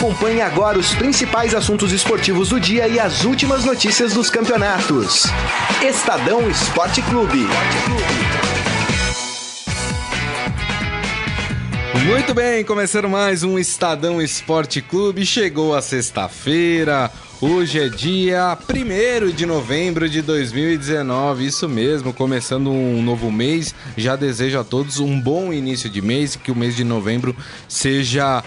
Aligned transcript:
Acompanhe 0.00 0.40
agora 0.40 0.78
os 0.78 0.94
principais 0.94 1.54
assuntos 1.54 1.92
esportivos 1.92 2.48
do 2.48 2.58
dia 2.58 2.88
e 2.88 2.98
as 2.98 3.22
últimas 3.24 3.66
notícias 3.66 4.14
dos 4.14 4.30
campeonatos. 4.30 5.26
Estadão 5.86 6.48
Esporte 6.48 7.02
Clube. 7.02 7.46
Muito 12.06 12.32
bem, 12.32 12.64
começando 12.64 13.10
mais 13.10 13.42
um 13.42 13.58
Estadão 13.58 14.22
Esporte 14.22 14.80
Clube. 14.80 15.26
Chegou 15.26 15.74
a 15.74 15.82
sexta-feira. 15.82 17.10
Hoje 17.42 17.80
é 17.80 17.88
dia 17.90 18.56
1 18.68 19.30
de 19.30 19.44
novembro 19.44 20.08
de 20.08 20.20
2019, 20.22 21.46
isso 21.46 21.68
mesmo, 21.68 22.12
começando 22.12 22.70
um 22.70 23.02
novo 23.02 23.30
mês. 23.30 23.74
Já 23.96 24.16
desejo 24.16 24.58
a 24.58 24.64
todos 24.64 24.98
um 24.98 25.20
bom 25.20 25.52
início 25.52 25.88
de 25.90 26.02
mês, 26.02 26.36
que 26.36 26.50
o 26.50 26.54
mês 26.54 26.74
de 26.74 26.84
novembro 26.84 27.36
seja 27.66 28.42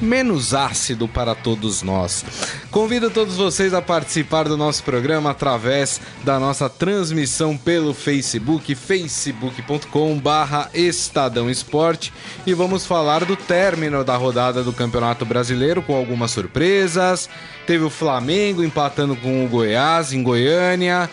menos 0.00 0.54
ácido 0.54 1.08
para 1.08 1.34
todos 1.34 1.82
nós. 1.82 2.24
Convido 2.70 3.10
todos 3.10 3.36
vocês 3.36 3.74
a 3.74 3.82
participar 3.82 4.48
do 4.48 4.56
nosso 4.56 4.82
programa 4.82 5.30
através 5.30 6.00
da 6.24 6.38
nossa 6.38 6.68
transmissão 6.68 7.56
pelo 7.56 7.92
Facebook, 7.92 8.74
facebook.com/barra 8.74 10.70
Estadão 10.74 11.50
Esporte, 11.50 12.12
e 12.46 12.54
vamos 12.54 12.86
falar 12.86 13.24
do 13.24 13.36
término 13.36 14.04
da 14.04 14.16
rodada 14.16 14.62
do 14.62 14.72
Campeonato 14.72 15.24
Brasileiro 15.24 15.82
com 15.82 15.94
algumas 15.94 16.30
surpresas. 16.30 17.28
Teve 17.66 17.84
o 17.84 17.90
Flamengo 17.90 18.62
empatando 18.62 19.16
com 19.16 19.44
o 19.44 19.48
Goiás 19.48 20.12
em 20.12 20.22
Goiânia 20.22 21.10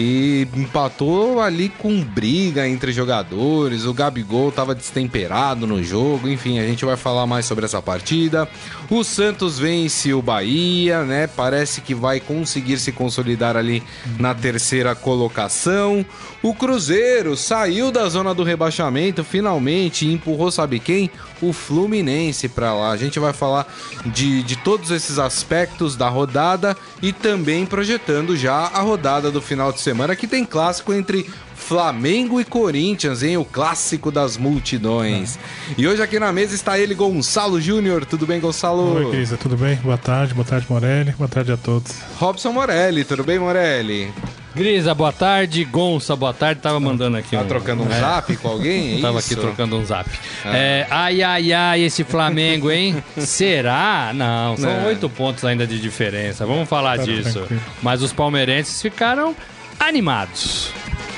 e 0.00 0.48
empatou 0.56 1.40
ali 1.40 1.68
com 1.68 2.00
briga 2.00 2.66
entre 2.66 2.90
jogadores. 2.90 3.84
O 3.84 3.92
Gabigol 3.92 4.48
estava 4.48 4.74
destemperado 4.74 5.66
no 5.66 5.82
jogo. 5.82 6.28
Enfim, 6.28 6.58
a 6.58 6.66
gente 6.66 6.84
vai 6.84 6.96
falar 6.96 7.26
mais 7.26 7.44
sobre 7.44 7.66
essa 7.66 7.82
partida. 7.82 8.48
O 8.88 9.04
Santos 9.04 9.58
vence 9.58 10.14
o 10.14 10.22
Bahia, 10.22 11.04
né? 11.04 11.26
Parece 11.26 11.82
que 11.82 11.94
vai 11.94 12.18
conseguir 12.18 12.78
se 12.78 12.92
consolidar 12.92 13.56
ali 13.56 13.82
na 14.18 14.34
terceira 14.34 14.94
colocação. 14.94 16.04
O 16.42 16.54
Cruzeiro 16.54 17.36
saiu 17.36 17.92
da 17.92 18.08
zona 18.08 18.34
do 18.34 18.42
rebaixamento 18.42 19.22
finalmente 19.22 20.06
e 20.06 20.12
empurrou, 20.12 20.50
sabe 20.50 20.78
quem? 20.78 21.10
O 21.42 21.52
Fluminense 21.52 22.48
para 22.48 22.72
lá. 22.72 22.90
A 22.90 22.96
gente 22.96 23.18
vai 23.18 23.34
falar 23.34 23.70
de, 24.06 24.42
de 24.42 24.56
todos 24.56 24.90
esses 24.90 25.18
aspectos 25.18 25.94
da 25.94 26.08
rodada 26.08 26.74
e 27.02 27.12
também 27.12 27.66
projetando 27.66 28.34
já 28.36 28.54
a 28.54 28.80
rodada 28.80 29.30
do 29.30 29.42
final 29.42 29.70
de 29.72 29.80
semana 29.80 29.89
que 30.16 30.26
tem 30.26 30.44
clássico 30.44 30.92
entre 30.92 31.28
Flamengo 31.54 32.40
e 32.40 32.44
Corinthians, 32.44 33.22
hein? 33.22 33.36
O 33.36 33.44
clássico 33.44 34.10
das 34.10 34.36
multidões. 34.36 35.38
E 35.76 35.86
hoje 35.86 36.02
aqui 36.02 36.18
na 36.18 36.32
mesa 36.32 36.54
está 36.54 36.78
ele, 36.78 36.94
Gonçalo 36.94 37.60
Júnior. 37.60 38.04
Tudo 38.06 38.26
bem, 38.26 38.40
Gonçalo? 38.40 38.94
Oi, 38.94 39.10
Grisa, 39.10 39.36
tudo 39.36 39.56
bem? 39.56 39.76
Boa 39.76 39.98
tarde, 39.98 40.32
boa 40.34 40.44
tarde, 40.44 40.66
Morelli. 40.68 41.12
Boa 41.12 41.28
tarde 41.28 41.52
a 41.52 41.56
todos. 41.56 41.92
Robson 42.18 42.52
Morelli, 42.52 43.04
tudo 43.04 43.22
bem, 43.22 43.38
Morelli? 43.38 44.12
Grisa, 44.54 44.92
boa 44.94 45.12
tarde. 45.12 45.64
Gonça, 45.64 46.16
boa 46.16 46.34
tarde. 46.34 46.60
Tava 46.60 46.80
mandando 46.80 47.16
aqui 47.16 47.36
Tá 47.36 47.42
um... 47.42 47.46
trocando 47.46 47.84
um 47.84 47.92
é, 47.92 48.00
zap 48.00 48.36
com 48.38 48.48
alguém? 48.48 48.98
É 48.98 49.00
Tava 49.02 49.18
isso? 49.20 49.32
aqui 49.32 49.40
trocando 49.40 49.76
um 49.76 49.84
zap. 49.84 50.10
É, 50.44 50.86
ai, 50.90 51.22
ai, 51.22 51.52
ai, 51.52 51.82
esse 51.82 52.02
Flamengo, 52.02 52.68
hein? 52.70 52.96
Será? 53.16 54.10
Não, 54.12 54.56
são 54.56 54.68
Não. 54.80 54.86
oito 54.86 55.08
pontos 55.08 55.44
ainda 55.44 55.66
de 55.66 55.78
diferença. 55.78 56.44
Vamos 56.46 56.68
falar 56.68 56.98
Tá 56.98 57.04
disso. 57.04 57.32
tranquilo. 57.38 57.60
Mas 57.80 58.02
os 58.02 58.12
palmeirenses 58.12 58.82
ficaram 58.82 59.36
animados. 59.80 60.70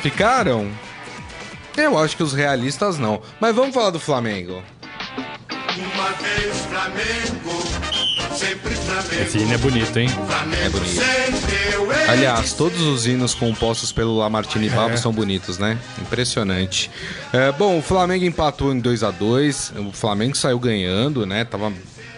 Ficaram? 0.03 0.71
Eu 1.77 1.99
acho 1.99 2.17
que 2.17 2.23
os 2.23 2.33
realistas 2.33 2.99
não. 2.99 3.21
Mas 3.41 3.55
vamos 3.55 3.75
falar 3.75 3.91
do 3.91 4.01
Flamengo. 4.01 4.63
Uma 5.51 6.11
vez 6.13 6.57
Flamengo, 6.67 8.35
sempre 8.37 8.75
Flamengo. 8.75 9.23
Esse 9.23 9.39
hino 9.39 9.55
é 9.55 9.59
bonito, 9.59 9.97
hein? 9.99 10.09
Flamengo 10.09 10.63
É 10.63 10.69
bonito. 10.69 11.03
Aliás, 12.09 12.53
todos 12.53 12.81
os 12.83 13.07
hinos 13.07 13.35
compostos 13.35 13.91
pelo 13.93 14.19
Lamartine 14.19 14.69
Babo 14.69 14.95
É. 14.95 14.97
são 14.97 15.13
bonitos, 15.13 15.59
né? 15.59 15.79
Impressionante. 16.01 16.91
É, 17.33 17.51
bom, 17.53 17.79
o 17.79 17.83
Flamengo 17.83 18.25
empatou 18.25 18.73
em 18.73 18.81
2 18.81 19.03
a 19.03 19.11
2 19.11 19.73
O 19.79 19.93
Flamengo 19.93 20.37
saiu 20.37 20.59
ganhando, 20.59 21.25
né? 21.25 21.45
Tava 21.45 21.73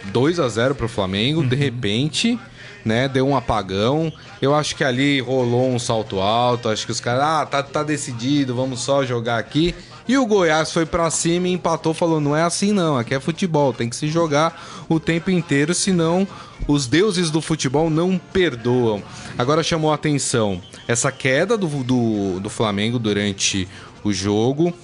2 0.05 0.41
a 0.41 0.49
0 0.49 0.75
pro 0.75 0.89
Flamengo. 0.89 1.45
De 1.45 1.55
repente, 1.57 2.39
né? 2.85 3.09
Deu 3.09 3.27
um 3.27 3.37
apagão. 3.37 4.13
Eu 4.41 4.55
acho 4.55 4.77
que 4.77 4.85
ali 4.85 5.21
rolou 5.21 5.71
um 5.71 5.79
salto 5.79 6.21
alto. 6.21 6.69
Acho 6.69 6.87
que 6.87 6.93
os 6.93 7.01
caras, 7.01 7.23
ah, 7.23 7.47
tá, 7.47 7.63
tá 7.63 7.83
decidido, 7.83 8.55
vamos 8.55 8.81
só 8.81 9.05
jogar 9.05 9.39
aqui. 9.39 9.75
E 10.07 10.19
o 10.19 10.27
Goiás 10.27 10.71
foi 10.71 10.85
pra 10.85 11.11
cima 11.11 11.49
e 11.49 11.53
empatou, 11.53 11.95
falou: 11.95 12.21
não 12.21 12.37
é 12.37 12.43
assim 12.43 12.73
não, 12.73 12.99
aqui 12.99 13.15
é 13.15 13.21
futebol, 13.21 13.73
tem 13.73 13.89
que 13.89 13.97
se 13.97 14.09
jogar 14.09 14.85
o 14.87 15.01
tempo 15.01 15.31
inteiro, 15.31 15.75
senão 15.75 16.29
os 16.69 16.87
deuses 16.87 17.31
do 17.31 17.41
futebol 17.41 17.89
não 17.89 18.21
perdoam. 18.33 19.03
Agora 19.39 19.63
chamou 19.63 19.91
a 19.91 19.95
atenção 19.95 20.61
essa 20.87 21.11
queda 21.11 21.57
do, 21.57 21.67
do, 21.83 22.41
do 22.41 22.51
Flamengo 22.51 22.99
durante 22.99 23.67
o 24.03 24.13
jogo. 24.13 24.75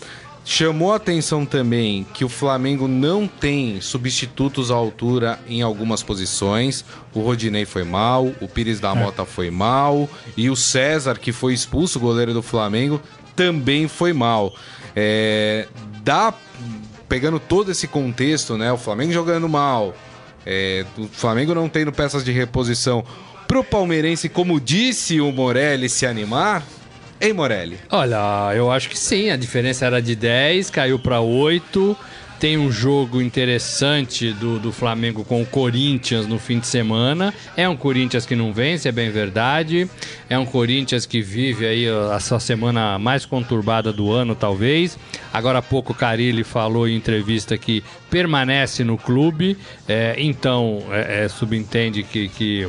Chamou 0.53 0.93
a 0.93 0.97
atenção 0.97 1.47
também 1.47 2.05
que 2.13 2.25
o 2.25 2.29
Flamengo 2.29 2.89
não 2.89 3.29
tem 3.29 3.81
substitutos 3.81 4.73
à 4.73 4.75
altura 4.75 5.39
em 5.47 5.63
algumas 5.63 6.03
posições. 6.03 6.85
O 7.15 7.21
Rodinei 7.21 7.65
foi 7.65 7.85
mal, 7.85 8.33
o 8.41 8.49
Pires 8.49 8.81
da 8.81 8.93
Mota 8.93 9.25
foi 9.25 9.49
mal 9.49 10.11
e 10.37 10.51
o 10.51 10.57
César, 10.57 11.21
que 11.21 11.31
foi 11.31 11.55
expulso, 11.55 11.99
o 11.99 12.03
goleiro 12.03 12.35
do 12.35 12.43
Flamengo, 12.43 13.01
também 13.37 13.87
foi 13.87 14.13
mal. 14.13 14.53
É, 14.97 15.69
dá 16.03 16.35
pegando 17.09 17.39
todo 17.39 17.71
esse 17.71 17.87
contexto, 17.87 18.59
né? 18.59 18.73
O 18.73 18.77
Flamengo 18.77 19.13
jogando 19.13 19.49
mal, 19.49 19.95
é, 20.45 20.85
o 20.99 21.07
Flamengo 21.07 21.55
não 21.55 21.69
tendo 21.69 21.93
peças 21.93 22.25
de 22.25 22.33
reposição 22.33 23.05
pro 23.47 23.63
palmeirense, 23.63 24.29
como 24.29 24.59
disse 24.61 25.21
o 25.21 25.31
Morelli, 25.31 25.89
se 25.89 26.07
animar. 26.07 26.67
Ei, 27.21 27.33
Morelli. 27.33 27.77
Olha, 27.91 28.55
eu 28.55 28.71
acho 28.71 28.89
que 28.89 28.99
sim. 28.99 29.31
A 29.31 29.37
diferença 29.37 29.85
era 29.85 30.01
de 30.01 30.15
10, 30.17 30.71
caiu 30.71 30.99
para 30.99 31.21
8. 31.21 31.97
Tem 32.39 32.57
um 32.57 32.73
jogo 32.73 33.21
interessante 33.21 34.33
do, 34.33 34.59
do 34.59 34.73
Flamengo 34.73 35.23
com 35.23 35.43
o 35.43 35.47
Corinthians 35.47 36.27
no 36.27 36.39
fim 36.39 36.59
de 36.59 36.67
semana. 36.67 37.35
É 37.55 37.69
um 37.69 37.77
Corinthians 37.77 38.25
que 38.25 38.35
não 38.35 38.51
vence, 38.51 38.89
é 38.89 38.93
bem 38.93 39.11
verdade. 39.11 39.87
É 40.31 40.39
um 40.39 40.47
Corinthians 40.47 41.05
que 41.05 41.21
vive 41.21 41.67
aí 41.67 41.87
a 41.87 42.19
sua 42.19 42.41
semana 42.41 42.99
mais 42.99 43.27
conturbada 43.27 43.93
do 43.93 44.11
ano, 44.11 44.35
talvez. 44.35 44.99
Agora 45.31 45.59
há 45.59 45.63
pouco 45.63 45.93
o 45.93 45.95
Carilli 45.95 46.43
falou 46.43 46.89
em 46.89 46.97
entrevista 46.97 47.59
que 47.59 47.85
permanece 48.09 48.83
no 48.83 48.97
clube. 48.97 49.59
É, 49.87 50.15
então, 50.17 50.83
é, 50.91 51.25
é, 51.25 51.29
subentende 51.29 52.03
que- 52.03 52.29
que 52.31 52.67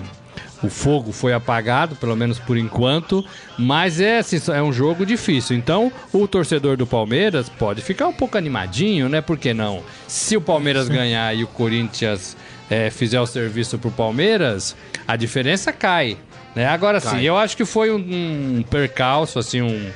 o 0.64 0.70
fogo 0.70 1.12
foi 1.12 1.34
apagado, 1.34 1.96
pelo 1.96 2.16
menos 2.16 2.38
por 2.40 2.58
enquanto, 2.58 3.26
mas 3.58 4.00
é, 4.00 4.20
assim, 4.20 4.40
é 4.54 4.62
um 4.62 4.72
jogo 4.72 5.06
difícil. 5.06 5.56
Então, 5.58 5.92
o 6.14 6.28
torcedor 6.28 6.78
do 6.78 6.86
Palmeiras 6.86 7.50
pode 7.50 7.82
ficar 7.82 8.08
um 8.08 8.14
pouco 8.14 8.38
animadinho, 8.38 9.10
né? 9.10 9.22
Por 9.22 9.38
que 9.38 9.54
não? 9.54 9.82
Se 10.08 10.38
o 10.38 10.42
Palmeiras 10.42 10.88
ganhar 10.88 11.36
e 11.36 11.44
o 11.44 11.48
Corinthians 11.48 12.38
é, 12.70 12.90
fizer 12.90 13.20
o 13.20 13.26
serviço 13.26 13.78
pro 13.78 13.92
Palmeiras, 13.92 14.76
a 15.08 15.16
diferença 15.16 15.74
cai. 15.74 16.18
Né? 16.56 16.66
Agora 16.68 17.00
sim, 17.00 17.10
Cai. 17.10 17.26
eu 17.26 17.38
acho 17.38 17.56
que 17.56 17.66
foi 17.66 17.92
um, 17.92 18.58
um 18.60 18.64
percalço, 18.64 19.40
assim, 19.40 19.62
um, 19.62 19.92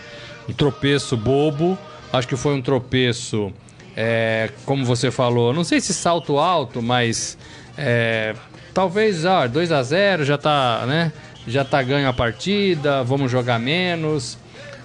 um 0.49 0.53
tropeço 0.53 1.15
bobo. 1.17 1.77
Acho 2.11 2.27
que 2.27 2.35
foi 2.35 2.53
um 2.53 2.61
tropeço, 2.61 3.51
é, 3.95 4.49
como 4.65 4.85
você 4.85 5.11
falou, 5.11 5.53
não 5.53 5.63
sei 5.63 5.81
se 5.81 5.93
salto 5.93 6.37
alto, 6.37 6.81
mas 6.81 7.37
é, 7.77 8.33
talvez 8.75 9.23
ó, 9.25 9.47
2 9.47 9.71
a 9.71 9.81
0 9.81 10.25
já 10.25 10.37
tá, 10.37 10.83
né? 10.85 11.11
Já 11.47 11.63
tá 11.63 11.81
ganho 11.81 12.07
a 12.09 12.13
partida, 12.13 13.03
vamos 13.03 13.31
jogar 13.31 13.57
menos, 13.57 14.37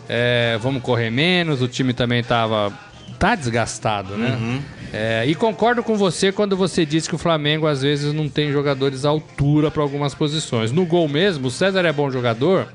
é, 0.08 0.56
vamos 0.62 0.80
correr 0.82 1.10
menos. 1.10 1.60
O 1.60 1.68
time 1.68 1.92
também 1.92 2.22
tava 2.22 2.72
tá 3.18 3.34
desgastado, 3.34 4.16
né? 4.16 4.62
É, 4.92 5.24
e 5.26 5.34
concordo 5.34 5.82
com 5.82 5.96
você 5.96 6.32
quando 6.32 6.56
você 6.56 6.86
disse 6.86 7.08
que 7.08 7.14
o 7.14 7.18
Flamengo 7.18 7.66
às 7.66 7.82
vezes 7.82 8.12
não 8.12 8.28
tem 8.28 8.52
jogadores 8.52 9.04
à 9.04 9.08
altura 9.08 9.70
para 9.70 9.82
algumas 9.82 10.14
posições. 10.14 10.72
No 10.72 10.86
gol 10.86 11.08
mesmo, 11.08 11.48
o 11.48 11.50
César 11.50 11.84
é 11.84 11.92
bom 11.92 12.10
jogador, 12.10 12.68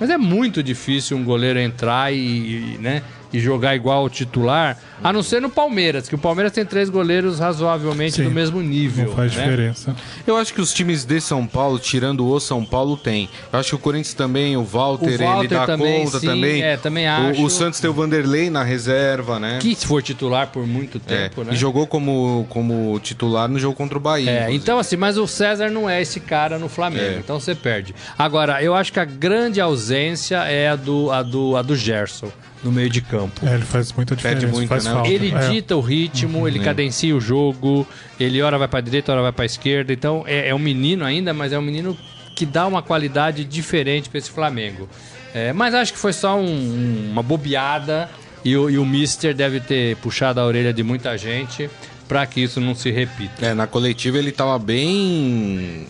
mas 0.00 0.10
é 0.10 0.18
muito 0.18 0.62
difícil 0.62 1.16
um 1.16 1.24
goleiro 1.24 1.58
entrar 1.58 2.12
e, 2.12 2.16
e, 2.16 2.78
né, 2.80 3.02
e 3.34 3.40
jogar 3.40 3.74
igual 3.74 4.04
o 4.04 4.08
titular, 4.08 4.78
a 5.02 5.12
não 5.12 5.20
ser 5.20 5.42
no 5.42 5.50
Palmeiras, 5.50 6.08
que 6.08 6.14
o 6.14 6.18
Palmeiras 6.18 6.52
tem 6.52 6.64
três 6.64 6.88
goleiros 6.88 7.40
razoavelmente 7.40 8.14
Sim, 8.14 8.22
do 8.24 8.30
mesmo 8.30 8.62
nível. 8.62 9.06
Não 9.08 9.16
faz 9.16 9.34
né? 9.34 9.42
diferença. 9.42 9.96
Eu 10.24 10.36
acho 10.36 10.54
que 10.54 10.60
os 10.60 10.72
times 10.72 11.04
de 11.04 11.20
São 11.20 11.44
Paulo, 11.44 11.80
tirando 11.80 12.24
o 12.24 12.38
São 12.38 12.64
Paulo, 12.64 12.96
tem. 12.96 13.28
Eu 13.52 13.58
acho 13.58 13.70
que 13.70 13.74
o 13.74 13.78
Corinthians 13.80 14.14
também, 14.14 14.56
o 14.56 14.62
Walter, 14.62 15.06
O 15.06 15.10
ele 15.10 15.24
Walter 15.24 15.48
dá 15.48 15.66
também, 15.66 16.04
conta 16.04 16.20
sim, 16.20 16.26
também. 16.26 16.62
é, 16.62 16.76
também 16.76 17.06
O- 17.08 17.10
acho. 17.10 17.42
O, 17.44 17.50
Santos 17.50 17.80
tem 17.80 17.90
o 17.90 17.92
Vanderlei 17.92 18.48
na 18.50 18.62
reserva, 18.62 19.40
né? 19.40 19.58
Que 19.60 19.74
se 19.74 19.84
for 19.84 20.00
titular 20.00 20.46
por 20.52 20.64
muito 20.64 21.00
É, 21.08 21.28
tempo, 21.28 21.42
né? 21.42 21.52
E 21.54 21.56
jogou 21.56 21.88
como, 21.88 22.46
como 22.48 23.00
titular 23.00 23.48
no 23.48 23.58
jogo 23.58 23.74
contra 23.74 23.98
o 23.98 24.00
Bahia. 24.00 24.30
É, 24.30 24.52
então 24.52 24.78
assim, 24.78 24.96
mas 24.96 25.18
o 25.18 25.26
César 25.26 25.70
não 25.70 25.90
é 25.90 26.00
esse 26.00 26.20
cara 26.20 26.56
no 26.56 26.68
Flamengo, 26.68 27.16
É. 27.16 27.18
então 27.18 27.40
você 27.40 27.52
perde. 27.54 27.94
Agora, 28.16 28.62
eu 28.62 28.74
acho 28.76 28.92
que 28.92 29.00
a 29.00 29.04
grande 29.04 29.60
ausência 29.60 30.36
é 30.44 30.68
a 30.68 30.76
do, 30.76 31.10
a 31.10 31.22
do, 31.22 31.56
a 31.56 31.62
do 31.62 31.74
Gerson 31.74 32.30
no 32.64 32.72
meio 32.72 32.88
de 32.88 33.00
campo. 33.02 33.46
É, 33.46 33.54
ele 33.54 33.64
faz 33.64 33.92
muita 33.92 34.16
diferença. 34.16 34.46
muito, 34.48 34.68
faz 34.68 34.84
né? 34.84 34.92
falta. 34.92 35.08
Ele 35.08 35.32
É. 35.34 35.48
dita 35.50 35.76
o 35.76 35.80
ritmo, 35.80 36.48
ele 36.48 36.58
É. 36.58 36.62
cadencia 36.62 37.14
o 37.14 37.20
jogo, 37.20 37.86
ele 38.18 38.40
ora 38.42 38.58
vai 38.58 38.66
pra 38.66 38.80
direita, 38.80 39.12
ora 39.12 39.22
vai 39.22 39.32
pra 39.32 39.44
esquerda. 39.44 39.92
Então 39.92 40.24
é, 40.26 40.48
é 40.48 40.54
um 40.54 40.58
menino 40.58 41.04
ainda, 41.04 41.32
mas 41.34 41.52
é 41.52 41.58
um 41.58 41.62
menino 41.62 41.96
que 42.34 42.44
dá 42.46 42.66
uma 42.66 42.82
qualidade 42.82 43.44
diferente 43.44 44.08
pra 44.08 44.18
esse 44.18 44.30
Flamengo. 44.30 44.88
É, 45.34 45.52
mas 45.52 45.74
acho 45.74 45.92
que 45.92 45.98
foi 45.98 46.12
só 46.12 46.36
um- 46.36 46.44
um- 46.44 47.08
uma 47.12 47.22
bobeada 47.22 48.08
e 48.44 48.56
o, 48.56 48.70
e 48.70 48.78
o 48.78 48.84
Mister 48.86 49.34
deve 49.34 49.60
ter 49.60 49.96
puxado 49.96 50.40
a 50.40 50.44
orelha 50.46 50.72
de 50.72 50.82
muita 50.82 51.16
gente 51.18 51.68
pra 52.08 52.24
que 52.26 52.40
isso 52.42 52.60
não 52.60 52.74
se 52.74 52.90
repita. 52.90 53.46
É, 53.46 53.54
na 53.54 53.66
coletiva 53.66 54.18
ele 54.18 54.30
tava 54.32 54.58
bem. 54.58 55.86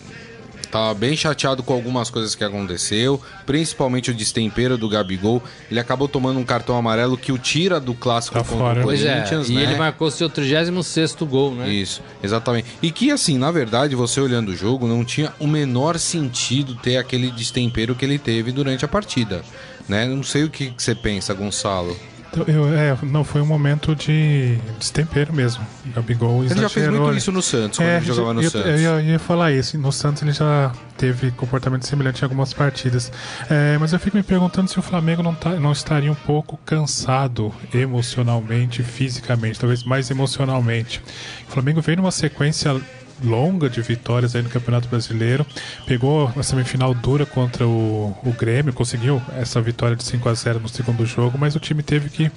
Tava 0.75 0.93
bem 0.93 1.15
chateado 1.15 1.63
com 1.63 1.71
algumas 1.73 2.09
coisas 2.09 2.35
que 2.35 2.43
aconteceu, 2.43 3.21
principalmente 3.45 4.11
o 4.11 4.13
destempero 4.13 4.77
do 4.77 4.89
Gabigol. 4.89 5.41
Ele 5.71 5.79
acabou 5.79 6.05
tomando 6.05 6.37
um 6.37 6.43
cartão 6.43 6.75
amarelo 6.75 7.17
que 7.17 7.31
o 7.31 7.37
tira 7.37 7.79
do 7.79 7.93
clássico 7.93 8.33
Tá 8.35 8.43
contra 8.43 8.57
fora. 8.57 8.79
o 8.81 8.83
Pois 8.83 9.01
é, 9.01 9.13
Corinthians, 9.13 9.49
e 9.49 9.53
né? 9.53 9.63
ele 9.63 9.75
marcou 9.75 10.11
seu 10.11 10.29
36 10.29 11.15
gol, 11.21 11.55
né? 11.55 11.69
Isso, 11.69 12.01
exatamente. 12.21 12.67
E 12.81 12.91
que, 12.91 13.09
assim, 13.09 13.37
na 13.37 13.51
verdade, 13.51 13.95
você 13.95 14.19
olhando 14.19 14.49
o 14.49 14.55
jogo, 14.55 14.85
não 14.85 15.05
tinha 15.05 15.31
o 15.39 15.47
menor 15.47 15.97
sentido 15.97 16.75
ter 16.75 16.97
aquele 16.97 17.31
destempero 17.31 17.95
que 17.95 18.03
ele 18.03 18.19
teve 18.19 18.51
durante 18.51 18.83
a 18.83 18.87
partida. 18.89 19.43
Né? 19.87 20.05
Não 20.05 20.23
sei 20.23 20.43
o 20.43 20.49
que 20.49 20.71
que 20.71 20.83
você 20.83 20.93
pensa, 20.93 21.33
Gonçalo. 21.33 21.95
Então, 22.37 22.53
eu- 22.53 22.73
é, 22.77 22.97
não, 23.03 23.23
foi 23.23 23.41
um 23.41 23.45
momento 23.45 23.95
de 23.95 24.57
destempero 24.77 25.33
mesmo. 25.33 25.65
O 25.85 25.89
Gabigol 25.93 26.41
Ele 26.43 26.49
já 26.49 26.55
fez 26.55 26.77
exagerou, 26.85 26.99
muito 27.01 27.11
né? 27.13 27.17
isso 27.17 27.31
no 27.31 27.41
Santos, 27.41 27.79
quando 27.79 27.87
ele 27.89 28.05
jogava 28.05 28.33
no 28.33 28.41
eu, 28.41 28.51
Santos. 28.51 28.69
Eu, 28.69 28.77
ia- 28.77 29.01
ia 29.01 29.19
falar 29.19 29.51
isso. 29.53 29.77
No 29.77 29.91
Santos 29.91 30.21
ele 30.21 30.33
já 30.33 30.71
teve 30.97 31.31
comportamento 31.31 31.85
semelhante 31.85 32.21
em 32.21 32.25
algumas 32.25 32.53
partidas. 32.53 33.11
É, 33.49 33.77
mas 33.79 33.93
eu 33.93 33.99
fico 33.99 34.17
me 34.17 34.23
perguntando 34.23 34.69
se 34.69 34.77
o 34.77 34.81
Flamengo 34.81 35.23
não, 35.23 35.33
tá, 35.33 35.51
não 35.51 35.71
estaria 35.71 36.11
um 36.11 36.15
pouco 36.15 36.57
cansado 36.65 37.53
emocionalmente, 37.73 38.83
fisicamente, 38.83 39.59
talvez 39.59 39.83
mais 39.83 40.09
emocionalmente. 40.11 41.01
O 41.47 41.51
Flamengo 41.51 41.81
veio 41.81 41.97
numa 41.97 42.11
sequência 42.11 42.75
longa 43.23 43.69
de 43.69 43.81
vitórias 43.81 44.35
aí 44.35 44.41
no 44.41 44.49
Campeonato 44.49 44.87
Brasileiro. 44.87 45.45
Pegou 45.85 46.31
a 46.35 46.43
semifinal 46.43 46.93
dura 46.93 47.25
contra 47.25 47.65
o, 47.67 48.15
o 48.23 48.31
Grêmio, 48.31 48.73
conseguiu 48.73 49.21
essa 49.37 49.61
vitória 49.61 49.95
de 49.95 50.03
5 50.03 50.27
a 50.29 50.33
0 50.33 50.59
no 50.59 50.69
segundo 50.69 51.05
jogo, 51.05 51.37
mas 51.37 51.55
o 51.55 51.59
time 51.59 51.81
teve 51.81 52.09
que 52.09 52.31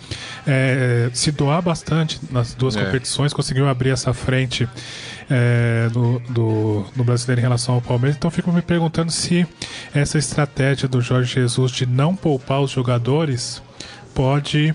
é, 0.46 1.10
se 1.12 1.30
doar 1.32 1.60
bastante 1.62 2.20
nas 2.30 2.54
duas 2.54 2.76
É. 2.76 2.84
competições, 2.84 3.32
conseguiu 3.32 3.68
abrir 3.68 3.90
essa 3.90 4.12
frente 4.14 4.68
é, 5.30 5.88
do, 5.92 6.18
do, 6.30 6.84
do 6.94 7.04
brasileiro 7.04 7.40
em 7.40 7.42
relação 7.42 7.74
ao 7.74 7.80
Palmeiras. 7.82 8.16
Então 8.16 8.30
fico 8.30 8.52
me 8.52 8.62
perguntando 8.62 9.10
se 9.12 9.46
essa 9.94 10.18
estratégia 10.18 10.88
do 10.88 11.00
Jorge 11.00 11.34
Jesus 11.34 11.70
de 11.72 11.86
não 11.86 12.14
poupar 12.14 12.60
os 12.60 12.70
jogadores 12.70 13.62
pode 14.14 14.74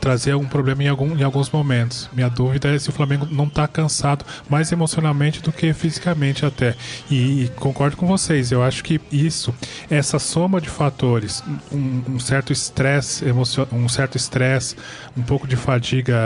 trazer 0.00 0.32
algum 0.32 0.46
problema 0.46 0.82
em, 0.82 0.88
algum, 0.88 1.16
em 1.16 1.22
alguns 1.22 1.50
momentos. 1.50 2.08
Minha 2.12 2.28
dúvida 2.28 2.68
é 2.68 2.78
se 2.78 2.88
o 2.88 2.92
Flamengo 2.92 3.26
não 3.30 3.46
está 3.46 3.66
cansado 3.66 4.24
mais 4.48 4.72
emocionalmente 4.72 5.40
do 5.42 5.52
que 5.52 5.72
fisicamente 5.72 6.44
até. 6.44 6.74
E, 7.10 7.44
e 7.44 7.48
concordo 7.56 7.96
com 7.96 8.06
vocês, 8.06 8.52
eu 8.52 8.62
acho 8.62 8.82
que 8.82 9.00
isso, 9.10 9.54
essa 9.90 10.18
soma 10.18 10.60
de 10.60 10.68
fatores, 10.68 11.42
um, 11.72 12.18
certo 12.18 12.52
estresse 12.52 13.24
um 13.72 13.88
certo 13.88 14.16
estresse, 14.16 14.76
um 15.16 15.22
pouco 15.22 15.46
de 15.46 15.56
fadiga 15.56 16.16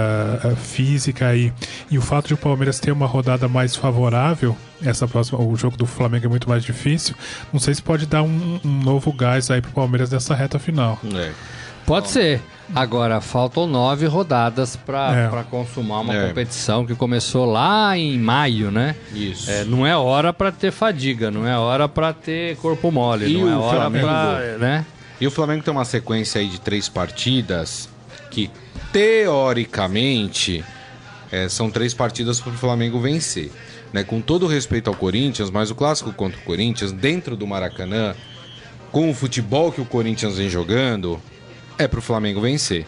eh, 0.44 0.55
física 0.56 1.26
aí, 1.26 1.52
e 1.90 1.99
o 1.99 2.02
fato 2.02 2.28
de 2.28 2.34
o 2.34 2.37
Palmeiras 2.37 2.78
ter 2.78 2.93
uma 2.93 3.06
rodada 3.06 3.49
mais 3.49 3.76
favorável, 3.76 4.56
essa 4.82 5.06
próxima, 5.06 5.40
o 5.40 5.56
jogo 5.56 5.76
do 5.76 5.87
Flamengo 5.87 6.26
é 6.26 6.28
muito 6.28 6.49
mais 6.49 6.64
difícil, 6.64 7.14
não 7.52 7.61
sei 7.61 7.75
se 7.75 7.82
pode 7.82 8.06
dar 8.06 8.22
um, 8.22 8.61
um 8.64 8.82
novo 8.82 9.12
gás 9.12 9.50
aí 9.50 9.61
pro 9.61 9.70
Palmeiras 9.72 10.11
nessa 10.11 10.34
reta 10.34 10.58
final. 10.58 10.99
É. 11.14 11.32
Pode 11.87 12.09
ser. 12.09 12.41
Agora, 12.73 13.21
faltam 13.21 13.67
nove 13.67 14.06
rodadas 14.06 14.77
para 14.77 15.29
É. 15.29 15.44
consumar 15.50 16.00
uma 16.00 16.15
É. 16.15 16.29
competição 16.29 16.87
que 16.87 16.94
começou 16.94 17.44
lá 17.44 17.99
em 17.99 18.17
maio, 18.17 18.71
né? 18.71 18.94
Isso. 19.12 19.50
É, 19.50 19.65
não 19.65 19.85
é 19.85 19.97
hora 19.97 20.32
para 20.32 20.53
ter 20.53 20.71
fadiga, 20.71 21.32
não 21.32 21.44
é 21.47 21.59
hora 21.59 21.88
para 21.88 22.12
ter 22.12 22.56
corpo 22.59 22.93
mole, 22.93 23.27
E 23.29 23.37
não 23.38 23.49
é 23.50 23.56
hora 23.56 23.81
Flamengo? 23.81 24.06
pra, 24.06 24.38
né? 24.59 24.87
E 25.21 25.27
o 25.27 25.31
Flamengo 25.32 25.65
tem 25.65 25.73
uma 25.75 25.85
sequência 25.85 26.41
aí 26.41 26.47
de 26.47 26.61
três 26.61 26.88
partidas 26.88 27.88
que, 28.31 28.49
teoricamente, 28.93 30.65
é, 31.32 31.49
são 31.49 31.71
três 31.71 31.93
partidas 31.93 32.41
para 32.41 32.53
o 32.53 32.56
Flamengo 32.56 33.00
vencer. 33.00 33.50
Né? 33.93 34.05
Com 34.05 34.21
todo 34.21 34.44
o 34.44 34.49
respeito 34.49 34.88
ao 34.88 34.94
Corinthians, 34.94 35.50
mas 35.50 35.71
o 35.71 35.75
clássico 35.75 36.12
contra 36.12 36.38
o 36.38 36.43
Corinthians, 36.44 36.93
dentro 36.93 37.37
do 37.37 37.47
Maracanã, 37.47 38.15
com 38.93 39.11
o 39.11 39.15
futebol 39.15 39.73
que 39.73 39.81
o 39.81 39.85
Corinthians 39.85 40.37
vem 40.38 40.49
jogando, 40.49 41.21
é 41.82 41.88
para 41.88 41.99
o 41.99 42.03
Flamengo 42.03 42.41
vencer. 42.41 42.87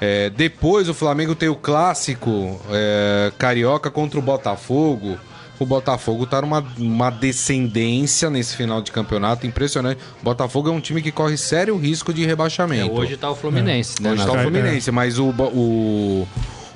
É, 0.00 0.30
depois 0.30 0.88
o 0.88 0.94
Flamengo 0.94 1.34
tem 1.34 1.48
o 1.48 1.54
clássico 1.54 2.60
é, 2.70 3.32
carioca 3.38 3.90
contra 3.90 4.18
o 4.18 4.22
Botafogo. 4.22 5.16
O 5.60 5.66
Botafogo 5.66 6.26
tá 6.26 6.42
numa 6.42 6.64
uma 6.76 7.08
descendência 7.08 8.28
nesse 8.28 8.56
final 8.56 8.82
de 8.82 8.90
campeonato 8.90 9.46
impressionante. 9.46 10.00
O 10.20 10.24
Botafogo 10.24 10.68
é 10.68 10.72
um 10.72 10.80
time 10.80 11.00
que 11.00 11.12
corre 11.12 11.36
sério 11.36 11.76
risco 11.76 12.12
de 12.12 12.24
É, 12.24 12.26
rebaixamento. 12.26 12.92
hoje 12.92 13.16
tá 13.16 13.30
o 13.30 13.36
Fluminense, 13.36 14.02
né? 14.02 14.10
Hoje 14.12 14.26
tá 14.26 14.32
o 14.32 14.36
É, 14.38 14.42
Fluminense, 14.42 14.90
mas 14.90 15.20
o, 15.20 15.26
o, 15.28 16.26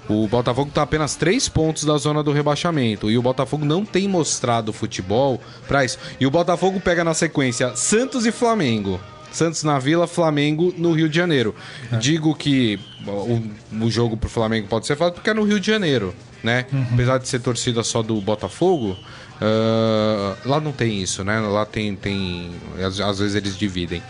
o 0.09 0.29
Botafogo 0.29 0.71
tá 0.73 0.83
apenas 0.83 1.17
três 1.17 1.49
pontos 1.49 1.85
da 1.85 1.97
zona 1.99 2.23
do 2.23 2.31
rebaixamento. 2.31 3.11
E 3.11 3.19
o 3.19 3.23
Botafogo 3.23 3.65
não 3.65 3.85
tem 3.85 4.07
mostrado 4.07 4.73
futebol 4.73 5.41
pra 5.67 5.85
isso. 5.85 5.99
E 6.21 6.27
o 6.27 6.31
Botafogo 6.31 6.79
pega 6.79 7.03
na 7.03 7.15
sequência 7.15 7.75
Santos 7.75 8.25
e 8.25 8.31
Flamengo. 8.31 9.01
Santos 9.31 9.63
na 9.63 9.79
Vila, 9.79 10.07
Flamengo 10.07 10.75
no 10.77 10.93
Rio 10.93 11.09
de 11.09 11.17
Janeiro. 11.17 11.55
Digo 12.01 12.35
que 12.35 12.79
o, 13.07 13.85
o 13.85 13.91
jogo 13.91 14.17
pro 14.17 14.29
Flamengo 14.29 14.69
pode 14.69 14.87
ser 14.87 14.97
fácil 14.97 15.15
porque 15.15 15.31
é 15.31 15.35
no 15.35 15.45
Rio 15.45 15.61
de 15.61 15.67
Janeiro, 15.67 16.15
né? 16.43 16.67
Apesar 16.93 17.19
de 17.19 17.29
ser 17.29 17.41
torcida 17.41 17.83
só 17.83 18.03
do 18.03 18.21
Botafogo, 18.21 18.97
ah, 19.41 20.37
lá 20.45 20.61
não 20.61 20.73
tem 20.73 21.03
isso, 21.03 21.23
né? 21.25 21.39
Lá 21.41 21.65
tem. 21.67 21.95
tem 21.95 22.51
às, 22.79 23.01
às 23.01 23.19
vezes 23.19 23.35
eles 23.35 23.57
dividem. 23.57 24.03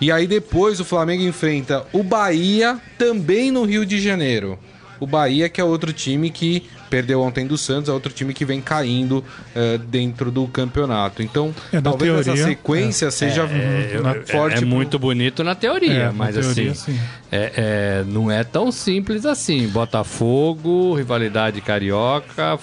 E 0.00 0.12
aí 0.12 0.26
depois 0.26 0.80
o 0.80 0.84
Flamengo 0.84 1.22
enfrenta 1.22 1.86
o 1.92 2.02
Bahia 2.02 2.78
também 2.98 3.50
no 3.50 3.64
Rio 3.64 3.86
de 3.86 4.00
Janeiro. 4.00 4.58
O 5.00 5.06
Bahia, 5.06 5.48
que 5.48 5.60
é 5.60 5.64
outro 5.64 5.92
time 5.92 6.30
que 6.30 6.68
perdeu 6.94 7.20
ontem 7.22 7.44
do 7.44 7.58
Santos, 7.58 7.88
é 7.88 7.92
outro 7.92 8.12
time 8.12 8.32
que 8.32 8.44
vem 8.44 8.60
caindo 8.60 9.24
eh, 9.52 9.78
dentro 9.78 10.30
do 10.30 10.46
campeonato. 10.46 11.22
Então, 11.24 11.52
É, 11.72 11.76
na 11.76 11.82
talvez 11.82 12.12
essa 12.12 12.22
teoria, 12.24 12.44
sequência 12.44 13.10
seja 13.10 13.42
É, 13.42 13.98
na- 14.00 14.12
é- 14.14 14.20
forte. 14.26 14.56
é 14.58 14.60
pro- 14.60 14.68
muito 14.68 14.96
bonito 14.96 15.42
na 15.42 15.56
teoria, 15.56 15.92
É, 15.92 16.04
na 16.06 16.12
mas 16.12 16.36
teoria, 16.36 16.70
assim, 16.70 16.92
sim. 16.92 17.00
é- 17.32 17.52
é, 17.56 18.04
não 18.06 18.30
é 18.30 18.44
tão 18.44 18.70
simples 18.70 19.26
assim. 19.26 19.66
Botafogo, 19.66 20.94
rivalidade 20.94 21.60
carioca, 21.60 22.56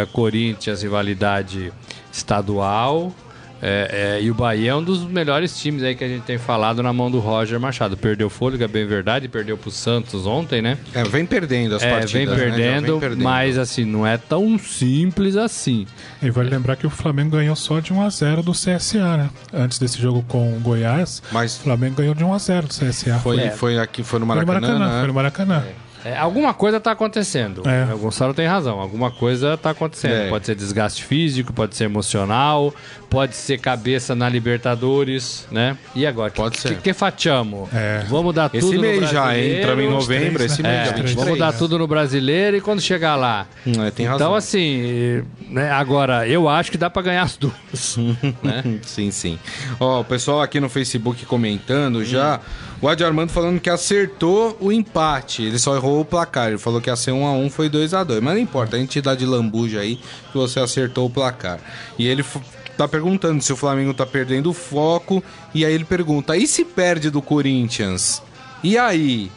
é, 0.00 0.06
Corinthians, 0.06 0.80
rivalidade 0.82 1.72
estadual. 2.12 3.12
É, 3.62 4.16
é, 4.18 4.22
e 4.22 4.30
o 4.30 4.34
Bahia 4.34 4.70
é 4.70 4.74
um 4.74 4.82
dos 4.82 5.04
melhores 5.04 5.58
times 5.58 5.82
aí 5.82 5.94
que 5.94 6.04
a 6.04 6.08
gente 6.08 6.22
tem 6.22 6.38
falado 6.38 6.82
na 6.82 6.92
mão 6.92 7.10
do 7.10 7.18
Roger 7.18 7.58
Machado. 7.58 7.96
Perdeu 7.96 8.28
fôlego, 8.28 8.62
é 8.62 8.68
bem 8.68 8.86
verdade, 8.86 9.28
perdeu 9.28 9.56
pro 9.56 9.70
Santos 9.70 10.26
ontem, 10.26 10.60
né? 10.60 10.76
É, 10.94 11.02
vem 11.04 11.24
perdendo 11.24 11.74
as 11.76 11.82
É, 11.82 11.90
partidas. 11.90 12.12
vem 12.12 12.26
né? 12.26 12.32
Já 12.36 12.38
perdendo, 12.44 12.92
vem 12.92 13.00
perdendo. 13.00 13.24
mas 13.24 13.58
assim, 13.58 13.84
não 13.84 14.06
é 14.06 14.16
tão 14.18 14.58
simples 14.58 15.36
assim. 15.36 15.86
E 16.22 16.30
vale 16.30 16.50
lembrar 16.50 16.76
que 16.76 16.86
o 16.86 16.90
Flamengo 16.90 17.30
ganhou 17.30 17.56
só 17.56 17.80
de 17.80 17.92
1x0 17.94 18.42
do 18.42 18.52
CSA, 18.52 19.16
né? 19.16 19.30
Antes 19.52 19.78
desse 19.78 20.00
jogo 20.00 20.24
com 20.28 20.56
o 20.56 20.60
Goiás, 20.60 21.22
Mas 21.32 21.56
o 21.56 21.60
Flamengo 21.60 21.96
ganhou 21.96 22.14
de 22.14 22.24
1x0 22.24 22.62
do 22.62 22.68
CSA. 22.68 23.18
foi, 23.20 23.38
É. 23.40 23.50
foi 23.50 23.78
aqui, 23.78 24.02
foi 24.02 24.18
no 24.20 24.26
Foi 24.26 24.34
no 24.36 24.46
Maracanã, 24.46 24.68
Maracanã, 24.78 24.92
né? 24.94 24.98
foi 25.00 25.08
no 25.08 25.14
Maracanã. 25.14 25.64
É, 26.06 26.16
alguma 26.16 26.54
coisa 26.54 26.78
tá 26.78 26.92
acontecendo. 26.92 27.62
É. 27.68 27.92
O 27.92 27.98
Gonçalo 27.98 28.32
tem 28.32 28.46
razão. 28.46 28.78
Alguma 28.78 29.10
coisa 29.10 29.56
tá 29.56 29.70
acontecendo. 29.70 30.12
É. 30.12 30.28
Pode 30.28 30.46
ser 30.46 30.54
desgaste 30.54 31.02
físico, 31.02 31.52
pode 31.52 31.74
ser 31.74 31.84
emocional, 31.84 32.72
pode 33.10 33.34
ser 33.34 33.58
cabeça 33.58 34.14
na 34.14 34.28
Libertadores, 34.28 35.48
né? 35.50 35.76
E 35.96 36.06
agora? 36.06 36.30
Pode 36.30 36.54
que, 36.56 36.60
ser. 36.62 36.76
Que, 36.76 36.82
que 36.82 36.92
fatiamo? 36.92 37.68
É. 37.74 38.04
Vamos 38.08 38.32
dar 38.32 38.48
tudo 38.48 38.66
Esse 38.66 38.74
no 38.76 38.80
mês 38.80 39.10
já 39.10 39.24
brasileiro. 39.24 39.58
entra 39.58 39.82
em 39.82 39.90
novembro, 39.90 40.38
23, 40.38 40.52
esse 40.52 40.62
né? 40.62 40.68
mês 40.68 40.80
É, 40.80 40.84
já 40.84 40.90
23. 40.92 41.10
23. 41.10 41.24
vamos 41.26 41.38
dar 41.40 41.52
né? 41.52 41.58
tudo 41.58 41.78
no 41.78 41.86
brasileiro 41.88 42.56
e 42.56 42.60
quando 42.60 42.80
chegar 42.80 43.16
lá. 43.16 43.46
Hum, 43.66 43.84
é, 43.84 43.90
tem 43.90 44.06
razão. 44.06 44.26
Então, 44.28 44.34
assim, 44.36 45.24
né, 45.48 45.72
agora, 45.72 46.28
eu 46.28 46.48
acho 46.48 46.70
que 46.70 46.78
dá 46.78 46.88
pra 46.88 47.02
ganhar 47.02 47.22
as 47.22 47.36
duas. 47.36 47.96
né? 48.44 48.78
Sim, 48.82 49.10
sim. 49.10 49.38
Ó, 49.80 50.02
o 50.02 50.04
pessoal 50.04 50.40
aqui 50.40 50.60
no 50.60 50.68
Facebook 50.68 51.26
comentando 51.26 52.04
já. 52.04 52.40
O 52.80 52.88
Adi 52.88 53.02
Armando 53.02 53.30
falando 53.30 53.58
que 53.58 53.70
acertou 53.70 54.56
o 54.60 54.70
empate. 54.70 55.42
Ele 55.42 55.58
só 55.58 55.74
errou 55.74 56.00
o 56.00 56.04
placar. 56.04 56.48
Ele 56.48 56.58
falou 56.58 56.80
que 56.80 56.90
ia 56.90 56.96
ser 56.96 57.12
1x1, 57.12 57.50
foi 57.50 57.70
2x2. 57.70 58.20
Mas 58.20 58.34
não 58.34 58.40
importa, 58.40 58.76
a 58.76 58.78
gente 58.78 59.00
dá 59.00 59.14
de 59.14 59.24
lambuja 59.24 59.80
aí 59.80 59.96
que 59.96 60.36
você 60.36 60.60
acertou 60.60 61.06
o 61.06 61.10
placar. 61.10 61.58
E 61.98 62.06
ele 62.06 62.24
tá 62.76 62.86
perguntando 62.86 63.42
se 63.42 63.52
o 63.52 63.56
Flamengo 63.56 63.94
tá 63.94 64.04
perdendo 64.04 64.50
o 64.50 64.52
foco. 64.52 65.24
E 65.54 65.64
aí 65.64 65.72
ele 65.72 65.84
pergunta: 65.84 66.36
e 66.36 66.46
se 66.46 66.64
perde 66.64 67.10
do 67.10 67.22
Corinthians? 67.22 68.22
E 68.62 68.76
aí? 68.76 69.30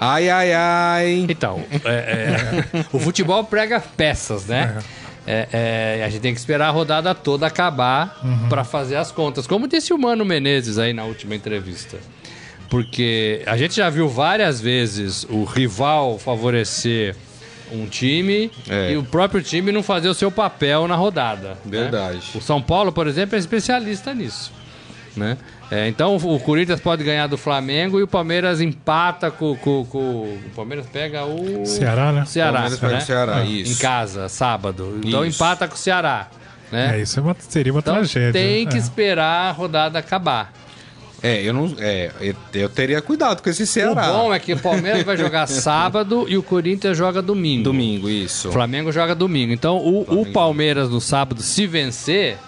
Ai, 0.00 0.30
ai, 0.30 0.52
ai. 0.54 1.26
Então, 1.28 1.62
é, 1.84 2.64
é, 2.72 2.84
o 2.90 2.98
futebol 2.98 3.44
prega 3.44 3.78
peças, 3.78 4.46
né? 4.46 4.78
É, 5.26 5.98
é, 5.98 6.04
a 6.04 6.08
gente 6.08 6.22
tem 6.22 6.32
que 6.32 6.40
esperar 6.40 6.68
a 6.68 6.70
rodada 6.70 7.14
toda 7.14 7.46
acabar 7.46 8.18
pra 8.48 8.64
fazer 8.64 8.96
as 8.96 9.12
contas. 9.12 9.46
Como 9.46 9.68
disse 9.68 9.92
o 9.92 9.98
Mano 9.98 10.24
Menezes 10.24 10.78
aí 10.78 10.94
na 10.94 11.04
última 11.04 11.34
entrevista. 11.34 11.98
Porque 12.70 13.42
a 13.46 13.56
gente 13.56 13.74
já 13.76 13.90
viu 13.90 14.08
várias 14.08 14.60
vezes 14.60 15.26
o 15.28 15.44
rival 15.44 16.18
favorecer 16.18 17.14
um 17.72 17.86
time 17.86 18.50
É. 18.68 18.92
e 18.92 18.96
o 18.96 19.02
próprio 19.02 19.42
time 19.42 19.70
não 19.72 19.82
fazer 19.82 20.08
o 20.08 20.14
seu 20.14 20.30
papel 20.30 20.88
na 20.88 20.94
rodada. 20.94 21.50
né? 21.64 21.80
Verdade. 21.82 22.20
O 22.34 22.40
São 22.40 22.62
Paulo, 22.62 22.92
por 22.92 23.06
exemplo, 23.06 23.36
é 23.36 23.38
especialista 23.38 24.14
nisso. 24.14 24.52
Né? 25.16 25.36
É, 25.72 25.88
então 25.88 26.16
o 26.16 26.38
Corinthians 26.40 26.80
pode 26.80 27.02
ganhar 27.02 27.26
do 27.26 27.36
Flamengo 27.36 27.98
e 27.98 28.02
o 28.04 28.08
Palmeiras 28.08 28.60
empata 28.60 29.30
com, 29.30 29.56
com- 29.56 29.84
com- 29.84 29.98
O 30.46 30.50
Palmeiras 30.54 30.86
pega 30.86 31.24
o. 31.24 31.66
Ceará, 31.66 32.12
né? 32.12 32.24
Ceará. 32.24 32.52
Palmeiras 32.52 32.78
pega 32.80 32.92
né? 32.92 32.98
o 32.98 33.02
Ceará, 33.02 33.36
Ah, 33.38 33.44
isso. 33.44 33.72
Em 33.72 33.76
casa, 33.76 34.28
sábado. 34.28 35.00
Então 35.04 35.24
Isso. 35.24 35.36
empata 35.36 35.66
com 35.68 35.74
o 35.74 35.78
Ceará. 35.78 36.28
Né? 36.72 36.98
É, 36.98 37.02
isso 37.02 37.18
é 37.18 37.22
uma- 37.22 37.36
seria 37.38 37.72
uma 37.72 37.80
Então 37.80 37.94
tragédia. 37.94 38.32
tem 38.32 38.64
que 38.66 38.76
é. 38.76 38.78
esperar 38.78 39.48
a 39.48 39.52
rodada 39.52 39.98
acabar. 39.98 40.52
É, 41.22 41.42
eu 41.42 41.52
não. 41.52 41.74
É, 41.78 42.10
eu, 42.54 42.68
teria 42.68 43.02
cuidado 43.02 43.42
com 43.42 43.50
esse 43.50 43.66
Ceará. 43.66 44.10
O 44.10 44.16
bom 44.16 44.34
é 44.34 44.38
que 44.38 44.52
o 44.52 44.58
Palmeiras 44.58 45.02
vai 45.02 45.16
jogar 45.16 45.46
sábado 45.48 46.26
e 46.28 46.36
o 46.36 46.42
Corinthians 46.42 46.96
joga 46.96 47.20
domingo. 47.20 47.64
Domingo, 47.64 48.08
isso. 48.08 48.48
O 48.48 48.52
Flamengo 48.52 48.90
joga 48.90 49.14
domingo. 49.14 49.52
Então 49.52 49.76
o, 49.76 50.00
o. 50.20 50.26
Palmeiras 50.32 50.88
no 50.88 51.00
sábado, 51.00 51.42
se 51.42 51.66
vencer, 51.66 52.38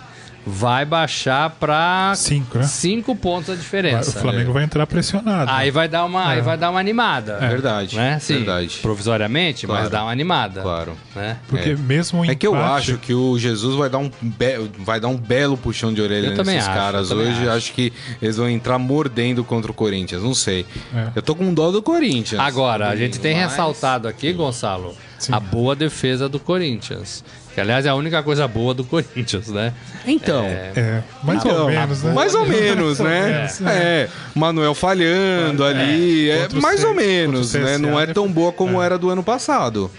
vai 0.47 0.85
baixar 0.85 1.51
para 1.51 2.13
Cinco, 2.17 2.59
né? 2.59 2.65
cinco 2.65 3.15
pontos 3.15 3.51
a 3.51 3.55
diferença. 3.55 4.19
O 4.19 4.23
Flamengo 4.23 4.53
vai 4.53 4.65
entrar 4.65 4.87
pressionado. 4.87 5.51
Aí 5.51 5.71
vai 5.71 5.89
dar 5.89 6.05
uma, 6.05 6.29
aí 6.29 6.41
vai 6.41 6.57
dar 6.59 6.71
uma 6.71 6.81
animada. 6.81 7.39
Verdade, 7.39 7.97
Né? 7.97 8.19
Sim, 8.19 8.39
verdade. 8.39 8.79
provisoriamente, 8.83 9.67
mas 9.67 9.77
Claro. 9.77 9.91
dá 9.91 10.03
uma 10.03 10.11
animada. 10.13 10.63
Claro. 10.63 10.97
Né? 11.15 11.37
Porque 11.49 11.71
É. 11.71 11.77
mesmo 11.77 12.21
o 12.23 12.25
É 12.31 12.35
que 12.35 12.47
eu 12.47 12.55
empate- 12.55 12.91
acho 12.93 12.99
que 12.99 13.15
o 13.15 13.39
Jesus 13.39 13.77
vai 13.77 13.89
dar 13.89 13.99
um, 13.99 14.11
be- 14.21 14.71
vai 14.79 14.99
dar 14.99 15.09
um 15.09 15.17
belo 15.17 15.57
puxão 15.57 15.93
de 15.95 16.01
orelha 16.01 16.29
Eu 16.29 16.35
também 16.37 16.55
nesses 16.57 16.69
acho, 16.69 16.79
caras 16.79 17.11
hoje. 17.11 17.31
acho. 17.49 17.51
Acho. 17.51 17.73
que 17.73 17.93
eles 18.21 18.37
vão 18.37 18.49
entrar 18.51 18.79
mordendo 18.79 19.45
contra 19.45 19.71
o 19.71 19.75
Corinthians. 19.75 20.23
Não 20.23 20.35
sei. 20.35 20.67
É. 20.95 21.09
Eu 21.15 21.23
tô 21.23 21.35
com 21.35 21.55
dó 21.55 21.71
do 21.71 21.81
Corinthians. 21.83 22.41
Agora, 22.41 22.89
a 22.89 22.97
gente 22.97 23.19
tem 23.21 23.35
Mas- 23.37 23.51
ressaltado 23.51 24.09
aqui, 24.09 24.33
Gonçalo, 24.33 24.95
Sim. 25.19 25.33
a 25.33 25.39
boa 25.41 25.77
defesa 25.77 26.29
do 26.29 26.39
Corinthians. 26.41 27.25
Que, 27.55 27.61
aliás, 27.61 27.85
é 27.85 27.91
a 27.91 27.95
única 27.95 28.23
coisa 28.23 28.49
boa 28.49 28.73
do 28.73 28.83
Corinthians, 28.83 29.49
né? 29.49 29.75
Então. 30.07 30.43
É, 30.45 31.03
mais 31.23 31.45
Então, 31.45 31.65
ou 31.65 31.69
menos, 31.71 32.03
né? 32.03 32.13
Mais 32.13 32.35
ou 32.35 32.47
menos, 32.47 32.99
né? 32.99 33.47
É. 33.67 34.09
Manuel 34.35 34.75
falhando 34.75 35.63
ali. 35.65 36.31
É, 36.31 36.43
Contra 36.43 36.59
o 36.59 36.63
mais 36.63 36.81
C- 36.81 36.87
ou 36.87 36.95
menos, 36.95 37.55
o 37.55 37.59
né? 37.59 37.77
Não 37.79 38.01
é 38.01 38.07
né? 38.07 38.15
tão 38.15 38.27
boa 38.31 38.53
como 38.53 38.81
era 38.81 38.97
do 38.97 39.11
ano 39.11 39.23
passado. 39.23 39.91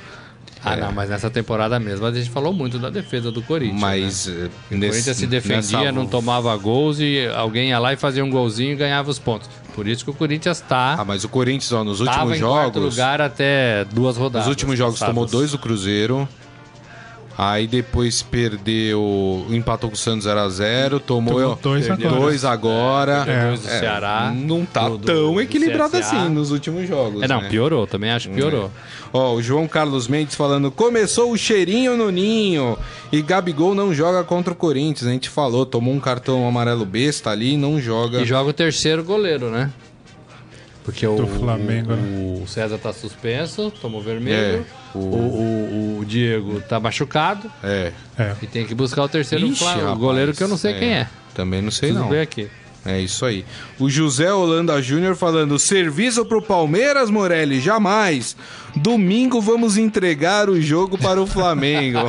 Ah, 0.66 0.78
não, 0.78 0.94
mas 0.94 1.10
nessa 1.10 1.30
temporada 1.30 1.78
mesmo 1.78 2.06
a 2.06 2.12
gente 2.12 2.30
falou 2.30 2.54
muito 2.54 2.80
da 2.80 2.90
defesa 2.90 3.30
do 3.30 3.42
Corinthians. 3.42 3.82
né? 3.82 3.88
Mas. 3.88 4.28
eh, 4.30 4.32
O 4.72 4.76
nesse- 4.78 4.90
Corinthians 4.92 5.18
se 5.18 5.28
defendia, 5.28 5.80
nessa- 5.80 5.92
não 5.92 6.06
tomava 6.08 6.56
gols 6.56 7.00
e 7.02 7.28
alguém 7.36 7.70
ia 7.70 7.80
lá 7.80 7.92
e 7.92 7.98
fazia 7.98 8.24
um 8.24 8.30
golzinho 8.30 8.72
e 8.72 8.76
ganhava 8.76 9.12
os 9.12 9.20
pontos. 9.20 9.50
Por 9.76 9.88
isso 9.88 10.06
que 10.06 10.10
o 10.10 10.14
Corinthians 10.14 10.64
Ah, 10.70 10.96
tá 10.98 11.04
mas 11.06 11.24
o 11.26 11.30
Corinthians, 11.30 11.72
ó, 11.74 11.84
nos 11.84 12.00
últimos 12.00 12.36
em 12.38 12.40
jogos. 12.40 12.82
lugar 12.82 13.20
até 13.22 13.84
duas 13.92 14.16
rodadas. 14.16 14.48
Nos 14.48 14.52
últimos 14.56 14.78
jogos 14.78 14.96
passadas. 15.00 15.14
tomou 15.14 15.28
dois 15.30 15.52
do 15.52 15.58
Cruzeiro. 15.60 16.28
Aí 17.38 17.66
depois 17.66 18.22
perdeu. 18.22 19.46
Empatou 19.50 19.90
com 19.90 19.96
o 19.96 20.00
Santos 20.00 20.28
0x0. 20.28 21.00
Tomou, 21.00 21.34
Tomou 21.34 21.56
dois 21.62 21.88
dois 21.88 22.46
agora. 22.46 23.26
É. 23.28 23.48
Dois 23.48 23.62
do 23.62 23.68
Ceará. 23.68 24.32
Não 24.36 24.66
tá 24.66 24.88
do- 24.88 25.00
tão 25.00 25.34
do 25.34 25.42
equilibrado 25.42 25.98
assim 25.98 26.30
nos 26.30 26.52
últimos 26.52 26.88
jogos. 26.88 27.24
É, 27.24 27.28
não, 27.28 27.42
né? 27.42 27.50
piorou, 27.50 27.88
também 27.88 28.12
acho 28.12 28.30
que 28.30 28.36
piorou. 28.36 28.70
Ó, 29.12 29.34
o 29.34 29.42
João 29.42 29.68
Carlos 29.68 30.08
Mendes 30.08 30.36
falando: 30.36 30.70
começou 30.72 31.32
o 31.32 31.38
cheirinho 31.38 31.98
no 31.98 32.12
ninho. 32.12 32.78
E 33.12 33.22
Gabigol 33.22 33.74
não 33.74 33.94
joga 33.94 34.24
contra 34.24 34.54
o 34.54 34.56
Corinthians. 34.56 35.08
A 35.08 35.12
gente 35.12 35.30
falou, 35.30 35.66
tomou 35.66 35.94
um 35.94 36.00
cartão 36.00 36.48
amarelo 36.48 36.86
besta 36.86 37.30
ali 37.32 37.54
e 37.54 37.58
não 37.58 37.80
joga. 37.82 38.22
E 38.22 38.26
joga 38.26 38.50
o 38.50 38.54
terceiro 38.54 39.04
goleiro, 39.04 39.50
né? 39.50 39.72
Porque 40.84 41.08
o, 41.08 41.16
Do 41.16 41.28
Flamengo, 41.28 41.94
o, 41.94 42.44
o 42.44 42.48
César 42.48 42.78
tá 42.78 42.92
suspenso, 42.92 43.72
tomou 43.82 44.02
vermelho. 44.02 44.66
É, 44.68 44.83
o... 44.94 45.00
o- 45.00 45.98
O, 45.98 46.00
o 46.02 46.06
Diego 46.06 46.62
tá 46.68 46.80
machucado 46.80 47.50
É. 47.64 47.92
É. 48.18 48.34
e 48.42 48.48
tem 48.48 48.66
que 48.66 48.76
buscar 48.76 49.04
o 49.04 49.10
terceiro 49.10 49.46
Ixi, 49.48 49.60
Fla- 49.60 49.76
o 49.76 49.80
rapaz, 49.82 49.98
goleiro 49.98 50.34
que 50.34 50.44
eu 50.44 50.48
não 50.48 50.58
sei 50.58 50.74
quem 50.74 50.94
é. 50.94 51.08
Também 51.34 51.62
não 51.62 51.72
sei 51.72 51.90
Preciso 51.90 52.00
não. 52.04 52.10
ver 52.10 52.22
aqui. 52.22 52.48
É 52.86 53.00
isso 53.00 53.26
aí. 53.26 53.46
O 53.80 53.90
José 53.90 54.32
Holanda 54.34 54.82
Júnior 54.82 55.16
falando: 55.16 55.58
serviço 55.58 56.26
pro 56.26 56.42
Palmeiras, 56.42 57.10
Morelli, 57.10 57.62
jamais. 57.62 58.36
Domingo 58.76 59.40
vamos 59.40 59.78
entregar 59.78 60.50
o 60.50 60.62
jogo 60.62 60.98
para 60.98 61.22
o 61.22 61.26
Flamengo. 61.26 62.00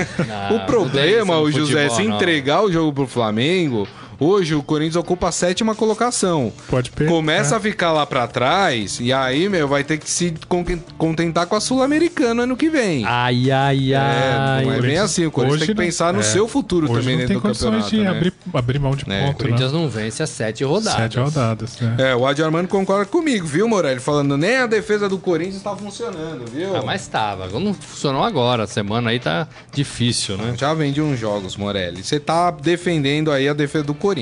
o 0.54 0.60
problema, 0.66 1.34
não 1.34 1.42
o 1.42 1.48
isso 1.50 1.58
no 1.60 1.66
José, 1.66 1.84
é 1.86 1.88
futebol, 1.90 1.96
se 2.04 2.08
não. 2.08 2.16
entregar 2.16 2.62
o 2.64 2.72
jogo 2.72 2.92
pro 2.92 3.06
Flamengo, 3.06 3.86
hoje 4.24 4.54
o 4.54 4.62
Corinthians 4.62 4.96
ocupa 4.96 5.28
a 5.28 5.32
sétima 5.32 5.74
colocação. 5.74 6.52
Pode 6.68 6.90
perder. 6.90 7.12
Começa 7.12 7.50
né? 7.52 7.56
a 7.56 7.60
ficar 7.60 7.92
lá 7.92 8.06
pra 8.06 8.26
trás 8.26 8.98
e 9.00 9.12
aí, 9.12 9.48
meu, 9.48 9.66
vai 9.68 9.84
ter 9.84 9.98
que 9.98 10.10
se 10.10 10.34
con- 10.48 10.64
contentar 10.98 11.46
com 11.46 11.56
a 11.56 11.60
Sul-Americana 11.60 12.42
ano 12.44 12.56
que 12.56 12.68
vem. 12.70 13.04
Ai, 13.06 13.50
ai, 13.50 13.92
É, 13.92 13.96
ai. 13.96 14.64
não 14.64 14.72
é 14.72 14.80
bem 14.80 14.98
assim. 14.98 15.26
O 15.26 15.30
Corinthians 15.30 15.56
Hoje 15.62 15.66
tem 15.66 15.74
que 15.74 15.80
não- 15.80 15.86
pensar 15.86 16.12
no 16.12 16.20
é. 16.20 16.22
seu 16.22 16.46
futuro 16.48 16.86
Hoje 16.90 17.00
também 17.00 17.16
não 17.16 17.26
tem 17.26 17.28
dentro 17.28 17.34
do 17.40 17.42
condições 17.42 17.84
campeonato. 17.84 17.96
de 17.96 18.02
né? 18.02 18.08
abrir, 18.10 18.32
abrir 18.52 18.78
mão 18.78 18.94
de 18.96 19.04
É, 19.10 19.22
O 19.22 19.26
ponto, 19.26 19.36
Corinthians 19.38 19.72
né? 19.72 19.78
não 19.78 19.88
vence 19.88 20.22
as 20.22 20.30
sete 20.30 20.64
rodadas. 20.64 21.00
Sete 21.00 21.18
rodadas, 21.18 21.78
né? 21.80 21.96
É, 21.98 22.16
o 22.16 22.26
Adi 22.26 22.42
Armando 22.42 22.68
concorda 22.68 23.04
comigo, 23.04 23.46
viu, 23.46 23.68
Morelli? 23.68 24.00
Falando, 24.00 24.36
nem 24.36 24.56
a 24.56 24.66
defesa 24.66 25.08
do 25.08 25.18
Corinthians 25.18 25.62
tá 25.62 25.76
funcionando, 25.76 26.44
viu? 26.50 26.76
Ah, 26.76 26.82
mas 26.84 27.06
tava. 27.06 27.48
Não 27.58 27.74
funcionou 27.74 28.22
agora. 28.22 28.64
A 28.64 28.66
semana 28.66 29.10
aí 29.10 29.18
tá 29.20 29.46
difícil, 29.72 30.36
né? 30.36 30.54
Já 30.58 30.72
vende 30.74 31.00
uns 31.00 31.18
jogos, 31.18 31.56
Morelli. 31.56 32.02
Você 32.02 32.18
tá 32.18 32.50
defendendo 32.50 33.30
aí 33.30 33.48
a 33.48 33.52
defesa 33.52 33.84
do 33.84 33.94
Corinthians. 33.94 34.13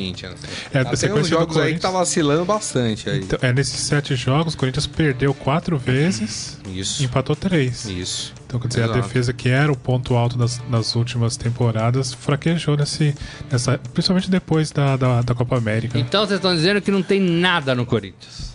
É, 0.72 0.78
a 0.80 0.84
Tá, 0.84 0.90
tem 0.90 0.96
sequência 0.96 1.30
jogos 1.30 1.56
aí 1.56 1.74
que 1.74 1.80
Corinthians- 1.80 1.82
tá 1.82 1.90
vacilando 1.90 2.44
bastante 2.44 3.08
aí. 3.10 3.18
Então, 3.20 3.38
é, 3.42 3.52
nesses 3.52 3.80
sete 3.80 4.14
jogos, 4.16 4.54
o 4.54 4.56
Corinthians 4.56 4.86
perdeu 4.86 5.32
quatro 5.34 5.76
vezes 5.78 6.58
Isso. 6.72 7.02
e 7.02 7.06
empatou 7.06 7.36
três. 7.36 7.84
Isso. 7.86 8.32
Então, 8.46 8.60
quer 8.60 8.68
dizer, 8.68 8.80
Exato. 8.84 8.98
a 8.98 9.02
defesa 9.02 9.32
que 9.32 9.48
era 9.48 9.72
o 9.72 9.76
ponto 9.76 10.14
alto 10.14 10.36
das, 10.36 10.60
nas 10.68 10.94
últimas 10.94 11.36
temporadas 11.36 12.12
fraquejou 12.12 12.76
nesse, 12.76 13.14
nessa, 13.50 13.78
principalmente 13.94 14.30
depois 14.30 14.70
da, 14.70 14.96
da, 14.96 15.22
da 15.22 15.34
Copa 15.34 15.56
América. 15.56 15.98
Então 15.98 16.26
vocês 16.26 16.38
estão 16.38 16.54
dizendo 16.54 16.80
que 16.82 16.90
não 16.90 17.02
tem 17.02 17.18
nada 17.20 17.74
no 17.74 17.86
Corinthians. 17.86 18.51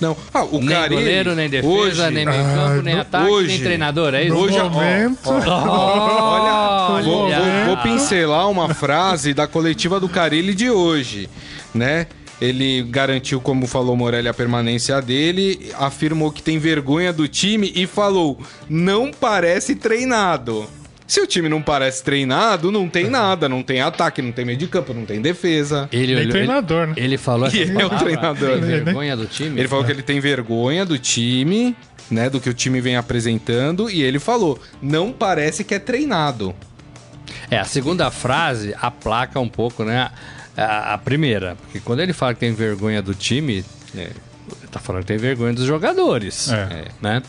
Não, 0.00 0.16
ah, 0.34 0.44
o 0.44 0.58
nem 0.58 0.68
Carille, 0.68 0.94
goleiro, 1.00 1.34
nem 1.34 1.48
defesa, 1.48 1.72
hoje, 1.72 2.10
nem 2.10 2.26
meio 2.26 2.44
campo, 2.44 2.60
Ah, 2.78 2.82
nem 2.82 2.94
ataque, 3.00 3.30
hoje- 3.30 3.48
nem 3.48 3.60
treinador. 3.60 4.14
É 4.14 4.24
isso? 4.24 4.36
hoje, 4.36 4.58
ó, 4.58 4.68
momento, 4.68 5.30
Olha, 5.30 7.02
vou, 7.02 7.24
Olha. 7.24 7.38
vou- 7.40 7.74
vou 7.74 7.76
pincelar 7.82 8.50
uma 8.50 8.72
frase 8.74 9.32
da 9.34 9.46
coletiva 9.46 9.98
do 10.00 10.08
Carilli 10.08 10.54
de 10.54 10.70
hoje, 10.70 11.28
né? 11.74 12.06
Ele 12.38 12.82
garantiu, 12.82 13.40
como 13.40 13.66
falou 13.66 13.96
Morelli, 13.96 14.28
a 14.28 14.34
permanência 14.34 15.00
dele, 15.00 15.70
afirmou 15.78 16.30
que 16.30 16.42
tem 16.42 16.58
vergonha 16.58 17.10
do 17.10 17.26
time 17.26 17.72
e 17.74 17.86
falou: 17.86 18.38
não 18.68 19.10
parece 19.10 19.74
treinado. 19.74 20.66
Se 21.06 21.20
o 21.20 21.26
time 21.26 21.48
não 21.48 21.62
parece 21.62 22.02
treinado, 22.02 22.72
não 22.72 22.88
tem 22.88 23.08
nada, 23.08 23.48
não 23.48 23.62
tem 23.62 23.80
ataque, 23.80 24.20
não 24.20 24.32
tem 24.32 24.44
meio 24.44 24.58
de 24.58 24.66
campo, 24.66 24.92
não 24.92 25.04
tem 25.06 25.20
defesa. 25.20 25.88
Ele, 25.92 26.16
olhou- 26.16 26.30
treinador, 26.32 26.82
ele, 26.82 26.88
né? 26.88 26.94
ele 26.96 27.16
falou 27.18 27.46
essa 27.46 27.56
E 27.56 27.60
ele 27.60 27.80
é 27.80 27.86
o 27.86 27.90
treinador. 27.90 28.50
Tem 28.58 28.60
vergonha 28.60 29.16
do 29.16 29.26
time? 29.26 29.60
Ele 29.60 29.68
falou 29.68 29.84
que 29.84 29.92
ele 29.92 30.02
tem 30.02 30.18
vergonha 30.18 30.84
do 30.84 30.98
time, 30.98 31.76
né? 32.10 32.28
Do 32.28 32.40
que 32.40 32.50
o 32.50 32.54
time 32.54 32.80
vem 32.80 32.96
apresentando, 32.96 33.88
e 33.88 34.02
ele 34.02 34.18
falou: 34.18 34.60
não 34.82 35.12
parece 35.12 35.62
que 35.62 35.74
é 35.74 35.78
treinado. 35.78 36.54
É, 37.50 37.58
a 37.58 37.64
segunda 37.64 38.10
frase 38.10 38.74
aplaca 38.82 39.38
um 39.38 39.48
pouco, 39.48 39.84
né? 39.84 40.10
A, 40.56 40.94
a 40.94 40.98
primeira. 40.98 41.54
Porque 41.62 41.78
quando 41.80 42.00
ele 42.00 42.12
fala 42.12 42.34
que 42.34 42.40
tem 42.40 42.52
vergonha 42.52 43.00
do 43.00 43.14
time, 43.14 43.64
É. 43.96 44.00
ele 44.00 44.12
tá 44.72 44.80
falando 44.80 45.02
que 45.02 45.08
tem 45.08 45.18
vergonha 45.18 45.52
dos 45.52 45.64
jogadores. 45.66 46.50
É. 46.50 46.86
Né? 47.00 47.22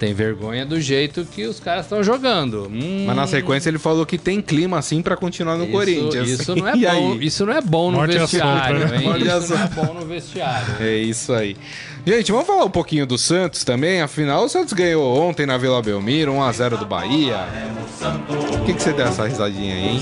Tem 0.00 0.14
vergonha 0.14 0.64
do 0.64 0.80
jeito 0.80 1.26
que 1.30 1.44
os 1.44 1.60
caras 1.60 1.84
estão 1.84 2.02
jogando. 2.02 2.68
Hum, 2.72 3.04
Mas 3.06 3.14
na 3.14 3.26
sequência 3.26 3.68
ele 3.68 3.78
falou 3.78 4.06
que 4.06 4.16
tem 4.16 4.40
clima 4.40 4.78
assim 4.78 5.02
pra 5.02 5.14
continuar 5.14 5.58
no 5.58 5.64
isso, 5.64 5.72
Corinthians. 5.72 6.28
Isso 6.40 6.56
não 6.56 6.66
é 6.68 6.74
E 6.74 6.80
bom. 6.86 7.12
aí? 7.12 7.26
Isso 7.26 7.44
não 7.44 7.52
é 7.52 7.60
bom 7.60 7.90
no 7.90 7.98
Morde 7.98 8.16
a 8.16 8.20
vestiário, 8.22 8.80
sopa, 8.80 8.92
né? 8.96 8.96
a 8.96 9.18
Isso 9.38 9.54
não 9.54 9.62
é 9.62 9.66
bom 9.68 9.94
no 10.00 10.06
vestiário. 10.06 10.74
É 10.80 10.96
isso 10.96 11.32
aí. 11.34 11.54
Gente, 12.06 12.32
vamos 12.32 12.46
falar 12.46 12.64
um 12.64 12.70
pouquinho 12.70 13.06
do 13.06 13.18
Santos 13.18 13.62
também. 13.62 14.00
Afinal, 14.00 14.42
o 14.44 14.48
Santos 14.48 14.72
ganhou 14.72 15.04
ontem 15.20 15.44
na 15.44 15.58
Vila 15.58 15.82
Belmiro, 15.82 16.32
1x0 16.32 16.78
do 16.78 16.86
Bahia. 16.86 17.36
O 18.58 18.64
que, 18.64 18.72
que 18.72 18.82
você 18.82 18.94
deu 18.94 19.04
essa 19.06 19.28
risadinha 19.28 19.74
aí, 19.74 19.86
hein? 19.86 20.00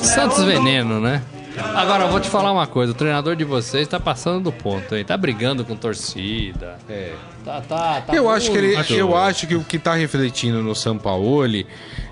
Santos 0.00 0.44
Veneno, 0.44 1.00
né? 1.00 1.20
Agora, 1.58 2.04
eu 2.04 2.08
vou 2.10 2.20
te 2.20 2.28
falar 2.28 2.52
uma 2.52 2.66
coisa. 2.66 2.92
O 2.92 2.94
treinador 2.94 3.36
de 3.36 3.44
vocês 3.44 3.86
tá 3.86 4.00
passando 4.00 4.44
do 4.44 4.52
ponto, 4.52 4.94
hein? 4.94 5.04
Tá 5.04 5.16
brigando 5.16 5.64
com 5.64 5.76
torcida. 5.76 6.78
É. 6.88 7.14
Tá, 7.44 7.60
tá, 7.60 8.00
tá 8.00 8.14
eu 8.14 8.28
acho 8.30 8.50
que 8.50 8.56
ele, 8.56 8.76
eu 8.90 9.16
acho 9.16 9.46
que 9.46 9.54
o 9.54 9.64
que 9.64 9.78
tá 9.78 9.94
refletindo 9.94 10.62
no 10.62 10.74
Sampaoli 10.74 11.66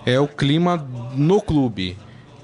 é 0.05 0.19
o 0.19 0.27
clima 0.27 0.85
no 1.15 1.41
clube. 1.41 1.97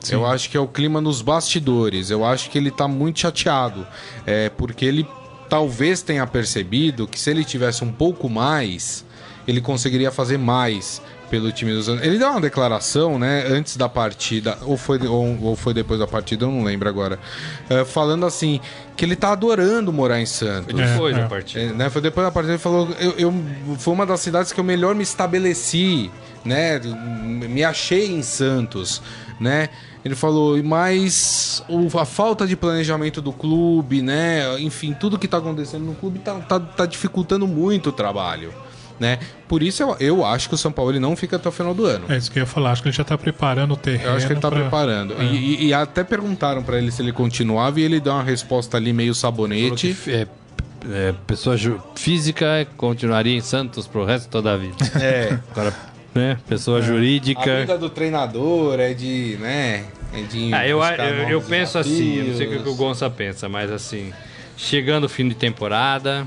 Eu 0.09 0.25
acho 0.25 0.49
que 0.49 0.57
é 0.57 0.61
o 0.61 0.69
clima 0.69 1.01
nos 1.01 1.21
bastidores. 1.21 2.11
Eu 2.11 2.25
acho 2.25 2.49
que 2.49 2.57
ele 2.57 2.71
tá 2.71 2.87
muito 2.87 3.21
chateado. 3.21 3.87
É, 4.25 4.49
porque 4.51 4.85
ele 4.85 5.07
talvez 5.49 6.03
tenha 6.03 6.27
percebido 6.27 7.07
que 7.07 7.19
se 7.19 7.31
ele 7.31 7.45
tivesse 7.45 7.85
um 7.85 7.93
pouco 7.93 8.29
mais, 8.29 9.05
ele 9.47 9.61
conseguiria 9.61 10.11
fazer 10.11 10.39
mais 10.39 11.03
pelo 11.31 11.51
time 11.53 11.73
do 11.73 11.83
Santos. 11.83 12.05
Ele 12.05 12.19
deu 12.19 12.31
uma 12.31 12.41
declaração, 12.41 13.19
né, 13.19 13.45
antes 13.49 13.77
da 13.77 13.89
partida, 13.89 14.59
ou 14.63 14.77
foi, 14.77 15.05
ou, 15.07 15.39
ou 15.43 15.57
foi 15.57 15.75
depois 15.75 15.99
da 15.99 16.07
partida, 16.07 16.45
eu 16.45 16.51
não 16.51 16.63
lembro 16.63 16.89
agora, 16.89 17.19
eh, 17.69 17.85
falando 17.85 18.25
assim, 18.25 18.61
que 18.97 19.05
ele 19.05 19.17
tá 19.17 19.33
adorando 19.33 19.93
morar 19.93 20.21
em 20.21 20.27
Santos. 20.27 20.75
Depois 20.75 21.15
É, 21.15 21.19
da 21.19 21.25
é. 21.25 21.29
partida. 21.29 21.65
É, 21.65 21.73
né, 21.73 21.91
foi 21.91 22.01
depois 22.01 22.27
da 22.27 22.31
partida 22.31 22.55
ele 22.55 22.63
falou 22.63 22.89
eu, 22.99 23.13
eu 23.19 23.35
foi 23.79 23.93
uma 23.93 24.07
das 24.07 24.21
cidades 24.21 24.53
que 24.53 24.61
eu 24.61 24.65
melhor 24.65 24.95
me 24.95 25.03
estabeleci 25.03 26.11
né 26.45 26.79
me 26.79 27.65
achei 27.65 28.07
em 28.11 28.23
Santos 28.23 29.03
né 29.41 29.69
ele 30.05 30.15
falou 30.15 30.63
mas 30.63 31.63
a 31.99 32.05
falta 32.05 32.47
de 32.47 32.57
planejamento 32.57 33.21
do 33.21 33.33
clube 33.33 34.03
né 34.03 34.59
enfim 34.61 34.95
tudo 34.95 35.19
que 35.19 35.27
tá 35.29 35.39
acontecendo 35.39 35.85
no 35.85 35.95
clube 35.95 36.21
tá, 36.21 36.35
tá, 36.35 36.61
tá 36.61 36.87
dificultando 36.87 37.47
muito 37.47 37.91
o 37.91 37.93
trabalho 37.93 38.53
né 39.01 39.19
por 39.49 39.63
isso 39.63 39.83
eu, 39.83 39.97
eu 40.01 40.25
acho 40.25 40.49
que 40.49 40.55
o 40.55 40.59
São 40.59 40.73
Paulo 40.73 40.91
ele 40.91 40.99
não 41.01 41.15
fica 41.17 41.37
até 41.37 41.49
o 41.49 41.53
final 41.53 41.73
do 41.75 41.85
ano 41.87 42.05
É 42.09 42.17
isso 42.17 42.31
que 42.31 42.39
eu 42.39 42.43
ia 42.43 42.47
falar. 42.47 42.73
Acho 42.73 42.83
que 42.83 42.89
ele 42.89 42.97
já 42.97 43.05
tá 43.05 43.17
preparando 43.17 43.73
o 43.75 43.77
terreno. 43.77 44.11
eu 44.11 44.17
acho 44.17 44.27
que 44.27 44.33
ele 44.33 44.41
tá 44.41 44.51
pra- 44.51 44.61
preparando. 44.61 45.15
E, 45.23 45.25
e- 45.37 45.67
e 45.67 45.75
até 45.75 46.03
perguntaram 46.05 46.63
pra 46.63 46.79
ele 46.79 46.91
se 46.91 47.01
ele 47.03 47.13
continuava 47.13 47.79
e 47.81 47.83
ele 47.85 48.01
deu 48.01 48.13
uma 48.13 48.23
resposta 48.23 48.77
ali 48.77 48.93
meio 48.93 49.15
sabonete. 49.15 49.97
é, 50.09 50.27
é, 50.91 51.15
pessoa 51.27 51.57
ju- 51.57 51.81
física 51.95 52.67
continuaria 52.77 53.37
em 53.37 53.41
Santos 53.41 53.87
pro 53.87 54.05
resto 54.05 54.25
de 54.25 54.31
toda 54.31 54.53
a 54.53 54.57
vida. 54.57 54.77
É. 55.01 55.39
Agora, 55.53 55.75
né, 56.15 56.39
pessoa 56.49 56.79
A 56.79 56.81
jurídica. 56.81 57.61
vida 57.61 57.77
do 57.79 57.91
treinador 57.91 58.81
é 58.81 58.95
de, 58.95 59.37
né? 59.41 59.85
É 60.15 60.23
de 60.23 60.55
Ah, 60.55 60.67
eu, 60.67 60.81
eu, 60.83 61.29
eu 61.29 61.43
penso 61.43 61.79
assim, 61.79 62.17
eu 62.19 62.25
não 62.27 62.37
sei 62.37 62.47
o 62.47 62.63
que 62.63 62.69
o 62.69 62.75
Gonça 62.75 63.11
pensa, 63.11 63.49
mas 63.49 63.71
assim, 63.71 64.13
chegando 64.57 65.05
o 65.05 65.09
fim 65.09 65.29
de 65.29 65.35
temporada, 65.35 66.27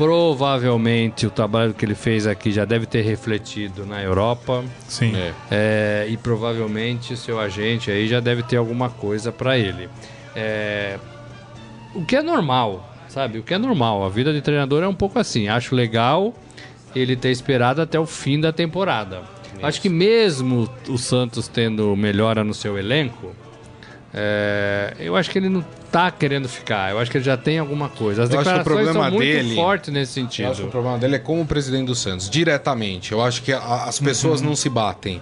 provavelmente 0.00 1.26
o 1.26 1.30
trabalho 1.30 1.74
que 1.74 1.84
ele 1.84 1.94
fez 1.94 2.26
aqui 2.26 2.50
já 2.50 2.64
deve 2.64 2.86
ter 2.86 3.02
refletido 3.02 3.84
na 3.84 4.02
Europa. 4.02 4.64
Sim. 4.88 5.14
É. 5.14 5.34
É, 5.50 6.06
e 6.08 6.16
provavelmente 6.16 7.14
seu 7.18 7.38
agente 7.38 7.90
aí 7.90 8.08
já 8.08 8.18
deve 8.18 8.42
ter 8.42 8.56
alguma 8.56 8.88
coisa 8.88 9.30
pra 9.30 9.58
ele. 9.58 9.90
É, 10.34 10.98
o 11.94 12.02
que 12.02 12.16
é 12.16 12.22
normal, 12.22 12.82
sabe? 13.10 13.40
O 13.40 13.42
que 13.42 13.52
é 13.52 13.58
normal. 13.58 14.02
A 14.02 14.08
vida 14.08 14.32
de 14.32 14.40
treinador 14.40 14.82
é 14.82 14.88
um 14.88 14.94
pouco 14.94 15.18
assim. 15.18 15.48
Acho 15.48 15.74
legal 15.74 16.32
ele 16.96 17.14
ter 17.14 17.30
esperado 17.30 17.82
até 17.82 18.00
o 18.00 18.06
fim 18.06 18.40
da 18.40 18.52
temporada. 18.54 19.20
Acho 19.62 19.82
que 19.82 19.90
mesmo 19.90 20.66
o 20.88 20.96
Santos 20.96 21.46
tendo 21.46 21.94
melhora 21.94 22.42
no 22.42 22.54
seu 22.54 22.78
elenco, 22.78 23.36
é, 24.12 24.94
eu 24.98 25.14
acho 25.16 25.30
que 25.30 25.38
ele 25.38 25.48
não 25.48 25.64
tá 25.90 26.10
querendo 26.10 26.48
ficar. 26.48 26.90
Eu 26.90 26.98
acho 26.98 27.10
que 27.10 27.16
ele 27.16 27.24
já 27.24 27.36
tem 27.36 27.58
alguma 27.58 27.88
coisa. 27.88 28.22
As 28.24 28.30
Eu 28.30 28.40
acho 28.40 28.48
que 28.50 28.54
o 28.54 28.58
declarações 28.58 28.64
problema 28.86 28.92
são 29.10 29.10
muito 29.18 29.32
dele- 29.32 29.54
fortes 29.54 29.92
nesse 29.92 30.20
Eu 30.20 30.24
acho 30.26 30.36
que 30.36 30.42
o 30.42 30.54
sentido. 30.54 30.70
problema 30.70 30.98
dele 30.98 31.16
é 31.16 31.18
como 31.18 31.42
o 31.42 31.46
presidente 31.46 31.86
do 31.86 31.94
Santos, 31.94 32.28
diretamente. 32.28 33.12
Eu 33.12 33.22
acho 33.22 33.42
que 33.42 33.52
a- 33.52 33.84
as 33.84 33.98
pessoas 34.00 34.40
não 34.40 34.54
se 34.56 34.68
batem. 34.68 35.20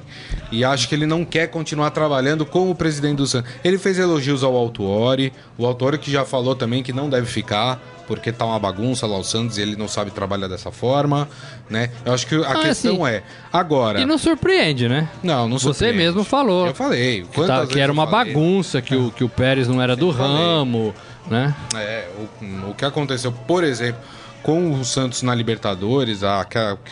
E 0.50 0.64
acho 0.64 0.88
que 0.88 0.94
ele 0.94 1.06
não 1.06 1.24
quer 1.24 1.48
continuar 1.48 1.90
trabalhando 1.90 2.44
como 2.46 2.70
o 2.70 2.74
presidente 2.74 3.16
do 3.16 3.26
Santos. 3.26 3.50
Ele 3.62 3.78
fez 3.78 3.98
elogios 3.98 4.42
ao 4.42 4.56
Altuori, 4.56 5.32
o 5.56 5.66
Altuori 5.66 5.98
que 5.98 6.10
já 6.10 6.24
falou 6.24 6.54
também 6.54 6.82
que 6.82 6.92
não 6.92 7.08
deve 7.10 7.26
ficar, 7.26 7.80
porque 8.08 8.32
tá 8.32 8.44
uma 8.46 8.58
bagunça 8.58 9.06
lá 9.06 9.16
o 9.18 9.22
Santos 9.22 9.58
e 9.58 9.62
ele 9.62 9.76
não 9.76 9.86
sabe 9.86 10.10
trabalhar 10.10 10.48
dessa 10.48 10.72
forma, 10.72 11.28
né? 11.70 11.90
Eu 12.04 12.14
acho 12.14 12.26
que 12.26 12.34
a 12.34 12.50
Ah, 12.50 12.62
questão 12.62 13.04
assim, 13.04 13.14
é, 13.16 13.22
agora... 13.52 14.00
E 14.00 14.06
não 14.06 14.16
surpreende, 14.18 14.88
né? 14.88 15.08
Não, 15.22 15.46
não 15.46 15.58
Você 15.58 15.66
surpreende. 15.66 15.98
mesmo 15.98 16.24
falou. 16.24 16.66
Eu 16.66 16.74
falei. 16.74 17.24
Que, 17.30 17.46
tá- 17.46 17.66
que 17.66 17.78
era 17.78 17.92
uma 17.92 18.06
falei? 18.08 18.32
bagunça, 18.32 18.80
que 18.80 18.96
o, 18.96 19.10
que 19.12 19.22
o 19.22 19.28
Pérez 19.28 19.68
não 19.68 19.80
era 19.80 19.94
do 19.94 20.08
ramo, 20.10 20.94
né? 21.28 21.54
É, 21.76 22.08
o, 22.40 22.70
o 22.70 22.74
que 22.74 22.84
aconteceu, 22.86 23.30
por 23.30 23.62
exemplo, 23.62 24.00
com 24.42 24.72
o 24.72 24.84
Santos 24.84 25.22
na 25.22 25.34
Libertadores, 25.34 26.24
a, 26.24 26.44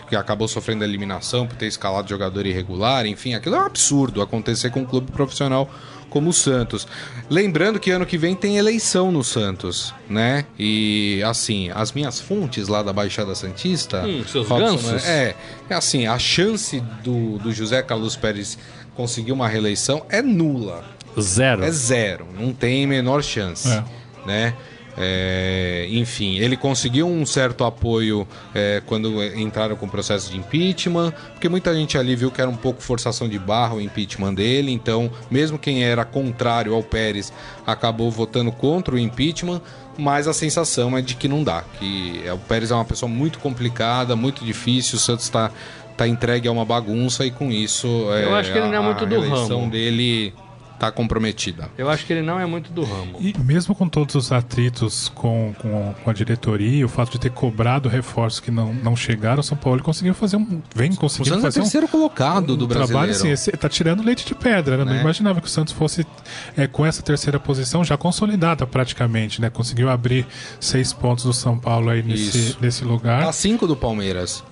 que, 0.09 0.15
acabou 0.15 0.47
sofrendo 0.47 0.85
eliminação 0.85 1.47
por 1.47 1.57
ter 1.57 1.67
escalado 1.67 2.09
jogador 2.09 2.45
irregular, 2.45 3.07
enfim, 3.07 3.35
aquilo 3.35 3.57
é 3.57 3.61
um 3.61 3.65
absurdo 3.67 4.21
acontecer 4.21 4.69
com 4.71 4.81
um 4.81 4.85
clube 4.85 5.11
profissional 5.13 5.71
como 6.17 6.31
o 6.31 6.33
Santos. 6.33 6.89
Lembrando 7.29 7.79
que 7.79 7.91
ano 7.91 8.07
que 8.07 8.17
vem 8.17 8.35
tem 8.35 8.57
eleição 8.57 9.13
no 9.13 9.23
Santos, 9.23 9.93
né? 10.09 10.47
E 10.59 11.23
assim, 11.27 11.69
as 11.75 11.93
minhas 11.93 12.19
fontes 12.19 12.69
lá 12.69 12.83
da 12.83 12.91
Baixada 12.91 13.35
Santista. 13.35 14.03
Hum, 14.07 14.25
seus 14.27 14.49
gansos? 14.49 15.05
É, 15.05 15.35
é 15.69 15.75
assim, 15.75 16.07
a 16.07 16.19
chance 16.19 16.81
do, 17.05 17.37
do 17.39 17.53
José 17.53 17.83
Carlos 17.83 18.17
Pérez 18.17 18.57
conseguir 18.95 19.33
uma 19.33 19.47
reeleição 19.47 20.07
é 20.09 20.23
nula. 20.23 20.85
Zero. 21.21 21.63
É 21.63 21.71
zero, 21.71 22.27
não 22.39 22.51
tem 22.55 22.87
menor 22.87 23.23
chance, 23.23 23.69
É. 23.69 23.85
né? 24.27 24.55
É, 24.99 25.87
enfim, 25.91 26.39
ele 26.39 26.57
conseguiu 26.57 27.07
um 27.07 27.27
certo 27.27 27.65
apoio 27.65 28.27
é, 28.55 28.83
quando 28.87 29.23
entraram 29.37 29.77
com 29.77 29.87
o 29.87 29.89
processo 29.89 30.31
de 30.31 30.39
impeachment, 30.39 31.13
porque 31.33 31.49
muita 31.49 31.75
gente 31.75 31.99
ali 31.99 32.17
viu 32.17 32.31
que 32.31 32.41
era 32.41 32.49
um 32.49 32.57
pouco 32.57 32.83
forçação 32.83 33.29
de 33.29 33.39
barra 33.39 33.75
o 33.75 33.81
impeachment 33.81 34.35
dele, 34.35 34.73
então, 34.73 35.11
mesmo 35.31 35.59
quem 35.59 35.85
era 35.85 36.05
contrário 36.05 36.75
ao 36.75 36.83
Pérez 36.83 37.33
acabou 37.67 38.11
votando 38.11 38.51
contra 38.51 38.95
o 38.95 38.99
impeachment, 38.99 39.61
mas 39.99 40.27
a 40.27 40.33
sensação 40.33 40.97
é 40.97 41.03
de 41.03 41.15
que 41.15 41.29
não 41.29 41.45
dá, 41.45 41.63
que 41.79 42.23
é, 42.25 42.33
o 42.33 42.39
Pérez 42.39 42.71
é 42.71 42.75
uma 42.75 42.85
pessoa 42.85 43.11
muito 43.11 43.39
complicada, 43.39 44.17
muito 44.17 44.45
difícil, 44.45 44.97
o 44.97 45.01
Santos 45.01 45.25
está 45.25 45.51
tá 45.97 46.07
entregue 46.07 46.47
a 46.47 46.53
uma 46.53 46.65
bagunça 46.65 47.25
e 47.25 47.31
com 47.31 47.51
isso 47.51 47.87
Eu 47.87 48.35
acho 48.35 48.53
que 48.53 48.59
ele 48.59 48.69
não 48.69 48.75
é 48.75 48.81
muito 48.81 49.05
a 49.05 49.07
do 49.07 49.21
ramo. 49.21 49.71
dele 49.71 50.35
tá 50.79 50.91
comprometida. 50.93 51.69
Eu 51.77 51.89
acho 51.91 52.05
que 52.07 52.13
ele 52.13 52.23
não 52.23 52.39
é 52.39 52.47
muito 52.47 52.71
do 52.73 52.85
ramo. 52.85 53.17
E 53.21 53.35
mesmo 53.39 53.75
com 53.75 53.89
todos 53.89 54.15
os 54.15 54.33
atritos 54.33 55.09
com, 55.09 55.55
com, 55.59 55.95
com 56.05 56.11
a 56.11 56.13
diretoria, 56.13 56.85
o 56.85 56.89
fato 56.89 57.13
de 57.13 57.19
ter 57.19 57.31
cobrado 57.31 57.89
reforços 57.89 58.41
que 58.41 58.51
não, 58.51 58.73
não 58.75 58.95
chegaram, 58.97 59.41
o 59.41 59.43
São 59.43 59.57
Paulo 59.57 59.83
conseguiu 59.83 60.15
fazer 60.15 60.37
um. 60.37 60.61
Vem 60.75 60.91
O 60.93 60.97
conseguindo 60.97 61.31
Santos 61.37 61.45
é 61.45 61.47
fazer 61.49 61.61
um, 61.61 61.63
terceiro 61.63 61.89
colocado 61.89 62.57
do 62.57 62.65
um 62.65 62.69
brasileiro. 62.69 62.87
trabalho 62.89 63.13
assim, 63.13 63.31
esse, 63.31 63.51
tá 63.53 63.69
tirando 63.69 64.03
leite 64.03 64.27
de 64.27 64.35
pedra, 64.35 64.77
né? 64.79 64.85
Não 64.85 64.93
Né? 64.93 65.01
imaginava 65.01 65.41
que 65.41 65.47
o 65.47 65.51
Santos 65.51 65.73
fosse 65.73 66.07
é, 66.57 66.67
com 66.67 66.85
essa 66.85 67.03
terceira 67.03 67.39
posição 67.41 67.83
já 67.85 67.97
consolidada 67.97 68.67
praticamente, 68.67 69.41
né? 69.41 69.51
Conseguiu 69.51 69.89
abrir 69.91 70.27
seis 70.61 70.93
pontos 70.93 71.25
do 71.25 71.33
São 71.33 71.59
Paulo 71.59 71.91
aí 71.91 72.03
nesse, 72.03 72.39
Isso. 72.39 72.59
nesse 72.61 72.85
lugar. 72.85 73.23
A 73.25 73.33
cinco 73.33 73.67
do 73.67 73.77
Palmeiras. 73.77 74.43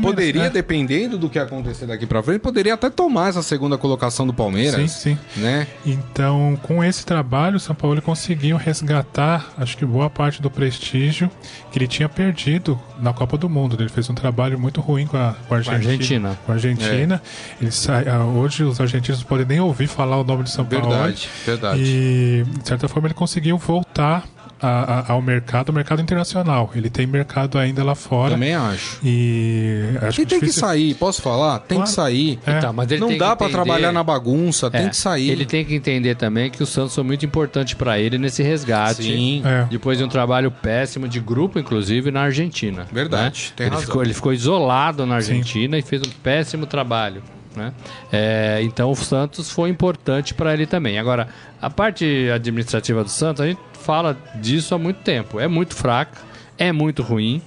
Poderia, 0.00 0.42
né? 0.44 0.50
dependendo 0.50 1.16
do 1.18 1.28
que 1.28 1.38
acontecer 1.38 1.86
daqui 1.86 2.06
pra 2.06 2.22
frente, 2.22 2.40
poderia 2.40 2.74
até 2.74 2.90
tomar 2.90 3.30
essa 3.30 3.42
segunda 3.42 3.78
colocação 3.78 4.26
do 4.26 4.32
Palmeiras. 4.34 4.90
Sim, 4.90 5.16
sim. 5.16 5.40
Né? 5.40 5.66
Então, 5.84 6.58
com 6.62 6.82
esse 6.82 7.04
trabalho, 7.06 7.56
o 7.56 7.60
São 7.60 7.74
Paulo 7.74 8.00
conseguiu 8.02 8.56
resgatar, 8.56 9.52
acho 9.56 9.76
que 9.76 9.84
boa 9.84 10.10
parte 10.10 10.42
do 10.42 10.50
prestígio 10.50 11.30
que 11.70 11.78
ele 11.78 11.86
tinha 11.86 12.08
perdido 12.08 12.80
na 13.00 13.12
Copa 13.12 13.36
do 13.36 13.48
Mundo. 13.48 13.76
Ele 13.78 13.88
fez 13.88 14.08
um 14.10 14.14
trabalho 14.14 14.58
muito 14.58 14.80
ruim 14.80 15.06
com 15.06 15.16
a, 15.16 15.34
com 15.48 15.54
a 15.54 15.58
Argentina. 15.58 15.90
Argentina. 15.90 16.38
Com 16.44 16.52
a 16.52 16.54
Argentina. 16.54 17.22
Ele 17.60 17.70
sai, 17.70 18.08
ah, 18.08 18.24
hoje 18.24 18.64
os 18.64 18.80
argentinos 18.80 19.20
não 19.20 19.26
podem 19.26 19.46
nem 19.46 19.60
ouvir 19.60 19.86
falar 19.86 20.18
o 20.18 20.24
nome 20.24 20.44
de 20.44 20.50
São 20.50 20.64
Paulo. 20.64 20.88
Verdade, 20.88 21.28
verdade. 21.44 21.82
E, 21.82 22.44
de 22.60 22.68
certa 22.68 22.88
forma, 22.88 23.08
ele 23.08 23.14
conseguiu 23.14 23.56
voltar 23.58 24.24
a- 24.60 24.68
a- 25.08 25.12
ao 25.12 25.20
mercado, 25.22 25.68
ao 25.70 25.74
mercado 25.74 26.00
internacional. 26.00 26.70
Ele 26.74 26.88
tem 26.88 27.06
mercado 27.06 27.58
ainda 27.58 27.84
lá 27.84 27.94
fora. 27.94 28.32
Também 28.32 28.54
acho. 28.54 28.98
E 29.04 29.82
acho 30.02 30.20
E 30.22 30.26
tem 30.26 30.38
que 30.40 30.46
difícil- 30.46 30.60
sair, 30.66 30.94
posso 30.94 31.20
falar? 31.22 31.58
Tem 31.60 31.76
Claro. 31.78 31.88
que 31.90 31.94
sair. 31.94 32.38
É. 32.46 32.58
Tá, 32.60 32.72
mas 32.72 32.90
ele 32.90 33.00
Não 33.00 33.08
tem 33.08 33.18
dá 33.18 33.30
que 33.30 33.36
pra 33.36 33.46
entender- 33.46 33.62
trabalhar 33.64 33.92
na 33.92 34.02
bagunça, 34.02 34.70
tem 34.70 34.86
É, 34.86 34.88
que 34.88 34.96
sair. 34.96 35.30
Ele 35.30 35.44
tem 35.44 35.64
que 35.64 35.74
entender 35.74 36.14
também 36.14 36.50
que 36.50 36.62
o 36.62 36.66
Santos 36.66 36.94
foi 36.94 37.04
muito 37.04 37.24
importante 37.26 37.76
pra 37.76 37.98
ele 37.98 38.18
nesse 38.18 38.42
resgate. 38.42 39.02
Sim. 39.02 39.42
É. 39.44 39.64
Depois 39.70 39.98
de 39.98 40.04
um 40.04 40.08
trabalho 40.08 40.50
péssimo 40.50 41.08
de 41.08 41.20
grupo, 41.20 41.58
inclusive, 41.58 42.10
na 42.10 42.22
Argentina. 42.22 42.86
Verdade, 42.92 43.46
né? 43.48 43.52
tem 43.56 43.66
ele, 43.66 43.74
razão. 43.74 43.86
ficou, 43.88 44.02
ele 44.02 44.14
ficou 44.14 44.32
isolado 44.32 45.04
na 45.06 45.16
Argentina 45.16 45.78
e 45.78 45.82
fez 45.82 46.02
um 46.02 46.10
péssimo 46.22 46.66
trabalho. 46.66 47.22
Né? 47.56 47.72
É, 48.12 48.60
então 48.62 48.90
o 48.90 48.96
Santos 48.96 49.50
foi 49.50 49.70
importante 49.70 50.34
para 50.34 50.52
ele 50.52 50.66
também. 50.66 50.98
Agora, 50.98 51.28
a 51.60 51.70
parte 51.70 52.28
administrativa 52.30 53.02
do 53.02 53.08
Santos, 53.08 53.40
a 53.40 53.46
gente 53.46 53.60
fala 53.72 54.16
disso 54.34 54.74
há 54.74 54.78
muito 54.78 55.00
tempo. 55.00 55.40
É 55.40 55.48
muito 55.48 55.74
fraca, 55.74 56.20
é 56.58 56.70
muito 56.70 57.02
ruim. 57.02 57.40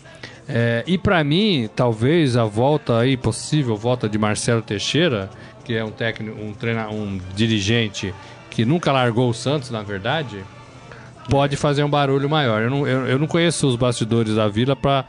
É, 0.48 0.84
e 0.88 0.98
para 0.98 1.24
mim, 1.24 1.69
talvez 1.76 2.36
a 2.36 2.43
volta 2.43 2.98
aí, 2.98 3.15
possível 3.15 3.78
volta 3.78 4.10
de 4.10 4.17
Marcelo 4.17 4.63
Teixeira, 4.63 5.30
que 5.63 5.76
é 5.76 5.86
um 5.86 5.91
técnico, 5.91 6.41
um 6.41 6.54
treina, 6.54 6.89
um 6.89 7.19
dirigente 7.36 8.13
que 8.50 8.65
nunca 8.65 8.91
largou 8.91 9.30
o 9.30 9.34
Santos, 9.34 9.69
na 9.69 9.84
verdade, 9.84 10.43
pode 11.30 11.56
fazer 11.56 11.84
um 11.84 11.89
barulho 11.89 12.28
maior. 12.28 12.63
Eu 12.63 12.69
não, 12.72 12.88
eu, 12.88 13.06
eu 13.06 13.19
não 13.19 13.28
conheço 13.28 13.67
os 13.67 13.76
bastidores 13.76 14.34
da 14.34 14.48
Vila 14.48 14.76
para 14.76 15.06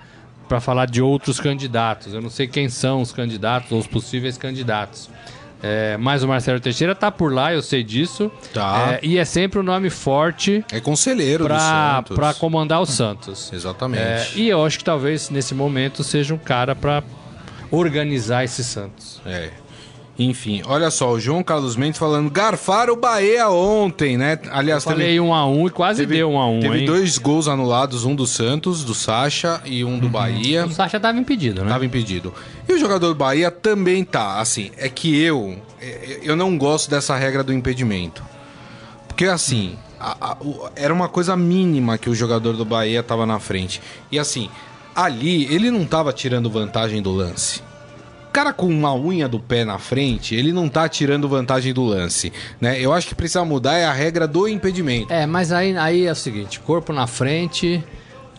para 0.51 0.61
falar 0.61 0.87
de 0.87 1.01
outros 1.01 1.39
candidatos. 1.39 2.13
Eu 2.13 2.21
não 2.21 2.29
sei 2.29 2.49
quem 2.49 2.69
são 2.69 3.01
os 3.01 3.13
candidatos 3.13 3.71
ou 3.71 3.79
os 3.79 3.87
possíveis 3.87 4.37
candidatos. 4.37 5.09
É, 5.63 5.97
mas 5.97 6.25
o 6.25 6.29
Marcelo 6.29 6.59
Teixeira 6.59 6.93
tá 6.93 7.09
por 7.09 7.33
lá, 7.33 7.55
eu 7.55 7.63
sei 7.63 7.85
disso. 7.85 8.33
Tá. 8.53 8.95
É, 8.95 9.01
e 9.01 9.17
é 9.17 9.25
sempre 9.25 9.61
um 9.61 9.63
nome 9.63 9.91
forte 9.91 10.65
É 10.73 10.81
conselheiro 10.81 11.45
do 11.45 11.49
para 11.49 11.61
Santos. 11.61 12.17
para 12.17 12.35
comandar 12.35 12.81
o 12.81 12.87
Santos. 12.87 13.53
Exatamente. 13.53 14.03
É, 14.03 14.27
e 14.35 14.49
eu 14.49 14.65
acho 14.67 14.79
que 14.79 14.85
talvez 14.85 15.31
nesse 15.31 15.55
momento 15.55 16.03
seja 16.03 16.35
um 16.35 16.39
cara 16.39 16.75
para 16.75 17.05
organizar 17.71 18.43
esse 18.43 18.65
Santos. 18.65 19.23
É. 19.25 19.51
Enfim, 20.19 20.61
olha 20.67 20.91
só, 20.91 21.13
o 21.13 21.19
João 21.21 21.43
Carlos 21.43 21.77
Mendes 21.77 21.99
falando, 21.99 22.31
garfaram 22.31 22.93
o 22.93 22.97
Bahia 22.97 23.49
ontem, 23.49 24.19
né? 24.19 24.39
Aliás, 24.51 24.85
Falei 24.85 25.19
um 25.19 25.33
a 25.33 25.47
um 25.47 25.67
e 25.67 25.71
quase 25.71 26.03
teve, 26.03 26.17
deu 26.17 26.31
um 26.33 26.39
a 26.39 26.47
um, 26.47 26.61
teve 26.61 26.81
hein? 26.81 26.85
dois 26.85 27.17
gols 27.17 27.49
anulados, 27.49 28.05
um 28.05 28.15
do 28.15 28.27
Santos, 28.27 28.85
do 28.85 28.95
Sacha, 28.95 29.63
e 29.65 29.83
um 29.83 29.99
do 29.99 30.11
Bahia. 30.11 30.67
O 30.67 30.71
Sacha 30.73 31.01
tava 31.01 31.17
impedido, 31.19 31.65
né? 31.65 31.71
Tava 31.71 31.87
impedido. 31.87 32.35
E 32.69 32.73
o 32.75 32.79
jogador 32.79 33.09
do 33.09 33.15
Bahia 33.15 33.51
também 33.51 34.05
tá. 34.05 34.39
Assim, 34.41 34.71
é 34.77 34.91
que 34.91 35.19
eu. 35.19 35.57
é- 35.81 36.19
Eu 36.23 36.37
não 36.37 36.59
gosto 36.59 36.91
dessa 36.91 37.17
regra 37.17 37.43
do 37.43 37.53
impedimento. 37.53 38.23
Porque 39.09 39.25
assim. 39.25 39.77
a- 39.99 40.17
a- 40.33 40.37
o- 40.41 40.69
era 40.77 40.93
uma 40.93 41.09
coisa 41.09 41.35
mínima 41.37 41.97
que 41.99 42.11
o 42.11 42.15
jogador 42.15 42.55
do 42.57 42.65
Bahia 42.65 43.03
tava 43.03 43.25
na 43.25 43.39
frente. 43.39 43.81
E 44.13 44.19
assim, 44.19 44.51
ali 44.95 45.45
ele 45.55 45.71
não 45.71 45.85
tava 45.87 46.13
tirando 46.13 46.51
vantagem 46.51 47.01
do 47.01 47.11
lance. 47.11 47.63
O 48.31 48.33
cara 48.33 48.53
com 48.53 48.69
uma 48.69 48.95
unha 48.95 49.27
do 49.27 49.41
pé 49.41 49.65
na 49.65 49.77
frente, 49.77 50.37
ele 50.37 50.53
não 50.53 50.69
tá 50.69 50.89
tirando 50.89 51.29
vantagem 51.29 51.75
do 51.75 51.83
lance, 51.83 52.33
né? 52.61 52.81
Eu 52.81 52.93
acho 52.93 53.09
que 53.09 53.15
precisa 53.17 53.45
mudar 53.45 53.75
é 53.75 53.85
a 53.85 53.93
regra 53.93 54.29
do 54.29 54.47
impedimento. 54.47 55.13
É, 55.13 55.27
mas 55.27 55.51
aí, 55.51 55.77
aí 55.77 56.07
é 56.07 56.13
o 56.13 56.15
seguinte, 56.15 56.61
corpo 56.61 56.93
na 56.93 57.09
frente, 57.09 57.83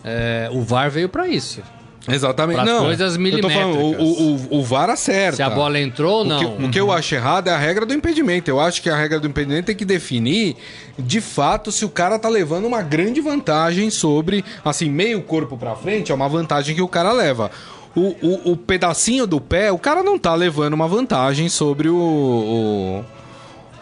é, 0.02 0.48
o 0.50 0.62
VAR 0.62 0.90
veio 0.90 1.10
pra 1.10 1.28
isso. 1.28 1.60
Exatamente. 2.08 2.64
Não, 2.64 2.84
coisas 2.84 3.16
eu 3.16 3.40
tô 3.40 3.50
falando, 3.50 3.76
o, 3.78 4.34
o, 4.34 4.58
o, 4.58 4.62
VAR 4.64 4.88
acerta. 4.88 5.36
Se 5.36 5.42
a 5.42 5.50
bola 5.50 5.78
entrou 5.78 6.26
ou 6.26 6.26
O 6.26 6.38
que, 6.38 6.44
não. 6.44 6.68
o 6.68 6.70
que 6.70 6.80
eu 6.80 6.90
acho 6.90 7.14
errado 7.14 7.48
é 7.48 7.52
a 7.52 7.58
regra 7.58 7.86
do 7.86 7.92
impedimento. 7.94 8.50
Eu 8.50 8.58
acho 8.58 8.82
que 8.82 8.88
a 8.90 8.96
regra 8.96 9.20
do 9.20 9.28
impedimento 9.28 9.66
tem 9.66 9.76
que 9.76 9.84
definir, 9.84 10.56
de 10.98 11.20
fato, 11.20 11.70
se 11.70 11.84
o 11.84 11.88
cara 11.88 12.18
tá 12.18 12.28
levando 12.28 12.64
uma 12.64 12.82
grande 12.82 13.20
vantagem 13.20 13.90
sobre, 13.90 14.44
assim, 14.64 14.90
meio 14.90 15.22
corpo 15.22 15.56
pra 15.56 15.76
frente 15.76 16.10
é 16.10 16.14
uma 16.14 16.28
vantagem 16.28 16.74
que 16.74 16.82
o 16.82 16.88
cara 16.88 17.12
leva. 17.12 17.50
O, 17.94 18.16
o, 18.22 18.52
o 18.52 18.56
pedacinho 18.56 19.26
do 19.26 19.40
pé, 19.40 19.70
o 19.70 19.78
cara 19.78 20.02
não 20.02 20.18
tá 20.18 20.34
levando 20.34 20.72
uma 20.74 20.88
vantagem 20.88 21.48
sobre 21.48 21.88
o. 21.90 23.04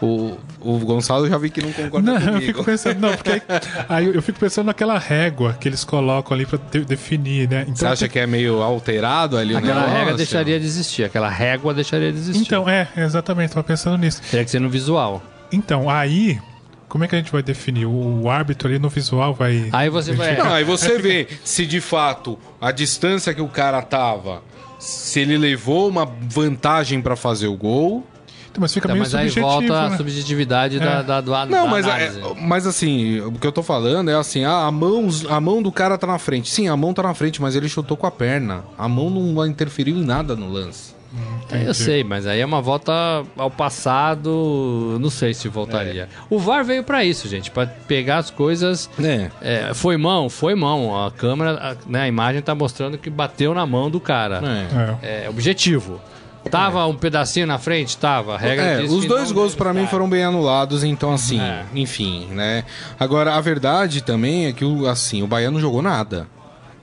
O, 0.01 0.05
o, 0.05 0.37
o 0.59 0.79
Gonçalo 0.79 1.29
já 1.29 1.37
vi 1.37 1.49
que 1.51 1.61
não 1.61 1.71
concorda 1.71 2.11
Não, 2.13 2.19
comigo. 2.19 2.37
eu 2.37 2.41
fico 2.41 2.63
pensando, 2.63 2.99
não, 2.99 3.13
porque 3.15 3.31
aí, 3.31 3.41
aí 3.87 4.05
eu 4.07 4.21
fico 4.21 4.39
pensando 4.39 4.65
naquela 4.65 4.97
régua 4.97 5.53
que 5.59 5.67
eles 5.69 5.83
colocam 5.83 6.33
ali 6.35 6.45
pra 6.45 6.59
de- 6.71 6.83
definir, 6.85 7.47
né? 7.47 7.61
Então, 7.63 7.75
Você 7.75 7.85
acha 7.85 8.07
que 8.09 8.17
é 8.19 8.25
meio 8.25 8.61
alterado 8.63 9.37
ali 9.37 9.53
o 9.53 9.57
Aquela 9.59 9.75
negócio? 9.81 9.97
regra 9.99 10.17
deixaria 10.17 10.59
de 10.59 10.65
existir, 10.65 11.03
aquela 11.03 11.29
régua 11.29 11.73
deixaria 11.73 12.11
de 12.11 12.17
existir. 12.17 12.41
Então, 12.41 12.67
é, 12.67 12.87
exatamente, 12.97 13.53
tava 13.53 13.63
pensando 13.63 13.97
nisso. 13.97 14.21
Teria 14.29 14.43
que 14.43 14.49
ser 14.51 14.59
no 14.59 14.69
visual. 14.69 15.21
Então, 15.51 15.87
aí, 15.89 16.39
como 16.91 17.05
é 17.05 17.07
que 17.07 17.15
a 17.15 17.17
gente 17.17 17.31
vai 17.31 17.41
definir? 17.41 17.85
O, 17.85 18.23
o 18.23 18.29
árbitro 18.29 18.67
ali 18.67 18.77
no 18.77 18.89
visual 18.89 19.33
vai. 19.33 19.69
Aí 19.71 19.89
você 19.89 20.11
vai. 20.11 20.35
Não, 20.37 20.51
aí 20.53 20.65
você 20.65 20.97
vê 20.99 21.25
se 21.43 21.65
de 21.65 21.79
fato 21.79 22.37
a 22.59 22.69
distância 22.71 23.33
que 23.33 23.41
o 23.41 23.47
cara 23.47 23.81
tava, 23.81 24.43
se 24.77 25.21
ele 25.21 25.37
levou 25.37 25.87
uma 25.87 26.05
vantagem 26.05 27.01
pra 27.01 27.15
fazer 27.15 27.47
o 27.47 27.55
gol. 27.55 28.05
Então, 28.51 28.59
mas 28.59 28.73
fica 28.73 28.85
Tá, 28.89 28.93
meio 28.93 29.05
mas 29.05 29.15
aí 29.15 29.29
subjetivo, 29.29 29.47
volta 29.49 29.85
a 29.85 29.89
né? 29.91 29.95
subjetividade 29.97 30.77
da, 30.77 30.85
É. 30.99 31.03
da, 31.03 31.21
da, 31.21 31.45
Não, 31.45 31.63
da 31.63 31.67
mas, 31.71 31.87
é- 31.87 32.11
mas 32.41 32.67
assim, 32.67 33.21
o 33.21 33.31
que 33.31 33.47
eu 33.47 33.51
tô 33.53 33.63
falando 33.63 34.11
é 34.11 34.15
assim, 34.15 34.43
ah, 34.43 34.65
a, 34.65 34.71
mão, 34.71 35.07
a 35.29 35.39
mão 35.39 35.63
do 35.63 35.71
cara 35.71 35.97
tá 35.97 36.05
na 36.05 36.19
frente. 36.19 36.49
Sim, 36.49 36.67
a 36.67 36.75
mão 36.75 36.93
tá 36.93 37.01
na 37.01 37.13
frente, 37.13 37.41
mas 37.41 37.55
ele 37.55 37.69
chutou 37.69 37.95
com 37.95 38.05
a 38.05 38.11
perna. 38.11 38.65
A 38.77 38.89
mão 38.89 39.09
não 39.09 39.45
interferiu 39.47 39.95
em 39.95 40.03
nada 40.03 40.35
no 40.35 40.49
lance. 40.51 40.93
É, 41.51 41.67
Eu 41.67 41.73
sei, 41.73 42.03
mas 42.03 42.25
aí 42.27 42.39
é 42.39 42.45
uma 42.45 42.61
volta 42.61 42.91
ao 43.37 43.51
passado, 43.51 44.97
não 44.99 45.09
sei 45.09 45.33
se 45.33 45.47
voltaria. 45.47 46.07
O 46.29 46.39
VAR 46.39 46.63
veio 46.63 46.83
pra 46.83 47.03
isso, 47.03 47.27
gente, 47.27 47.51
Pra 47.51 47.65
pegar 47.67 48.17
as 48.17 48.29
coisas. 48.29 48.89
É. 49.01 49.29
É, 49.41 49.73
foi 49.73 49.97
mão, 49.97 50.29
foi 50.29 50.55
mão. 50.55 51.05
A 51.05 51.11
câmera, 51.11 51.51
a, 51.71 51.89
né, 51.89 52.01
a 52.03 52.07
imagem 52.07 52.41
tá 52.41 52.55
mostrando 52.55 52.97
que 52.97 53.09
bateu 53.09 53.53
na 53.53 53.65
mão 53.65 53.89
do 53.89 53.99
cara. 53.99 54.41
É. 55.01 55.07
É. 55.07 55.25
É, 55.25 55.29
objetivo. 55.29 55.99
Tava 56.49 56.87
um 56.87 56.95
pedacinho 56.95 57.45
na 57.45 57.59
frente? 57.59 57.95
Tava. 57.97 58.33
A 58.33 58.37
regra 58.37 58.65
É, 58.65 58.81
os 58.81 59.05
dois 59.05 59.31
gols 59.31 59.53
pra 59.53 59.71
mim 59.73 59.81
estar. 59.81 59.91
foram 59.91 60.09
bem 60.09 60.23
anulados, 60.23 60.83
então 60.83 61.13
assim, 61.13 61.39
É. 61.39 61.63
enfim, 61.75 62.25
né? 62.31 62.63
Agora 62.99 63.35
a 63.35 63.41
verdade 63.41 64.01
também 64.03 64.47
é 64.47 64.51
que 64.53 64.65
o 64.65 64.87
assim, 64.87 65.21
o 65.21 65.27
Bahia 65.27 65.51
não 65.51 65.59
jogou 65.59 65.83
nada. 65.83 66.27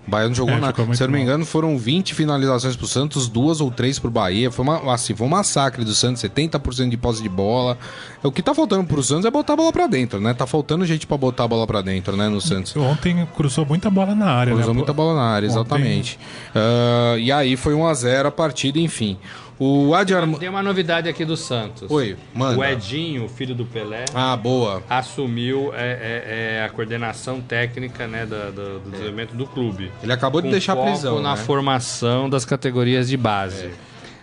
O 0.09 0.11
Bahia 0.11 0.27
não 0.27 0.35
jogou 0.35 0.55
É, 0.55 0.59
nada. 0.59 0.95
Se 0.95 1.03
eu 1.03 1.07
não 1.07 1.13
me 1.13 1.21
engano, 1.21 1.45
foram 1.45 1.77
20 1.77 2.15
finalizações 2.15 2.75
pro 2.75 2.87
Santos, 2.87 3.29
duas 3.29 3.61
ou 3.61 3.71
três 3.71 3.99
pro 3.99 4.11
Bahia. 4.11 4.51
Foi 4.51 4.65
uma, 4.65 4.95
assim, 4.95 5.15
foi 5.15 5.27
um 5.27 5.31
massacre 5.31 5.85
do 5.85 5.93
Santos, 5.93 6.23
70% 6.23 6.89
de 6.89 6.97
posse 6.97 7.23
de 7.23 7.29
bola. 7.29 7.77
O 8.23 8.33
que 8.33 8.41
tá 8.43 8.55
faltando 8.55 8.85
pro 8.85 9.03
Santos 9.03 9.27
é 9.27 9.31
botar 9.31 9.53
a 9.53 9.57
bola 9.57 9.71
pra 9.71 9.87
dentro, 9.87 10.19
né? 10.19 10.33
Tá 10.33 10.47
faltando 10.47 10.87
gente 10.87 11.07
pra 11.07 11.19
botar 11.19 11.45
a 11.45 11.49
bola 11.49 11.67
pra 11.67 11.83
dentro, 11.83 12.17
né, 12.17 12.27
no 12.27 12.41
Santos. 12.41 12.75
Ontem 12.75 13.29
cruzou 13.37 13.67
muita 13.67 13.91
bola 13.91 14.15
na 14.15 14.31
área, 14.33 14.55
Cruzou 14.55 14.73
né? 14.73 14.79
muita 14.79 14.95
bola 14.95 15.15
na 15.15 15.29
área, 15.29 15.47
exatamente. 15.47 16.19
Ah, 16.55 17.17
e 17.19 17.31
aí 17.31 17.55
foi 17.55 17.75
1 17.75 17.87
a 17.87 17.93
0 17.93 18.29
a 18.29 18.33
partida, 18.33 18.79
enfim. 18.79 19.19
O 19.59 19.93
Adi 19.95 20.15
Arma... 20.15 20.39
Tem 20.39 20.49
uma 20.49 20.63
novidade 20.63 21.09
aqui 21.09 21.25
do 21.25 21.37
Santos. 21.37 21.91
Oi, 21.91 22.17
manda. 22.33 22.59
O 22.59 22.65
Edinho, 22.65 23.29
filho 23.29 23.55
do 23.55 23.67
Pelé, 23.67 24.05
Ah, 24.15 24.37
boa. 24.37 24.83
assumiu 24.89 25.73
é, 25.75 25.79
é, 25.81 26.59
é, 26.61 26.65
a 26.65 26.69
coordenação 26.69 27.41
técnica 27.41 28.07
né, 28.07 28.25
da- 28.25 28.51
do, 28.51 28.79
do 28.79 28.91
desenvolvimento 28.91 29.35
do 29.35 29.47
clube. 29.47 29.91
Ele 30.03 30.13
acabou 30.13 30.41
de 30.41 30.49
deixar 30.51 30.75
a 30.75 30.77
prisão, 30.77 31.21
na 31.21 31.35
né? 31.35 31.43
formação 31.43 32.31
das 32.31 32.45
categorias 32.45 33.09
de 33.09 33.17
base. 33.17 33.71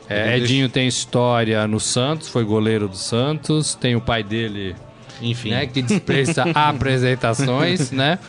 É, 0.10 0.36
Ele 0.36 0.46
Edinho 0.46 0.70
tem 0.70 0.88
história 0.88 1.68
no 1.68 1.80
Santos, 1.80 2.30
foi 2.30 2.44
goleiro 2.46 2.88
do 2.88 2.96
Santos, 2.96 3.76
tem 3.76 3.96
o 3.96 4.02
pai 4.02 4.24
dele 4.24 4.76
Enfim. 5.22 5.52
né, 5.52 5.66
que 5.66 5.82
dispensa 5.82 6.44
apresentações, 6.54 7.92
né? 7.92 8.20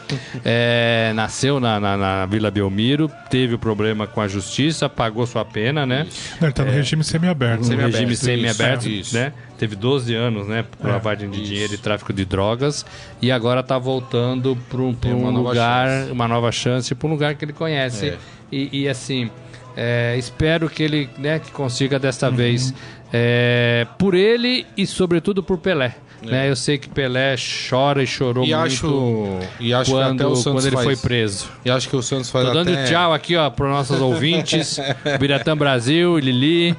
É, 0.45 1.13
nasceu 1.15 1.59
na, 1.61 1.79
na- 1.81 1.97
na 1.97 2.27
Vila 2.27 2.51
Belmiro, 2.51 3.11
teve 3.31 3.55
o 3.55 3.59
problema 3.59 4.07
com 4.07 4.21
a 4.21 4.29
justiça, 4.29 4.89
pagou 4.89 5.27
sua 5.27 5.45
pena, 5.45 5.85
né? 5.87 6.07
Ele 6.41 6.53
tá 6.53 6.65
no 6.65 6.71
regime 6.71 7.03
semiaberto. 7.05 7.59
No 7.61 7.65
Semi-aberto, 7.65 7.95
regime 7.95 8.13
isso, 8.13 8.25
semi-aberto, 8.25 8.89
isso. 8.89 9.15
né? 9.17 9.33
Teve 9.59 9.75
12 9.75 10.15
anos, 10.15 10.47
né? 10.47 10.65
Por 10.79 10.91
lavagem 10.91 11.31
de 11.31 11.39
Isso. 11.41 11.47
dinheiro 11.51 11.75
e 11.75 11.79
tráfico 11.79 12.13
de 12.13 12.27
drogas. 12.27 12.85
E 13.23 13.33
agora 13.33 13.63
tá 13.63 13.79
voltando 13.79 14.55
para 14.69 14.83
um, 14.83 14.95
pra 14.95 15.11
uma 15.11 15.29
um 15.29 15.33
nova 15.33 15.49
lugar, 15.49 15.89
chance. 15.89 16.13
uma 16.13 16.29
nova 16.29 16.53
chance, 16.53 16.95
para 16.95 17.09
um 17.09 17.11
lugar 17.11 17.35
que 17.35 17.45
ele 17.45 17.55
conhece. 17.55 18.09
É. 18.11 18.17
E, 18.53 18.83
e, 18.83 18.89
assim, 18.89 19.31
é, 19.75 20.15
espero 20.19 20.69
que 20.69 20.83
ele 20.83 21.09
né, 21.17 21.39
que 21.39 21.51
consiga 21.53 21.99
desta 21.99 22.29
Uhum. 22.29 22.37
vez, 22.37 22.75
é, 23.11 23.87
por 23.99 24.15
ele 24.15 24.67
e 24.77 24.87
sobretudo 24.87 25.43
por 25.43 25.57
Pelé. 25.57 25.95
Né? 26.31 26.51
Eu 26.51 26.57
sei 26.57 26.79
que 26.79 26.89
Pelé 26.89 27.35
chora 27.69 28.03
e 28.03 28.07
chorou 28.07 28.45
É. 28.45 28.49
E 28.49 28.55
muito 28.55 28.67
acho, 28.67 29.39
e 29.61 29.75
acho 29.75 29.91
que 29.91 29.97
quando, 29.97 30.15
até 30.23 30.27
o 30.27 30.37
Santos 30.37 30.45
quando 30.65 30.67
ele 30.67 30.77
faz, 30.77 30.85
foi 30.87 30.97
preso. 30.97 31.47
E 31.65 31.71
acho 31.71 31.89
que 31.89 31.97
o 31.97 32.03
Santos 32.03 32.31
faz 32.31 32.47
Tô 32.47 32.53
dando 32.53 32.71
até... 32.71 32.85
tchau 32.85 33.13
aqui, 33.13 33.37
ó, 33.37 33.49
para 33.51 33.69
nossos 33.69 34.01
ouvintes. 34.01 34.79
Biratã 35.21 35.57
Brasil, 35.57 36.19
Lili. 36.19 36.75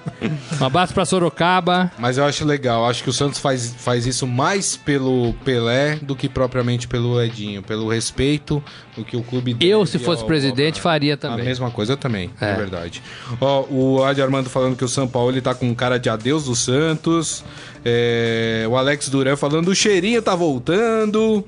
Um 0.61 0.65
abraço 0.65 0.93
para 0.93 1.05
Sorocaba. 1.05 1.91
Mas 1.97 2.17
eu 2.17 2.25
acho 2.25 2.45
legal. 2.45 2.85
Acho 2.87 3.03
que 3.03 3.09
o 3.09 3.13
Santos 3.13 3.39
faz, 3.39 3.75
faz 3.77 4.05
isso 4.05 4.25
mais 4.27 4.75
pelo 4.77 5.33
Pelé 5.45 5.95
do 6.01 6.15
que 6.15 6.27
propriamente 6.29 6.87
pelo 6.87 7.21
Edinho. 7.21 7.61
Pelo 7.63 7.89
respeito 7.89 8.63
do 8.95 9.03
que 9.05 9.15
o 9.15 9.21
clube... 9.21 9.55
Eu, 9.59 9.85
se 9.85 9.99
fosse 9.99 10.21
ao- 10.21 10.27
presidente, 10.27 10.75
ao- 10.77 10.81
faria 10.83 11.13
A 11.13 11.17
também. 11.17 11.45
mesma 11.45 11.69
coisa 11.69 11.95
também, 11.95 12.29
é, 12.41 12.51
É. 12.51 12.55
verdade. 12.55 13.01
Ó, 13.39 13.63
o 13.69 14.03
Adi 14.03 14.21
Armando 14.21 14.49
falando 14.49 14.75
que 14.75 14.83
o 14.83 14.87
São 14.87 15.07
Paulo 15.07 15.31
ele 15.31 15.41
tá 15.41 15.53
com 15.53 15.73
cara 15.75 15.97
de 15.99 16.09
adeus 16.09 16.45
do 16.45 16.55
Santos. 16.55 17.43
É, 17.89 18.65
o 18.69 18.75
Alex 18.75 19.07
Duran 19.07 19.37
falando 19.37 19.69
o 19.69 19.75
cheirinho 19.75 20.21
tá 20.21 20.35
voltando. 20.35 21.41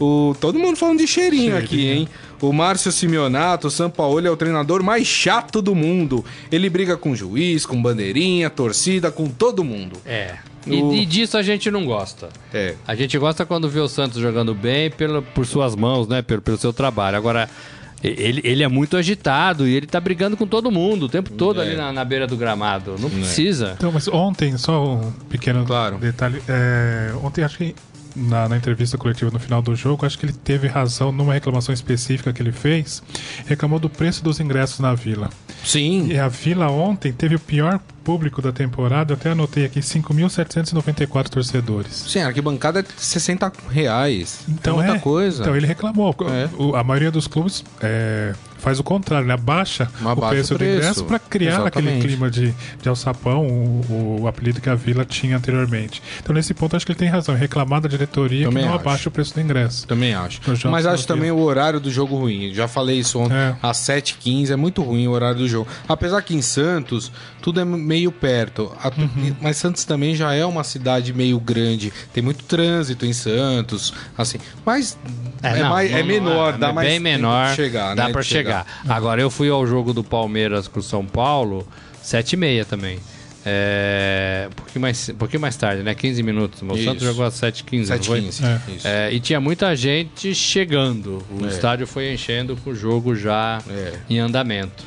O, 0.00 0.34
todo 0.40 0.58
mundo 0.58 0.76
falando 0.76 0.98
de 0.98 1.06
cheirinho, 1.06 1.56
aqui, 1.56 1.86
hein? 1.88 2.08
O 2.40 2.52
Márcio 2.52 2.90
Simeonato, 2.90 3.68
o 3.68 3.70
São 3.70 3.90
Paulo 3.90 4.26
é 4.26 4.30
o 4.30 4.36
treinador 4.36 4.82
mais 4.82 5.06
chato 5.06 5.60
do 5.60 5.74
mundo. 5.74 6.24
Ele 6.50 6.68
briga 6.70 6.96
com 6.96 7.10
o 7.12 7.16
juiz, 7.16 7.64
com 7.66 7.80
bandeirinha, 7.80 8.48
torcida, 8.50 9.10
com 9.10 9.28
todo 9.28 9.62
mundo. 9.62 9.96
É. 10.06 10.36
E, 10.66 10.82
O- 10.82 10.94
e 10.94 11.04
disso 11.04 11.36
a 11.36 11.42
gente 11.42 11.70
não 11.70 11.84
gosta. 11.84 12.30
É. 12.52 12.74
A 12.86 12.94
gente 12.94 13.16
gosta 13.18 13.44
quando 13.44 13.68
vê 13.68 13.80
o 13.80 13.88
Santos 13.88 14.20
jogando 14.20 14.54
bem 14.54 14.90
pelo, 14.90 15.22
por 15.22 15.44
suas 15.46 15.76
mãos, 15.76 16.08
né? 16.08 16.22
Pelo, 16.22 16.40
pelo 16.40 16.56
seu 16.56 16.72
trabalho. 16.72 17.16
Agora, 17.18 17.48
e- 17.48 17.83
ele, 18.08 18.40
ele 18.44 18.62
é 18.62 18.68
muito 18.68 18.96
agitado 18.96 19.66
e 19.66 19.74
ele 19.74 19.86
tá 19.86 20.00
brigando 20.00 20.36
com 20.36 20.46
todo 20.46 20.70
mundo 20.70 21.06
o 21.06 21.08
tempo 21.08 21.30
todo 21.30 21.60
É. 21.60 21.66
ali 21.66 21.76
na, 21.76 21.92
na 21.92 22.04
beira 22.04 22.26
do 22.26 22.36
gramado. 22.36 22.96
Não 22.98 23.08
precisa. 23.10 23.74
Então, 23.76 23.90
mas 23.92 24.06
ontem, 24.08 24.56
só 24.58 24.94
um 24.94 25.10
pequeno 25.28 25.64
Claro. 25.64 25.96
detalhe. 25.98 26.42
é, 26.48 27.12
ontem, 27.22 27.42
acho 27.44 27.58
que 27.58 27.74
na, 28.14 28.48
na 28.48 28.56
entrevista 28.56 28.96
coletiva 28.96 29.30
no 29.30 29.38
final 29.38 29.60
do 29.60 29.74
jogo, 29.74 30.06
acho 30.06 30.18
que 30.18 30.26
ele 30.26 30.32
teve 30.32 30.66
razão 30.66 31.10
numa 31.10 31.32
reclamação 31.32 31.72
específica 31.72 32.32
que 32.32 32.42
ele 32.42 32.52
fez. 32.52 33.02
Reclamou 33.46 33.78
do 33.78 33.90
preço 33.90 34.22
dos 34.22 34.40
ingressos 34.40 34.80
na 34.80 34.94
vila. 34.94 35.30
Sim. 35.64 36.08
E 36.08 36.18
a 36.18 36.28
vila 36.28 36.70
ontem 36.70 37.12
teve 37.12 37.34
o 37.34 37.40
pior 37.40 37.80
público 38.04 38.42
da 38.42 38.52
temporada, 38.52 39.12
eu 39.12 39.16
até 39.16 39.30
anotei 39.30 39.64
aqui, 39.64 39.80
5.794 39.80 41.28
torcedores. 41.28 42.04
Sim, 42.06 42.20
a 42.20 42.26
arquibancada 42.26 42.80
é 42.80 42.84
60 42.96 43.50
reais. 43.70 44.40
Então 44.46 44.74
é 44.74 44.84
muita 44.84 44.98
é, 44.98 45.00
coisa. 45.00 45.42
Então 45.42 45.56
ele 45.56 45.66
reclamou. 45.66 46.14
É. 46.30 46.78
A 46.78 46.84
maioria 46.84 47.10
dos 47.10 47.26
clubes 47.26 47.64
é, 47.80 48.34
faz 48.64 48.80
o 48.80 48.82
contrário, 48.84 49.26
né? 49.28 49.34
abaixa 49.34 49.88
Uma 50.00 50.12
o 50.14 50.16
preço 50.28 50.54
o 50.54 50.56
do 50.56 50.58
preço. 50.58 50.76
ingresso 50.78 51.04
para 51.04 51.18
criar 51.18 51.66
aquele 51.66 51.86
Exatamente. 51.88 52.06
clima 52.08 52.30
de, 52.30 52.54
de 52.82 52.88
alçapão, 52.88 53.46
o, 53.46 54.22
o 54.22 54.26
apelido 54.28 54.60
que 54.60 54.70
a 54.70 54.74
Vila 54.74 55.04
tinha 55.04 55.36
anteriormente. 55.36 56.02
Então, 56.22 56.34
nesse 56.34 56.54
ponto, 56.54 56.74
acho 56.74 56.86
que 56.86 56.92
ele 56.92 56.98
tem 56.98 57.08
razão. 57.08 57.34
Reclamar 57.34 57.80
da 57.82 57.88
diretoria 57.88 58.46
Também 58.46 58.62
que 58.62 58.68
não 58.68 58.74
acho. 58.76 58.88
abaixa 58.88 59.08
o 59.08 59.12
preço 59.12 59.34
do 59.34 59.40
ingresso. 59.40 59.86
Também 59.86 60.14
acho. 60.14 60.40
Mas 60.70 60.86
acho 60.86 61.06
também 61.06 61.30
o 61.30 61.38
horário 61.40 61.78
do 61.78 61.90
jogo 61.90 62.16
ruim. 62.16 62.52
Já 62.54 62.66
falei 62.66 62.98
isso 62.98 63.18
ontem. 63.18 63.34
É. 63.36 63.54
Às 63.62 63.76
7h15 63.78 64.50
é 64.50 64.56
muito 64.56 64.82
ruim 64.82 65.06
o 65.06 65.10
horário 65.10 65.38
do 65.38 65.48
jogo. 65.48 65.68
Apesar 65.86 66.22
que 66.22 66.34
em 66.34 66.40
Santos 66.42 67.12
tudo 67.42 67.60
é 67.60 67.64
meio 67.64 68.10
perto. 68.10 68.72
A- 68.82 68.94
Uhum. 68.96 69.34
Mas 69.42 69.56
Santos 69.58 69.84
também 69.84 70.14
já 70.14 70.32
é 70.34 70.44
uma 70.46 70.62
cidade 70.64 71.12
meio 71.12 71.38
grande. 71.40 71.92
Tem 72.12 72.22
muito 72.22 72.44
trânsito 72.44 73.04
em 73.04 73.12
Santos. 73.12 73.92
Assim. 74.16 74.38
Mas 74.64 74.96
é, 75.42 75.58
não, 75.62 75.68
mais- 75.70 75.90
é 75.90 75.98
não, 76.00 76.06
menor, 76.06 76.52
não, 76.52 76.58
dá 76.60 76.68
é 76.68 76.72
mais 76.72 76.88
bem 76.88 77.02
tempo 77.02 77.16
menor, 77.18 77.54
chegar, 77.54 77.94
dá 77.94 78.06
né, 78.06 78.12
pra 78.12 78.22
de 78.22 78.28
chegar. 78.62 78.66
Agora 78.88 79.20
eu 79.20 79.30
fui 79.30 79.48
ao 79.48 79.66
jogo 79.66 79.92
do 79.92 80.04
Palmeiras 80.04 80.68
com 80.68 80.78
o 80.80 80.82
São 80.82 81.04
Paulo, 81.04 81.66
7 82.02 82.34
e 82.34 82.36
meia 82.36 82.64
também. 82.64 82.98
É, 83.46 84.48
um, 84.50 84.54
pouquinho 84.54 84.80
mais, 84.80 85.08
um 85.10 85.14
pouquinho 85.16 85.40
mais 85.40 85.54
tarde, 85.56 85.82
né? 85.82 85.94
15 85.94 86.22
minutos. 86.22 86.62
O. 86.62 86.82
Santos 86.82 87.02
jogou 87.02 87.26
às 87.26 87.34
7h15, 87.34 87.88
não 87.88 88.02
foi? 88.02 88.20
7h15. 88.22 88.84
É. 88.84 89.08
É, 89.08 89.12
e 89.12 89.20
tinha 89.20 89.38
muita 89.38 89.76
gente 89.76 90.34
chegando. 90.34 91.22
O 91.30 91.44
É. 91.44 91.48
estádio 91.48 91.86
foi 91.86 92.10
enchendo 92.12 92.56
com 92.56 92.70
o 92.70 92.74
jogo 92.74 93.14
já 93.14 93.60
É. 93.68 93.92
em 94.08 94.18
andamento. 94.18 94.82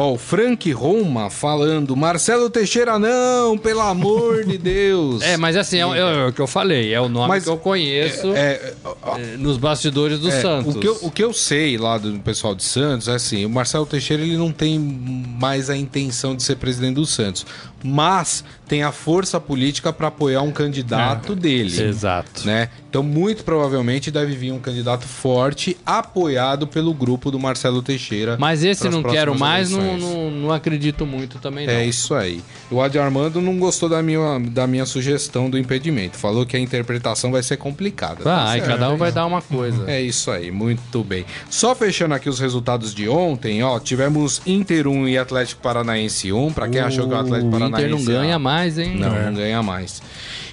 Ó, 0.00 0.12
o 0.14 0.18
Frank 0.18 0.70
Roma 0.72 1.28
falando, 1.28 1.94
Marcelo 1.94 2.48
Teixeira 2.48 2.98
não, 2.98 3.58
pelo 3.58 3.80
amor 3.80 4.44
de 4.44 4.56
Deus. 4.58 5.20
É, 5.22 5.36
mas 5.36 5.56
assim, 5.56 5.78
é, 5.78 5.86
o- 5.86 5.94
é 5.94 6.26
o 6.28 6.32
que 6.32 6.40
eu 6.40 6.46
falei, 6.46 6.94
é 6.94 7.00
o 7.00 7.08
nome 7.08 7.28
Mas 7.28 7.44
que 7.44 7.50
eu 7.50 7.58
conheço 7.58 8.32
É, 8.34 8.72
é, 9.18 9.36
nos 9.36 9.58
bastidores 9.58 10.18
do 10.18 10.28
é, 10.28 10.40
Santos. 10.40 10.74
O 10.74 10.78
que, 10.78 10.88
eu, 10.88 10.98
o 11.02 11.10
que 11.10 11.22
eu 11.22 11.32
sei 11.32 11.76
lá 11.76 11.98
do 11.98 12.18
pessoal 12.20 12.54
de 12.54 12.62
Santos 12.64 13.08
é 13.08 13.14
assim, 13.14 13.44
o 13.44 13.50
Marcelo 13.50 13.84
Teixeira 13.84 14.22
ele 14.22 14.36
não 14.36 14.50
tem 14.52 14.78
mais 14.78 15.68
a 15.68 15.76
intenção 15.76 16.34
de 16.34 16.42
ser 16.42 16.56
presidente 16.56 16.94
do 16.94 17.04
Santos, 17.04 17.44
mas 17.82 18.44
tem 18.68 18.82
a 18.82 18.92
força 18.92 19.40
política 19.40 19.92
para 19.92 20.08
apoiar 20.08 20.42
um 20.42 20.52
candidato 20.52 21.34
dele. 21.34 21.82
Exato. 21.82 22.46
Né? 22.46 22.68
Então, 22.88 23.02
muito 23.02 23.44
provavelmente 23.44 24.10
deve 24.10 24.34
vir 24.34 24.52
um 24.52 24.58
candidato 24.58 25.06
forte 25.06 25.76
apoiado 25.86 26.66
pelo 26.66 26.92
grupo 26.92 27.30
do 27.30 27.38
Marcelo 27.38 27.82
Teixeira. 27.82 28.36
Mas 28.38 28.64
esse 28.64 28.88
não 28.88 29.02
quero 29.02 29.38
mais, 29.38 29.70
não, 29.70 29.96
não, 29.96 30.30
não 30.30 30.52
acredito 30.52 31.06
muito 31.06 31.38
também 31.38 31.66
não. 31.66 31.72
É 31.72 31.84
isso 31.84 32.14
aí. 32.14 32.42
O 32.70 32.80
Adi 32.80 32.98
Armando 32.98 33.40
não 33.40 33.58
gostou 33.58 33.88
da 33.88 34.02
minha, 34.02 34.38
da 34.40 34.66
minha 34.66 34.86
sugestão 34.86 35.48
do 35.48 35.58
impedimento. 35.58 36.16
Falou 36.16 36.44
que 36.44 36.56
a 36.56 36.60
interpretação 36.60 37.30
vai 37.30 37.42
ser 37.42 37.56
complicada. 37.56 38.24
Tá 38.24 38.44
Vai, 38.44 38.60
certo. 38.60 38.70
cada 38.70 38.90
um 38.90 38.96
vai 38.96 39.12
dar 39.12 39.26
uma 39.26 39.42
coisa. 39.42 39.90
É 39.90 40.00
isso 40.00 40.30
aí, 40.30 40.50
muito 40.50 41.02
bem. 41.04 41.24
Só 41.48 41.74
fechando 41.74 42.14
aqui 42.14 42.28
os 42.28 42.40
resultados 42.40 42.94
de 42.94 43.08
ontem, 43.08 43.62
ó, 43.62 43.78
tivemos 43.78 44.42
Inter 44.46 44.88
1 44.88 45.08
e 45.08 45.18
Atlético 45.18 45.60
Paranaense 45.60 46.32
1, 46.32 46.52
pra 46.52 46.68
quem 46.68 46.80
achou 46.80 47.08
que 47.08 47.14
o 47.14 47.18
Atlético 47.18 47.50
Paranaense 47.50 47.69
Inter 47.78 47.90
não 47.90 48.04
ganha 48.04 48.38
mais, 48.38 48.78
hein? 48.78 48.96
Não, 48.96 49.14
É. 49.16 49.26
não 49.26 49.34
ganha 49.34 49.62
mais. 49.62 50.02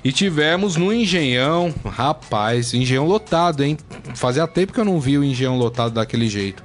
E 0.03 0.11
tivemos 0.11 0.75
no 0.75 0.93
Engenhão, 0.93 1.73
rapaz, 1.85 2.73
Engenhão 2.73 3.05
lotado, 3.05 3.63
hein? 3.63 3.77
Fazia 4.15 4.47
tempo 4.47 4.73
que 4.73 4.79
eu 4.79 4.85
não 4.85 4.99
vi 4.99 5.17
o 5.17 5.23
Engenhão 5.23 5.57
lotado 5.57 5.93
daquele 5.93 6.29
jeito. 6.29 6.63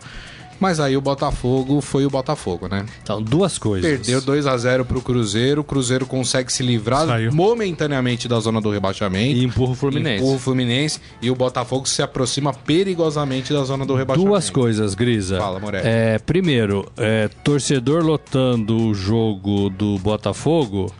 Mas 0.62 0.78
aí 0.78 0.96
o 0.96 1.00
Botafogo 1.00 1.80
foi 1.80 2.06
o 2.06 2.08
Botafogo, 2.08 2.68
né? 2.68 2.86
Então, 3.02 3.20
duas 3.20 3.58
coisas. 3.58 3.90
Perdeu 3.90 4.20
2 4.20 4.46
a 4.46 4.56
0 4.56 4.84
pro 4.84 5.02
Cruzeiro. 5.02 5.62
O 5.62 5.64
Cruzeiro 5.64 6.06
consegue 6.06 6.52
se 6.52 6.62
livrar 6.62 7.04
Saiu. 7.04 7.32
momentaneamente 7.32 8.28
da 8.28 8.38
zona 8.38 8.60
do 8.60 8.70
rebaixamento. 8.70 9.36
E 9.36 9.42
empurra 9.42 9.72
o 9.72 9.74
Fluminense. 9.74 10.22
Empurra 10.22 10.36
o 10.36 10.38
Fluminense. 10.38 11.00
E 11.20 11.32
o 11.32 11.34
Botafogo 11.34 11.88
se 11.88 12.00
aproxima 12.00 12.54
perigosamente 12.54 13.52
da 13.52 13.64
zona 13.64 13.84
do 13.84 13.96
rebaixamento. 13.96 14.30
Duas 14.30 14.50
coisas, 14.50 14.94
Grisa. 14.94 15.36
Fala, 15.38 15.58
Morelli. 15.58 15.84
É, 15.84 16.20
primeiro, 16.20 16.88
é, 16.96 17.26
torcedor 17.42 18.04
lotando 18.04 18.86
o 18.86 18.94
jogo 18.94 19.68
do 19.68 19.98
Botafogo 19.98 20.94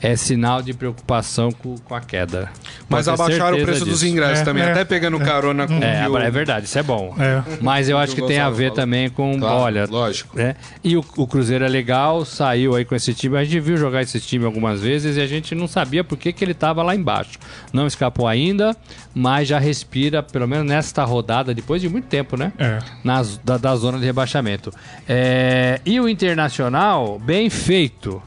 é 0.00 0.14
sinal 0.16 0.62
de 0.62 0.74
preocupação 0.74 1.50
com, 1.50 1.76
com 1.78 1.94
a 1.94 2.00
queda. 2.00 2.50
Mas 2.88 3.08
abaixaram 3.08 3.58
o 3.58 3.62
preço 3.62 3.84
dos 3.84 4.00
disso. 4.00 4.06
ingressos 4.12 4.40
É, 4.40 4.44
também, 4.44 4.62
é. 4.62 4.70
até 4.70 4.84
pegando 4.84 5.18
carona 5.18 5.66
com 5.66 5.74
É, 5.74 6.08
o 6.08 6.16
é 6.18 6.30
verdade, 6.30 6.66
isso 6.66 6.78
é 6.78 6.82
bom. 6.82 7.14
É. 7.18 7.42
Mas 7.60 7.88
eu 7.88 7.98
acho 7.98 8.14
que 8.14 8.22
tem 8.22 8.38
a 8.38 8.50
ver 8.50 8.64
falou. 8.68 8.74
também 8.76 9.08
com. 9.10 9.38
Claro, 9.38 9.56
olha, 9.56 9.86
lógico. 9.86 10.36
né? 10.36 10.54
E 10.84 10.96
o, 10.96 11.04
o 11.16 11.26
Cruzeiro 11.26 11.64
é 11.64 11.68
legal, 11.68 12.24
saiu 12.24 12.74
aí 12.74 12.84
com 12.84 12.94
esse 12.94 13.14
time. 13.14 13.36
A 13.36 13.44
gente 13.44 13.58
viu 13.60 13.76
jogar 13.76 14.02
esse 14.02 14.20
time 14.20 14.44
algumas 14.44 14.80
vezes 14.80 15.16
e 15.16 15.20
a 15.20 15.26
gente 15.26 15.54
não 15.54 15.66
sabia 15.66 16.04
por 16.04 16.16
que, 16.18 16.32
que 16.32 16.44
ele 16.44 16.52
estava 16.52 16.82
lá 16.82 16.94
embaixo. 16.94 17.38
Não 17.72 17.86
escapou 17.86 18.28
ainda, 18.28 18.76
mas 19.14 19.48
já 19.48 19.58
respira, 19.58 20.22
pelo 20.22 20.46
menos 20.46 20.66
nesta 20.66 21.04
rodada, 21.04 21.54
depois 21.54 21.80
de 21.80 21.88
muito 21.88 22.06
tempo, 22.06 22.36
né? 22.36 22.52
É. 22.58 22.78
Nas, 23.02 23.38
da, 23.38 23.56
da 23.56 23.74
zona 23.76 23.98
de 23.98 24.04
rebaixamento. 24.04 24.70
É, 25.08 25.80
e 25.84 25.98
o 26.00 26.08
Internacional, 26.08 27.18
bem 27.18 27.48
feito. 27.50 28.22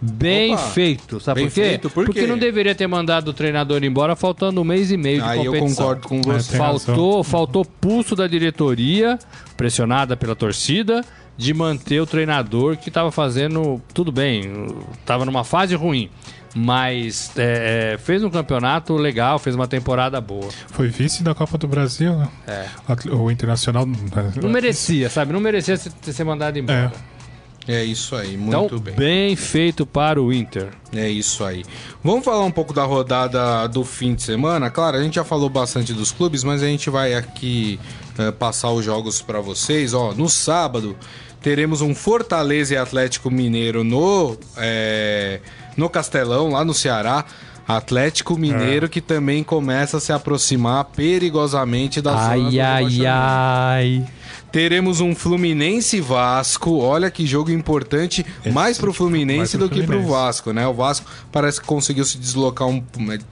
Bem 0.00 0.54
Opa, 0.54 0.62
feito. 0.68 1.18
Sabe 1.20 1.40
bem 1.40 1.48
por 1.48 1.54
quê? 1.54 1.62
feito, 1.62 1.90
por 1.90 2.04
Porque 2.04 2.20
quê? 2.20 2.26
não 2.26 2.36
deveria 2.38 2.74
ter 2.74 2.86
mandado 2.86 3.28
o 3.28 3.32
treinador 3.32 3.82
embora 3.84 4.14
faltando 4.14 4.60
um 4.60 4.64
mês 4.64 4.90
e 4.90 4.96
meio 4.96 5.22
de 5.22 5.28
Aí 5.28 5.44
eu 5.44 5.52
competição. 5.52 5.86
concordo 5.86 6.08
com 6.08 6.20
você. 6.22 6.50
tem 6.52 6.60
razão. 6.60 6.78
Faltou, 6.94 7.24
faltou 7.24 7.64
pulso 7.64 8.14
da 8.14 8.26
diretoria, 8.26 9.18
pressionada 9.56 10.16
pela 10.16 10.36
torcida, 10.36 11.02
de 11.36 11.52
manter 11.54 12.00
o 12.00 12.06
treinador 12.06 12.76
que 12.76 12.88
estava 12.88 13.10
fazendo 13.10 13.80
tudo 13.92 14.12
bem, 14.12 14.68
estava 15.00 15.24
numa 15.24 15.42
fase 15.42 15.74
ruim, 15.74 16.08
mas 16.54 17.32
é, 17.36 17.94
é, 17.94 17.98
fez 17.98 18.22
um 18.22 18.30
campeonato 18.30 18.94
legal, 18.94 19.38
fez 19.38 19.56
uma 19.56 19.66
temporada 19.66 20.20
boa. 20.20 20.48
Foi 20.68 20.88
vice 20.88 21.24
da 21.24 21.34
Copa 21.34 21.58
do 21.58 21.66
Brasil, 21.66 22.16
né? 22.16 22.28
É. 22.46 22.66
O 23.10 23.30
Internacional. 23.30 23.84
Não 23.86 24.48
merecia, 24.50 25.08
sabe? 25.10 25.32
Não 25.32 25.40
merecia 25.40 25.76
ser, 25.76 25.90
ser 26.02 26.24
mandado 26.24 26.56
embora. 26.58 26.92
É 27.10 27.13
isso 27.84 28.14
aí, 28.14 28.34
Então, 28.34 28.60
muito 28.60 28.78
bem. 28.78 28.94
bem 28.94 29.36
feito 29.36 29.86
para 29.86 30.20
o 30.20 30.32
Inter. 30.32 30.68
É 30.94 31.08
isso 31.08 31.42
aí. 31.44 31.64
Vamos 32.02 32.24
falar 32.24 32.44
um 32.44 32.50
pouco 32.50 32.74
da 32.74 32.84
rodada 32.84 33.66
do 33.68 33.84
fim 33.84 34.14
de 34.14 34.22
semana. 34.22 34.70
Claro, 34.70 34.98
a 34.98 35.02
gente 35.02 35.14
já 35.14 35.24
falou 35.24 35.48
bastante 35.48 35.92
dos 35.94 36.12
clubes, 36.12 36.44
mas 36.44 36.62
a 36.62 36.66
gente 36.66 36.90
vai 36.90 37.14
aqui 37.14 37.80
eh, 38.18 38.30
passar 38.32 38.70
os 38.70 38.84
jogos 38.84 39.22
para 39.22 39.40
vocês. 39.40 39.94
Ó, 39.94 40.12
no 40.12 40.28
sábado 40.28 40.94
teremos 41.40 41.80
um 41.80 41.94
Fortaleza 41.94 42.74
e 42.74 42.76
Atlético 42.76 43.30
Mineiro 43.30 43.82
no 43.82 44.36
eh, 44.58 45.40
no 45.76 45.88
Castelão, 45.88 46.50
lá 46.50 46.64
no 46.64 46.74
Ceará. 46.74 47.24
Atlético 47.66 48.36
Mineiro 48.36 48.90
que 48.90 49.00
também 49.00 49.42
começa 49.42 49.96
a 49.96 50.00
se 50.00 50.12
aproximar 50.12 50.84
perigosamente 50.94 52.02
da 52.02 52.10
zona 52.12 52.36
do 52.36 52.46
Ai, 52.48 52.60
ai, 52.60 52.84
rebaixamento. 52.84 53.08
ai. 53.08 54.06
Teremos 54.54 55.00
um 55.00 55.16
Fluminense 55.16 56.00
Vasco. 56.00 56.78
Olha 56.78 57.10
que 57.10 57.26
jogo 57.26 57.50
importante, 57.50 58.24
mais 58.52 58.78
pro 58.78 58.92
Fluminense 58.92 59.36
mais 59.36 59.50
pro 59.50 59.68
do 59.68 59.68
que 59.68 59.82
pro. 59.82 60.00
Vasco, 60.06 60.52
né? 60.52 60.64
O 60.64 60.72
Vasco 60.72 61.10
parece 61.32 61.60
que 61.60 61.66
conseguiu 61.66 62.04
se 62.04 62.16
deslocar 62.18 62.68
um, 62.68 62.80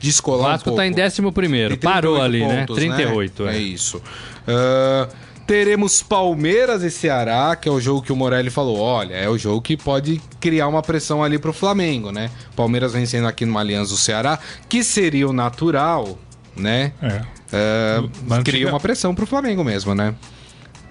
descolar 0.01 0.41
O 0.41 0.43
Vasco 0.51 0.71
um 0.71 0.75
pouco. 0.75 0.77
tá 0.79 0.85
em 0.85 1.07
11 1.07 1.31
primeiro, 1.31 1.77
parou 1.79 2.19
38 2.19 2.25
ali, 2.25 2.41
né? 2.41 2.61
pontos, 2.67 2.75
38, 2.75 3.47
É 3.47 3.55
é. 3.55 3.59
isso. 3.61 4.03
Ah, 4.49 5.09
teremos 5.47 6.03
Palmeiras 6.03 6.83
e 6.83 6.91
Ceará, 6.91 7.55
que 7.55 7.69
é 7.69 7.73
o 7.73 7.81
jogo 7.81 8.03
que 8.03 8.13
o 8.13 8.17
Morelli 8.17 8.51
falou. 8.51 8.81
Olha, 8.81 9.15
é 9.15 9.29
o 9.29 9.39
jogo 9.39 9.63
que 9.63 9.77
pode 9.77 10.21
criar 10.41 10.67
uma 10.67 10.83
pressão 10.83 11.23
ali 11.23 11.39
pro 11.39 11.53
Flamengo, 11.53 12.11
né? 12.11 12.31
Palmeiras 12.57 12.95
vencendo 12.95 13.29
aqui 13.29 13.47
no 13.47 13.57
Aliança 13.57 13.95
o 13.95 13.97
Ceará, 13.97 14.41
que 14.69 14.83
seria 14.83 15.29
o 15.29 15.33
natural, 15.33 16.19
né? 16.57 16.93
É. 17.01 17.23
Mas 18.27 18.43
cria 18.43 18.69
uma 18.69 18.81
pressão 18.81 19.15
pro 19.15 19.25
Flamengo 19.25 19.63
mesmo, 19.63 19.95
né? 19.95 20.17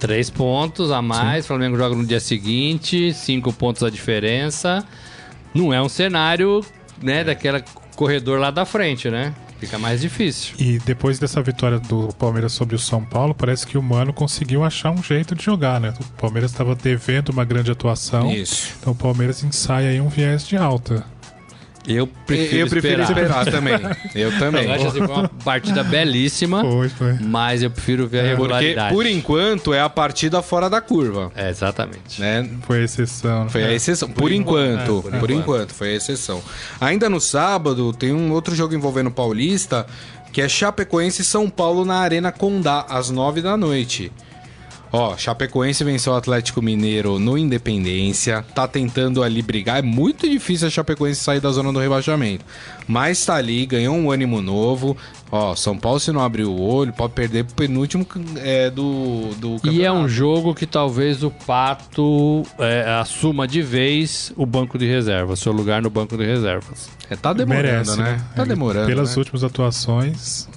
Três 0.02 0.32
pontos 0.32 0.90
a 0.90 1.00
mais, 1.00 1.46
Flamengo 1.46 1.78
joga 1.78 1.96
no 1.96 2.04
dia 2.04 2.20
seguinte, 2.20 3.14
cinco 3.14 3.54
pontos 3.54 3.84
a 3.84 3.90
diferença. 3.92 4.84
Não 5.54 5.72
é 5.72 5.80
um 5.80 5.88
cenário, 5.88 6.66
né, 7.00 7.24
daquela 7.24 7.64
corredor 7.96 8.40
lá 8.40 8.50
da 8.50 8.66
frente, 8.66 9.12
né? 9.12 9.32
Fica 9.60 9.78
mais 9.78 10.02
difícil. 10.02 10.56
E 10.58 10.80
depois 10.80 11.20
dessa 11.20 11.40
vitória 11.40 11.78
do 11.78 12.08
Palmeiras 12.18 12.52
sobre 12.52 12.76
o 12.76 12.80
São 12.80 13.06
Paulo, 13.06 13.36
parece 13.36 13.68
que 13.68 13.78
o 13.78 13.84
Mano 13.84 14.12
conseguiu 14.12 14.64
achar 14.64 14.90
um 14.90 15.04
jeito 15.04 15.36
de 15.36 15.44
jogar, 15.44 15.80
né? 15.80 15.94
O 16.00 16.20
Palmeiras 16.20 16.50
estava 16.50 16.74
devendo 16.74 17.30
uma 17.30 17.46
grande 17.46 17.70
atuação. 17.70 18.32
Isso. 18.34 18.74
Então 18.80 18.94
o 18.94 18.96
Palmeiras 18.96 19.44
ensaia 19.44 19.92
aí 19.92 20.02
um 20.02 20.10
viés 20.10 20.48
de 20.48 20.58
alta. 20.58 21.06
Eu 21.88 22.06
prefiro 22.06 22.58
eu 22.62 22.68
prefiro 22.68 23.02
esperar. 23.02 23.42
esperar, 23.42 23.46
também. 23.52 23.74
Eu 24.14 24.38
também. 24.38 24.66
Eu 24.66 24.74
acho 24.74 24.88
assim, 24.88 25.00
foi 25.00 25.08
uma 25.08 25.28
partida 25.44 25.84
belíssima, 25.84 26.62
Foi, 26.62 26.90
foi. 26.90 27.14
mas 27.22 27.64
eu 27.64 27.72
prefiro 27.72 28.08
ver 28.08 28.20
a 28.20 28.22
Porque, 28.22 28.30
regularidade. 28.32 28.94
por 28.94 29.06
enquanto, 29.08 29.74
é 29.74 29.82
a 29.82 29.90
partida 29.90 30.42
fora 30.44 30.70
da 30.70 30.80
curva. 30.80 31.32
É, 31.36 31.50
exatamente. 31.50 32.20
Né? 32.22 32.48
Foi 32.68 32.82
a 32.82 32.84
exceção. 32.84 33.50
Foi 33.50 33.64
a 33.64 33.72
É. 33.72 33.74
exceção. 33.74 34.10
Por, 34.10 34.32
enquanto, 34.32 34.82
é, 34.82 34.86
por 34.86 35.02
por, 35.02 35.32
enquanto. 35.32 35.32
enquanto. 35.32 35.74
foi 35.74 35.94
a 35.94 35.96
exceção. 35.96 36.42
Ainda 36.80 37.10
no 37.10 37.20
sábado, 37.20 37.92
tem 37.94 38.14
um 38.14 38.32
outro 38.32 38.54
jogo 38.54 38.76
envolvendo 38.76 39.08
o 39.08 39.12
Paulista, 39.12 39.88
que 40.32 40.40
é 40.42 40.48
Chapecoense 40.48 41.24
e 41.24 41.26
São 41.26 41.50
Paulo 41.50 41.84
na 41.84 41.96
Arena 41.96 42.32
Condá, 42.32 42.86
às 42.90 43.10
nove 43.10 43.42
da 43.42 43.58
noite. 43.58 44.12
Ó, 44.94 45.16
Chapecoense 45.16 45.84
venceu 45.84 46.14
o 46.14 46.16
Atlético 46.16 46.62
Mineiro 46.62 47.18
no 47.18 47.38
Independência. 47.38 48.44
Tá 48.54 48.68
tentando 48.68 49.24
ali 49.24 49.42
brigar. 49.42 49.80
É 49.80 49.82
muito 49.82 50.30
difícil 50.30 50.68
a 50.68 50.70
Chapecoense 50.70 51.22
sair 51.22 51.40
da 51.40 51.50
zona 51.52 51.72
do 51.72 51.80
rebaixamento. 51.80 52.44
Mas 52.88 53.26
tá 53.26 53.36
ali, 53.36 53.66
ganhou 53.66 53.96
um 53.96 54.12
ânimo 54.12 54.42
novo. 54.42 54.98
Ó, 55.32 55.56
São 55.56 55.78
Paulo, 55.78 55.98
se 55.98 56.12
não 56.12 56.20
abrir 56.20 56.44
o 56.44 56.60
olho, 56.60 56.92
pode 56.92 57.14
perder 57.14 57.46
pro 57.46 57.56
penúltimo 57.56 58.06
é, 58.38 58.70
do, 58.70 59.30
do 59.38 59.56
E 59.64 59.82
é 59.82 59.90
um 59.90 60.04
campeonato. 60.04 60.10
jogo 60.10 60.54
que 60.54 60.66
talvez 60.66 61.24
o 61.24 61.32
Pato 61.32 62.44
é, 62.60 62.90
assuma 63.00 63.48
de 63.48 63.62
vez 63.62 64.34
o 64.36 64.46
banco 64.46 64.78
de 64.78 64.86
reservas, 64.86 65.40
seu 65.40 65.54
lugar 65.54 65.82
no 65.82 65.90
banco 65.90 66.18
de 66.18 66.26
reservas. 66.26 66.90
É, 67.10 67.16
tá 67.16 67.32
demorando, 67.32 67.64
merece, 67.64 67.98
né? 67.98 68.22
Tá 68.36 68.42
Ele, 68.42 68.50
demorando. 68.50 68.88
Pelas 68.88 69.12
né? 69.12 69.20
últimas 69.20 69.44
atuações, 69.46 70.50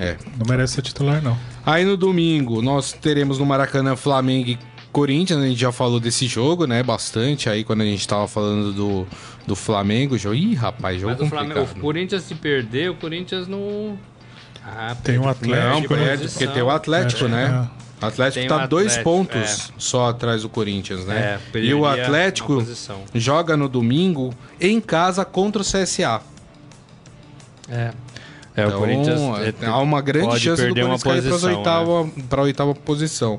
É. 0.00 0.16
não 0.38 0.46
merece 0.48 0.74
ser 0.74 0.82
titular, 0.82 1.20
não. 1.22 1.36
Aí 1.64 1.84
no 1.84 1.94
domingo 1.94 2.62
nós 2.62 2.92
teremos 2.92 3.38
no 3.38 3.44
Maracanã 3.44 3.94
Flamengo 3.94 4.48
e 4.48 4.58
Corinthians, 4.90 5.40
a 5.40 5.46
gente 5.46 5.60
já 5.60 5.70
falou 5.70 6.00
desse 6.00 6.26
jogo, 6.26 6.66
né? 6.66 6.82
Bastante 6.82 7.48
aí 7.48 7.62
quando 7.62 7.82
a 7.82 7.84
gente 7.84 8.08
tava 8.08 8.26
falando 8.26 8.72
do, 8.72 9.06
do 9.46 9.54
Flamengo. 9.54 10.18
Jogo... 10.18 10.34
Ih, 10.34 10.54
rapaz, 10.54 11.00
jogo 11.00 11.12
Mas 11.12 11.20
o, 11.20 11.24
complicado. 11.24 11.52
Flamengo, 11.52 11.78
o 11.78 11.80
Corinthians 11.80 12.22
se 12.22 12.34
perder, 12.34 12.90
o 12.90 12.94
Corinthians 12.94 13.46
não. 13.46 13.98
Ah, 14.64 14.96
Tem 15.02 15.18
um 15.18 15.22
Não, 15.22 15.30
Atlético, 15.30 15.94
né? 15.94 16.04
perde, 16.04 16.28
porque 16.28 16.46
tem 16.46 16.62
o 16.62 16.70
Atlético, 16.70 17.28
né? 17.28 17.68
O 18.00 18.06
Atlético 18.06 18.40
Tem 18.40 18.48
tá 18.48 18.64
o 18.64 18.68
dois 18.68 18.96
pontos 18.98 19.72
só 19.76 20.08
atrás 20.08 20.42
do 20.42 20.48
Corinthians, 20.48 21.04
né? 21.04 21.38
É, 21.54 21.58
e 21.58 21.74
o 21.74 21.86
Atlético 21.86 22.64
joga 23.14 23.56
no 23.56 23.68
domingo 23.68 24.34
em 24.60 24.80
casa 24.80 25.24
contra 25.24 25.60
o 25.60 25.64
CSA. 25.64 26.20
É. 27.68 27.92
É, 28.56 28.64
o 28.64 28.68
Então, 28.68 28.80
Corinthians. 28.80 29.20
é, 29.60 29.66
há 29.66 29.78
uma 29.78 30.00
grande 30.00 30.38
chance 30.40 30.62
do 30.66 30.74
Corinthians 30.74 31.02
cair 31.02 31.22
para 31.22 31.38
né? 31.38 31.56
oitava, 31.56 32.10
a 32.30 32.40
oitava 32.42 32.74
posição. 32.74 33.38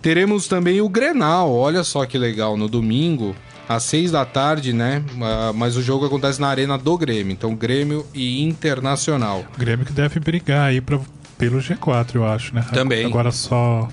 Teremos 0.00 0.48
também 0.48 0.80
o 0.80 0.88
Grenal, 0.88 1.52
olha 1.54 1.84
só 1.84 2.04
que 2.04 2.18
legal, 2.18 2.56
no 2.56 2.68
domingo, 2.68 3.34
às 3.68 3.84
seis 3.84 4.10
da 4.10 4.24
tarde, 4.24 4.72
né? 4.72 5.02
Ah, 5.20 5.52
Mas 5.54 5.76
o 5.76 5.82
jogo 5.82 6.06
acontece 6.06 6.40
na 6.40 6.48
arena 6.48 6.76
do 6.76 6.98
Grêmio, 6.98 7.32
então 7.32 7.54
Grêmio 7.54 8.04
e 8.12 8.42
Internacional. 8.42 9.44
O 9.54 9.58
Grêmio 9.58 9.86
que 9.86 9.92
deve 9.92 10.18
brigar 10.20 10.68
aí 10.68 10.80
pra, 10.80 10.98
pelo 11.38 11.58
G4, 11.58 12.16
eu 12.16 12.26
acho, 12.26 12.54
né? 12.54 12.64
Também. 12.72 13.06
Agora 13.06 13.30
só 13.30 13.88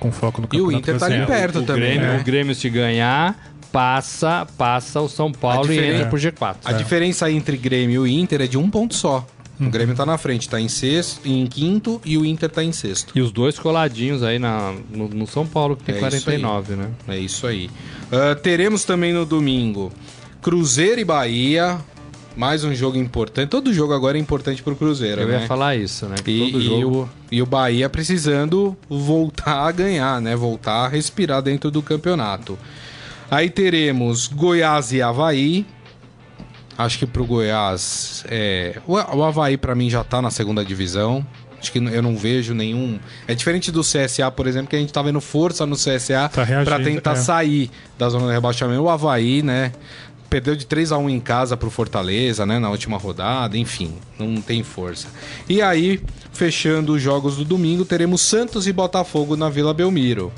com 0.00 0.10
foco 0.12 0.42
no 0.42 0.48
E 0.52 0.60
o 0.60 0.66
campeonato 0.66 0.76
Inter 0.76 0.98
tá 0.98 1.06
ali 1.06 1.26
perto 1.26 1.60
o 1.60 1.62
também, 1.62 1.94
Grêmio, 1.94 2.12
né? 2.14 2.20
O 2.20 2.24
Grêmio, 2.24 2.54
se 2.54 2.68
ganhar, 2.68 3.36
passa, 3.72 4.46
passa 4.58 5.00
o 5.00 5.08
São 5.08 5.32
Paulo 5.32 5.72
e 5.72 5.78
entra 5.78 6.06
pro 6.06 6.18
G4. 6.18 6.56
A 6.64 6.72
diferença 6.72 7.30
entre 7.30 7.56
Grêmio 7.56 8.06
e 8.06 8.20
Inter 8.20 8.42
é 8.42 8.46
de 8.46 8.58
um 8.58 8.68
ponto 8.68 8.94
só. 8.94 9.24
O 9.66 9.70
Grêmio 9.70 9.94
tá 9.94 10.04
na 10.04 10.18
frente, 10.18 10.48
tá 10.48 10.60
em 10.60 10.68
sexto, 10.68 11.20
em 11.24 11.46
quinto 11.46 12.00
e 12.04 12.16
o 12.18 12.24
Inter 12.24 12.50
tá 12.50 12.62
em 12.62 12.72
sexto. 12.72 13.12
E 13.16 13.20
os 13.20 13.32
dois 13.32 13.58
coladinhos 13.58 14.22
aí 14.22 14.38
na, 14.38 14.74
no, 14.90 15.08
no 15.08 15.26
São 15.26 15.46
Paulo, 15.46 15.76
que 15.76 15.84
tem 15.84 15.94
É 15.94 15.98
isso 15.98 16.24
49, 16.24 16.76
né? 16.76 16.90
É 17.08 17.18
isso 17.18 17.46
aí. 17.46 17.70
Ah, 18.10 18.34
teremos 18.34 18.84
também 18.84 19.12
no 19.12 19.24
domingo 19.24 19.92
Cruzeiro 20.42 21.00
e 21.00 21.04
Bahia. 21.04 21.78
Mais 22.36 22.64
um 22.64 22.74
jogo 22.74 22.98
importante. 22.98 23.48
Todo 23.48 23.72
jogo 23.72 23.92
agora 23.92 24.18
é 24.18 24.20
importante 24.20 24.60
pro 24.62 24.74
Cruzeiro, 24.74 25.20
Eu 25.20 25.28
né? 25.28 25.40
ia 25.40 25.46
falar 25.46 25.76
isso, 25.76 26.06
né? 26.06 26.16
E, 26.26 26.50
todo 26.50 26.60
e 26.60 26.64
jogo. 26.64 27.02
o, 27.02 27.08
e 27.30 27.40
o 27.40 27.46
Bahia 27.46 27.88
precisando 27.88 28.76
voltar 28.88 29.68
a 29.68 29.70
ganhar, 29.70 30.20
né? 30.20 30.34
Voltar 30.34 30.84
a 30.84 30.88
respirar 30.88 31.40
dentro 31.40 31.70
do 31.70 31.80
campeonato. 31.80 32.58
Aí 33.30 33.48
teremos 33.48 34.26
Goiás 34.26 34.92
e 34.92 35.00
Havaí. 35.00 35.64
Acho 36.76 36.98
que 36.98 37.06
pro 37.06 37.24
Goiás. 37.24 38.24
É... 38.28 38.80
O, 38.86 38.96
Havaí, 38.96 39.56
pra 39.56 39.74
mim, 39.74 39.88
já 39.88 40.02
tá 40.02 40.20
na 40.20 40.30
segunda 40.30 40.64
divisão. 40.64 41.24
Acho 41.58 41.72
que 41.72 41.78
eu 41.78 42.02
não 42.02 42.16
vejo 42.16 42.52
nenhum. 42.52 42.98
É 43.26 43.34
diferente 43.34 43.72
do 43.72 43.80
CSA, 43.80 44.30
por 44.30 44.46
exemplo, 44.46 44.68
que 44.68 44.76
a 44.76 44.78
gente 44.78 44.92
tá 44.92 45.00
vendo 45.00 45.20
força 45.20 45.64
no 45.64 45.76
CSA 45.76 46.28
Tá 46.28 46.44
pra 46.62 46.78
tentar 46.78 47.12
é. 47.12 47.16
sair 47.16 47.70
da 47.98 48.08
zona 48.08 48.26
de 48.26 48.32
rebaixamento. 48.32 48.82
O 48.82 48.90
Havaí, 48.90 49.42
né? 49.42 49.72
Perdeu 50.28 50.56
de 50.56 50.66
3 50.66 50.92
a 50.92 50.98
1 50.98 51.08
em 51.08 51.20
casa 51.20 51.56
pro 51.56 51.70
Fortaleza, 51.70 52.44
né? 52.44 52.58
Na 52.58 52.68
última 52.68 52.98
rodada, 52.98 53.56
enfim, 53.56 53.94
não 54.18 54.42
tem 54.42 54.62
força. 54.62 55.06
E 55.48 55.62
aí, 55.62 56.02
fechando 56.32 56.94
os 56.94 57.00
jogos 57.00 57.36
do 57.36 57.44
domingo, 57.44 57.84
teremos 57.84 58.20
Santos 58.20 58.66
e 58.66 58.72
Botafogo 58.72 59.36
na 59.36 59.48
Vila 59.48 59.72
Belmiro. 59.72 60.32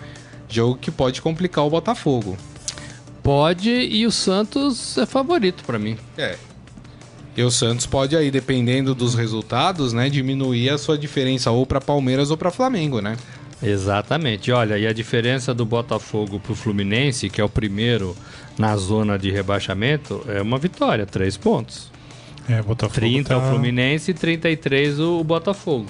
Jogo 0.49 0.77
que 0.77 0.90
pode 0.90 1.20
complicar 1.20 1.64
o 1.64 1.70
Botafogo. 1.70 2.37
Pode 3.27 3.71
e 3.71 4.07
o 4.07 4.12
Santos 4.12 4.97
é 4.97 5.05
favorito 5.05 5.65
pra 5.65 5.81
mim. 5.81 5.97
É. 6.17 6.37
E 7.37 7.43
o 7.43 7.51
Santos 7.51 7.85
pode 7.85 8.15
aí, 8.15 8.31
dependendo 8.31 8.95
dos 8.95 9.17
resultados, 9.17 9.93
né, 9.93 10.09
diminuir 10.09 10.71
a 10.71 10.79
sua 10.79 10.97
diferença 10.97 11.51
ou 11.51 11.67
para 11.67 11.81
Palmeiras 11.81 12.31
ou 12.31 12.37
para 12.37 12.53
Flamengo, 12.53 13.01
né? 13.01 13.17
Exatamente. 13.61 14.53
Olha, 14.53 14.79
e 14.79 14.87
a 14.87 14.93
diferença 14.93 15.53
do 15.53 15.67
Botafogo 15.67 16.39
pro 16.39 16.55
Fluminense, 16.55 17.29
que 17.29 17.41
é 17.41 17.45
o 17.45 17.49
primeiro 17.49 18.17
na 18.57 18.77
zona 18.77 19.19
de 19.19 19.29
rebaixamento, 19.33 20.23
é 20.29 20.41
uma 20.41 20.57
vitória, 20.57 21.05
três 21.05 21.37
pontos. 21.37 21.91
É, 22.49 22.62
Botafogo 22.62 22.95
30 22.95 23.29
tá... 23.29 23.39
o 23.39 23.51
Fluminense 23.51 24.12
e 24.12 24.15
33 24.15 25.01
o 25.01 25.19
o 25.19 25.25
Botafogo. 25.25 25.87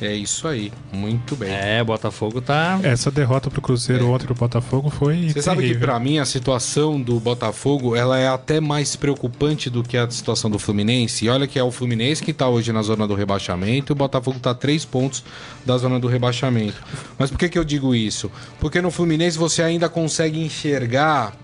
É 0.00 0.14
isso 0.14 0.46
aí. 0.46 0.70
Muito 0.92 1.34
bem. 1.34 1.50
É, 1.50 1.80
o 1.80 1.86
Botafogo 1.86 2.40
tá. 2.42 2.78
Essa 2.82 3.10
derrota 3.10 3.50
pro 3.50 3.62
Cruzeiro 3.62 4.10
ontem 4.10 4.26
do 4.26 4.34
Botafogo 4.34 4.90
foi 4.90 5.30
Você 5.30 5.40
sabe 5.40 5.66
que 5.66 5.78
pra 5.78 5.98
mim 5.98 6.18
a 6.18 6.26
situação 6.26 7.00
do 7.00 7.18
Botafogo 7.18 7.96
ela 7.96 8.18
é 8.18 8.28
até 8.28 8.60
mais 8.60 8.94
preocupante 8.94 9.70
do 9.70 9.82
que 9.82 9.96
a 9.96 10.08
situação 10.10 10.50
do 10.50 10.58
Fluminense. 10.58 11.24
E 11.24 11.28
olha 11.30 11.46
que 11.46 11.58
é 11.58 11.62
o 11.62 11.70
Fluminense 11.70 12.22
que 12.22 12.32
tá 12.32 12.46
hoje 12.48 12.72
na 12.72 12.82
zona 12.82 13.06
do 13.06 13.14
rebaixamento 13.14 13.92
e 13.92 13.94
o 13.94 13.96
Botafogo 13.96 14.38
tá 14.38 14.54
três 14.54 14.84
pontos 14.84 15.24
da 15.64 15.78
zona 15.78 15.98
do 15.98 16.08
rebaixamento. 16.08 16.82
Mas 17.18 17.30
por 17.30 17.38
que, 17.38 17.48
que 17.48 17.58
eu 17.58 17.64
digo 17.64 17.94
isso? 17.94 18.30
Porque 18.60 18.82
no 18.82 18.90
Fluminense 18.90 19.38
você 19.38 19.62
ainda 19.62 19.88
consegue 19.88 20.38
enxergar 20.38 21.34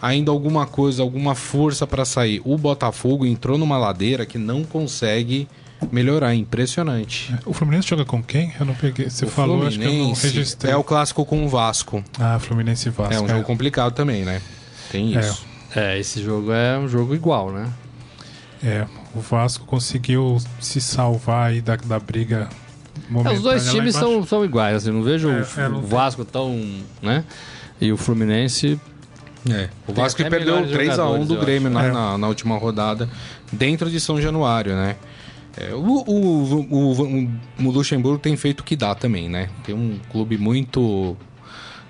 ainda 0.00 0.30
alguma 0.30 0.66
coisa, 0.66 1.02
alguma 1.02 1.34
força 1.34 1.86
pra 1.86 2.06
sair. 2.06 2.40
O 2.44 2.56
Botafogo 2.56 3.26
entrou 3.26 3.58
numa 3.58 3.76
ladeira 3.76 4.24
que 4.24 4.38
não 4.38 4.64
consegue 4.64 5.46
melhorar. 5.90 6.34
Impressionante. 6.34 7.34
O 7.44 7.52
Fluminense 7.52 7.88
joga 7.88 8.04
com 8.04 8.22
quem? 8.22 8.52
Eu 8.58 8.66
não 8.66 8.74
peguei. 8.74 9.08
Você 9.10 9.24
O 9.24 9.28
falou, 9.28 9.66
acho 9.66 9.78
que 9.78 9.84
eu 9.84 9.88
não 9.88 9.94
Fluminense 9.96 10.26
registrei. 10.26 10.72
é 10.72 10.76
o 10.76 10.84
clássico 10.84 11.24
com 11.24 11.44
o 11.44 11.48
Vasco. 11.48 12.02
Ah, 12.18 12.38
Fluminense 12.38 12.88
e 12.88 12.90
Vasco. 12.90 13.14
É 13.14 13.20
um 13.20 13.28
jogo 13.28 13.42
complicado 13.44 13.92
também, 13.94 14.24
né? 14.24 14.40
Tem 14.90 15.16
É. 15.16 15.20
isso. 15.20 15.44
É, 15.74 15.98
esse 15.98 16.22
jogo 16.22 16.52
é 16.52 16.78
um 16.78 16.86
jogo 16.86 17.14
igual, 17.14 17.50
né? 17.50 17.68
É, 18.62 18.86
o 19.14 19.20
Vasco 19.20 19.64
conseguiu 19.64 20.38
se 20.60 20.80
salvar 20.80 21.50
aí 21.50 21.60
da, 21.60 21.74
da 21.76 21.98
briga 21.98 22.48
É, 22.94 23.12
momentânea 23.12 23.36
os 23.38 23.42
dois 23.42 23.70
times 23.70 23.94
são, 23.96 24.24
são 24.24 24.44
iguais, 24.44 24.76
assim, 24.76 24.90
não 24.92 25.02
vejo 25.02 25.28
É, 25.30 25.40
o, 25.40 25.60
é, 25.60 25.68
não. 25.68 25.82
Vasco 25.82 26.24
tão, 26.24 26.60
né? 27.00 27.24
E 27.80 27.90
o 27.90 27.96
Fluminense 27.96 28.78
É. 29.50 29.68
O 29.88 29.92
Vasco 29.92 30.22
perdeu 30.22 30.60
melhores 30.60 30.70
3x1 30.70 30.94
jogadores, 30.96 31.26
do 31.28 31.34
eu 31.34 31.40
Grêmio 31.40 31.68
na, 31.70 31.84
É. 31.86 31.90
na, 31.90 32.16
na 32.18 32.28
última 32.28 32.56
rodada, 32.56 33.08
dentro 33.50 33.90
de 33.90 33.98
São 33.98 34.20
Januário, 34.20 34.74
né? 34.76 34.94
É, 35.56 35.74
o, 35.74 35.78
o, 35.80 36.66
o, 36.70 36.92
o- 36.92 37.30
o 37.66 37.70
Luxemburgo 37.70 38.18
tem 38.18 38.36
feito 38.36 38.60
o 38.60 38.64
que 38.64 38.74
dá 38.74 38.94
também, 38.94 39.28
né? 39.28 39.50
Tem 39.64 39.74
um 39.74 39.98
clube 40.10 40.38
muito 40.38 41.16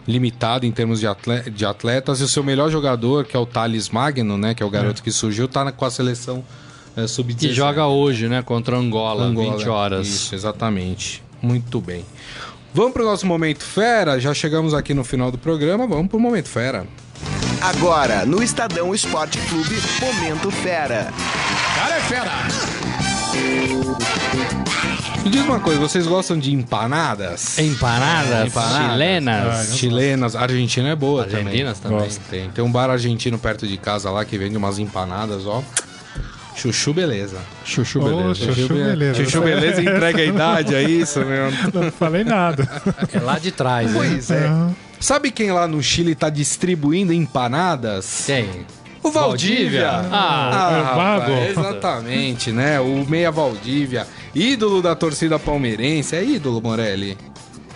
limitado 0.06 0.66
em 0.66 0.72
termos 0.72 0.98
de, 0.98 1.06
atle- 1.06 1.48
de 1.50 1.64
atletas 1.64 2.20
e 2.20 2.24
o 2.24 2.28
seu 2.28 2.42
melhor 2.42 2.70
jogador, 2.70 3.24
que 3.24 3.36
é 3.36 3.38
o 3.40 3.46
Thales 3.46 3.88
Magno, 3.88 4.36
né? 4.36 4.52
Que 4.54 4.62
é 4.62 4.66
o 4.66 4.70
garoto 4.70 5.02
que 5.02 5.12
surgiu, 5.12 5.46
tá 5.46 5.64
na- 5.64 5.70
com 5.72 5.84
a 5.84 5.90
seleção 5.90 6.44
é, 6.96 7.06
sub-17. 7.06 7.38
que 7.38 7.52
joga 7.54 7.86
hoje, 7.86 8.28
né? 8.28 8.42
Contra 8.42 8.76
Angola, 8.76 9.24
Angola. 9.24 9.56
20 9.56 9.68
horas. 9.68 10.08
Isso, 10.08 10.34
exatamente. 10.34 11.22
Muito 11.40 11.80
bem. 11.80 12.04
Vamos 12.74 12.92
pro 12.92 13.04
nosso 13.04 13.26
Momento 13.26 13.62
Fera. 13.62 14.18
Já 14.18 14.34
chegamos 14.34 14.74
aqui 14.74 14.92
no 14.92 15.04
final 15.04 15.30
do 15.30 15.38
programa. 15.38 15.86
Vamos 15.86 16.08
pro 16.08 16.18
Momento 16.18 16.48
Fera. 16.48 16.84
Agora, 17.60 18.26
no 18.26 18.42
Estadão 18.42 18.92
Esporte 18.92 19.38
Clube, 19.48 19.76
Momento 20.00 20.50
Fera. 20.50 21.12
Me 25.24 25.30
diz 25.30 25.42
uma 25.42 25.60
coisa, 25.60 25.78
vocês 25.80 26.06
gostam 26.06 26.38
de 26.38 26.52
empanadas? 26.52 27.58
Empanadas, 27.58 28.48
Empanadas. 28.48 28.90
chilenas. 28.92 29.76
Chilenas, 29.78 30.36
Argentina 30.36 30.88
é 30.90 30.96
boa 30.96 31.22
Argentinas 31.22 31.78
também. 31.78 31.98
também. 32.00 32.18
Tem, 32.30 32.50
tem 32.50 32.64
um 32.64 32.70
bar 32.72 32.90
argentino 32.90 33.38
perto 33.38 33.66
de 33.66 33.76
casa 33.76 34.10
lá 34.10 34.24
que 34.24 34.36
vende 34.36 34.56
umas 34.56 34.78
empanadas, 34.78 35.46
ó. 35.46 35.62
Chuchu 36.56 36.92
beleza. 36.92 37.38
Chuchu, 37.64 38.02
beleza. 38.02 38.34
Chuchu, 38.52 38.74
beleza. 38.74 39.24
Chuchu 39.24 39.40
beleza 39.40 39.80
entrega 39.80 40.18
a 40.18 40.24
idade, 40.24 40.74
é 40.74 40.82
isso, 40.82 41.20
meu? 41.20 41.50
Não 41.72 41.90
falei 41.90 42.24
nada. 42.24 42.68
É 43.12 43.18
lá 43.20 43.38
de 43.38 43.50
trás, 43.52 43.90
né? 43.90 43.96
Pois 43.96 44.30
é. 44.30 44.50
Sabe 45.00 45.30
quem 45.30 45.50
lá 45.50 45.66
no 45.66 45.82
Chile 45.82 46.14
tá 46.14 46.28
distribuindo 46.28 47.12
empanadas? 47.12 48.24
Quem? 48.26 48.48
O 49.02 49.10
Valdívia. 49.10 49.90
Ah, 50.10 50.70
é 50.72 50.80
o 50.80 50.84
rapaz, 50.84 51.22
Vago. 51.22 51.32
exatamente, 51.50 52.52
né? 52.52 52.80
O 52.80 53.04
Meia 53.08 53.30
Valdívia, 53.30 54.06
ídolo 54.34 54.80
da 54.80 54.94
torcida 54.94 55.38
palmeirense. 55.38 56.14
É 56.14 56.24
ídolo, 56.24 56.60
Morelli. 56.62 57.18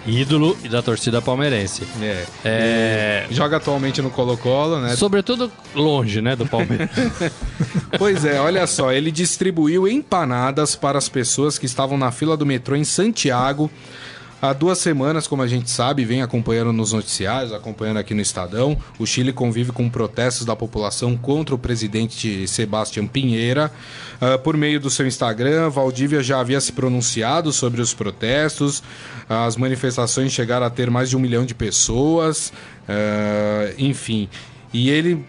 ídolo 0.07 0.57
da 0.71 0.81
torcida 0.83 1.21
palmeirense. 1.21 1.83
É. 2.01 2.25
É, 2.45 3.27
Joga 3.31 3.57
atualmente 3.57 4.01
no 4.01 4.11
Colo-Colo, 4.11 4.81
né? 4.81 4.95
Sobretudo 4.95 5.51
longe, 5.75 6.21
né, 6.23 6.37
do 6.37 6.47
Palmeiras. 6.47 6.91
Pois 7.99 8.25
é, 8.27 8.39
olha 8.39 8.67
só, 8.67 8.93
ele 8.93 9.11
distribuiu 9.11 9.89
empanadas 9.89 10.77
para 10.77 10.99
as 10.99 11.09
pessoas 11.09 11.57
que 11.57 11.65
estavam 11.65 11.97
na 11.97 12.11
fila 12.13 12.37
do 12.37 12.45
metrô 12.45 12.77
em 12.77 12.85
Santiago 12.85 13.71
Há 14.41 14.53
duas 14.53 14.79
semanas, 14.79 15.27
como 15.27 15.43
a 15.43 15.47
gente 15.47 15.71
sabe, 15.71 16.05
vem 16.05 16.21
acompanhando 16.21 16.71
nos 16.71 16.93
noticiários, 16.93 17.55
acompanhando 17.55 17.97
aqui 17.97 18.13
no 18.13 18.21
Estadão, 18.21 18.77
o 18.99 19.07
Chile 19.07 19.33
convive 19.33 19.73
com 19.73 19.89
protestos 19.89 20.45
da 20.45 20.55
população 20.55 21.17
contra 21.17 21.55
o 21.55 21.59
presidente 21.59 22.47
Sebastião 22.47 23.07
Pinheira. 23.07 23.73
Uh, 24.21 24.39
por 24.39 24.55
meio 24.55 24.79
do 24.79 24.91
seu 24.91 25.07
Instagram, 25.07 25.71
Valdívia 25.71 26.23
já 26.23 26.39
havia 26.39 26.61
se 26.61 26.73
pronunciado 26.73 27.51
sobre 27.51 27.81
os 27.81 27.95
protestos. 27.95 28.83
As 29.27 29.57
manifestações 29.57 30.33
chegaram 30.33 30.67
a 30.67 30.71
ter 30.71 30.91
mais 30.91 31.09
de 31.09 31.17
um 31.17 31.21
milhão 31.21 31.47
de 31.47 31.55
pessoas. 31.55 32.53
Uh, 32.87 33.75
enfim, 33.79 34.29
e 34.71 34.91
ele 34.91 35.25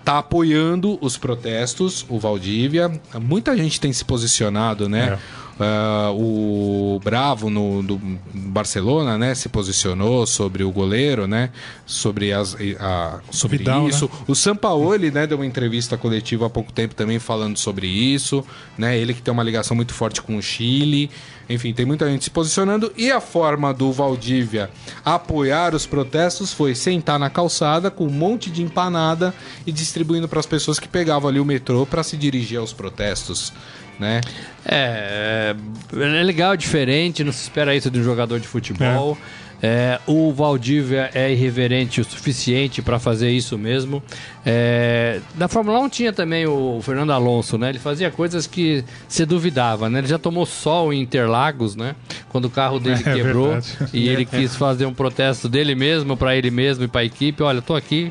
está 0.00 0.18
apoiando 0.18 0.98
os 1.02 1.18
protestos, 1.18 2.06
o 2.08 2.18
Valdívia. 2.18 2.90
Muita 3.20 3.54
gente 3.56 3.78
tem 3.78 3.92
se 3.92 4.04
posicionado, 4.04 4.88
né? 4.88 5.18
É. 5.36 5.39
Uh, 5.60 6.94
o 6.96 7.00
Bravo 7.04 7.50
no 7.50 7.82
do 7.82 8.00
Barcelona, 8.32 9.18
né, 9.18 9.34
se 9.34 9.46
posicionou 9.46 10.24
sobre 10.24 10.64
o 10.64 10.70
goleiro, 10.70 11.26
né, 11.26 11.50
sobre 11.84 12.32
as 12.32 12.56
a, 12.78 13.20
sobre 13.30 13.58
Vidal, 13.58 13.86
isso. 13.86 14.06
Né? 14.06 14.24
O 14.26 14.34
Sampaoli, 14.34 15.10
né, 15.10 15.26
deu 15.26 15.36
uma 15.36 15.44
entrevista 15.44 15.98
coletiva 15.98 16.46
há 16.46 16.50
pouco 16.50 16.72
tempo 16.72 16.94
também 16.94 17.18
falando 17.18 17.58
sobre 17.58 17.86
isso, 17.86 18.42
né, 18.78 18.96
ele 18.96 19.12
que 19.12 19.20
tem 19.20 19.30
uma 19.30 19.42
ligação 19.42 19.76
muito 19.76 19.92
forte 19.92 20.22
com 20.22 20.38
o 20.38 20.42
Chile. 20.42 21.10
Enfim, 21.46 21.74
tem 21.74 21.84
muita 21.84 22.08
gente 22.08 22.24
se 22.24 22.30
posicionando 22.30 22.92
e 22.96 23.10
a 23.10 23.20
forma 23.20 23.74
do 23.74 23.92
Valdívia 23.92 24.70
apoiar 25.04 25.74
os 25.74 25.84
protestos 25.84 26.52
foi 26.52 26.76
sentar 26.76 27.18
na 27.18 27.28
calçada 27.28 27.90
com 27.90 28.06
um 28.06 28.10
monte 28.10 28.48
de 28.50 28.62
empanada 28.62 29.34
e 29.66 29.72
distribuindo 29.72 30.28
para 30.28 30.38
as 30.38 30.46
pessoas 30.46 30.78
que 30.78 30.86
pegavam 30.86 31.28
ali 31.28 31.40
o 31.40 31.44
metrô 31.44 31.84
para 31.84 32.04
se 32.04 32.16
dirigir 32.16 32.58
aos 32.58 32.72
protestos 32.72 33.52
né? 34.00 34.20
É, 34.64 35.54
é 35.92 36.22
legal, 36.22 36.56
diferente, 36.56 37.22
não 37.22 37.32
se 37.32 37.42
espera 37.42 37.76
isso 37.76 37.90
de 37.90 38.00
um 38.00 38.02
jogador 38.02 38.40
de 38.40 38.48
futebol. 38.48 39.16
É. 39.36 39.50
É, 39.62 40.00
o 40.06 40.32
Valdívia 40.32 41.10
é 41.12 41.30
irreverente 41.30 42.00
o 42.00 42.04
suficiente 42.04 42.80
para 42.80 42.98
fazer 42.98 43.30
isso 43.30 43.58
mesmo. 43.58 44.02
É, 44.44 45.20
na 45.36 45.48
Fórmula 45.48 45.78
1 45.80 45.88
tinha 45.90 46.12
também 46.12 46.46
o 46.46 46.80
Fernando 46.82 47.12
Alonso, 47.12 47.58
né? 47.58 47.68
Ele 47.68 47.78
fazia 47.78 48.10
coisas 48.10 48.46
que 48.46 48.82
se 49.06 49.26
duvidava, 49.26 49.90
né? 49.90 49.98
Ele 49.98 50.08
já 50.08 50.18
tomou 50.18 50.46
sol 50.46 50.92
em 50.94 51.02
Interlagos, 51.02 51.76
né? 51.76 51.94
Quando 52.30 52.46
o 52.46 52.50
carro 52.50 52.80
dele 52.80 53.02
é 53.04 53.14
quebrou 53.14 53.58
e 53.92 54.08
ele 54.08 54.24
quis 54.24 54.56
fazer 54.56 54.86
um 54.86 54.94
protesto 54.94 55.46
dele 55.46 55.74
mesmo, 55.74 56.16
para 56.16 56.34
ele 56.34 56.50
mesmo 56.50 56.84
e 56.84 56.88
para 56.88 57.02
a 57.02 57.04
equipe. 57.04 57.42
Olha, 57.42 57.60
tô 57.60 57.74
aqui, 57.74 58.10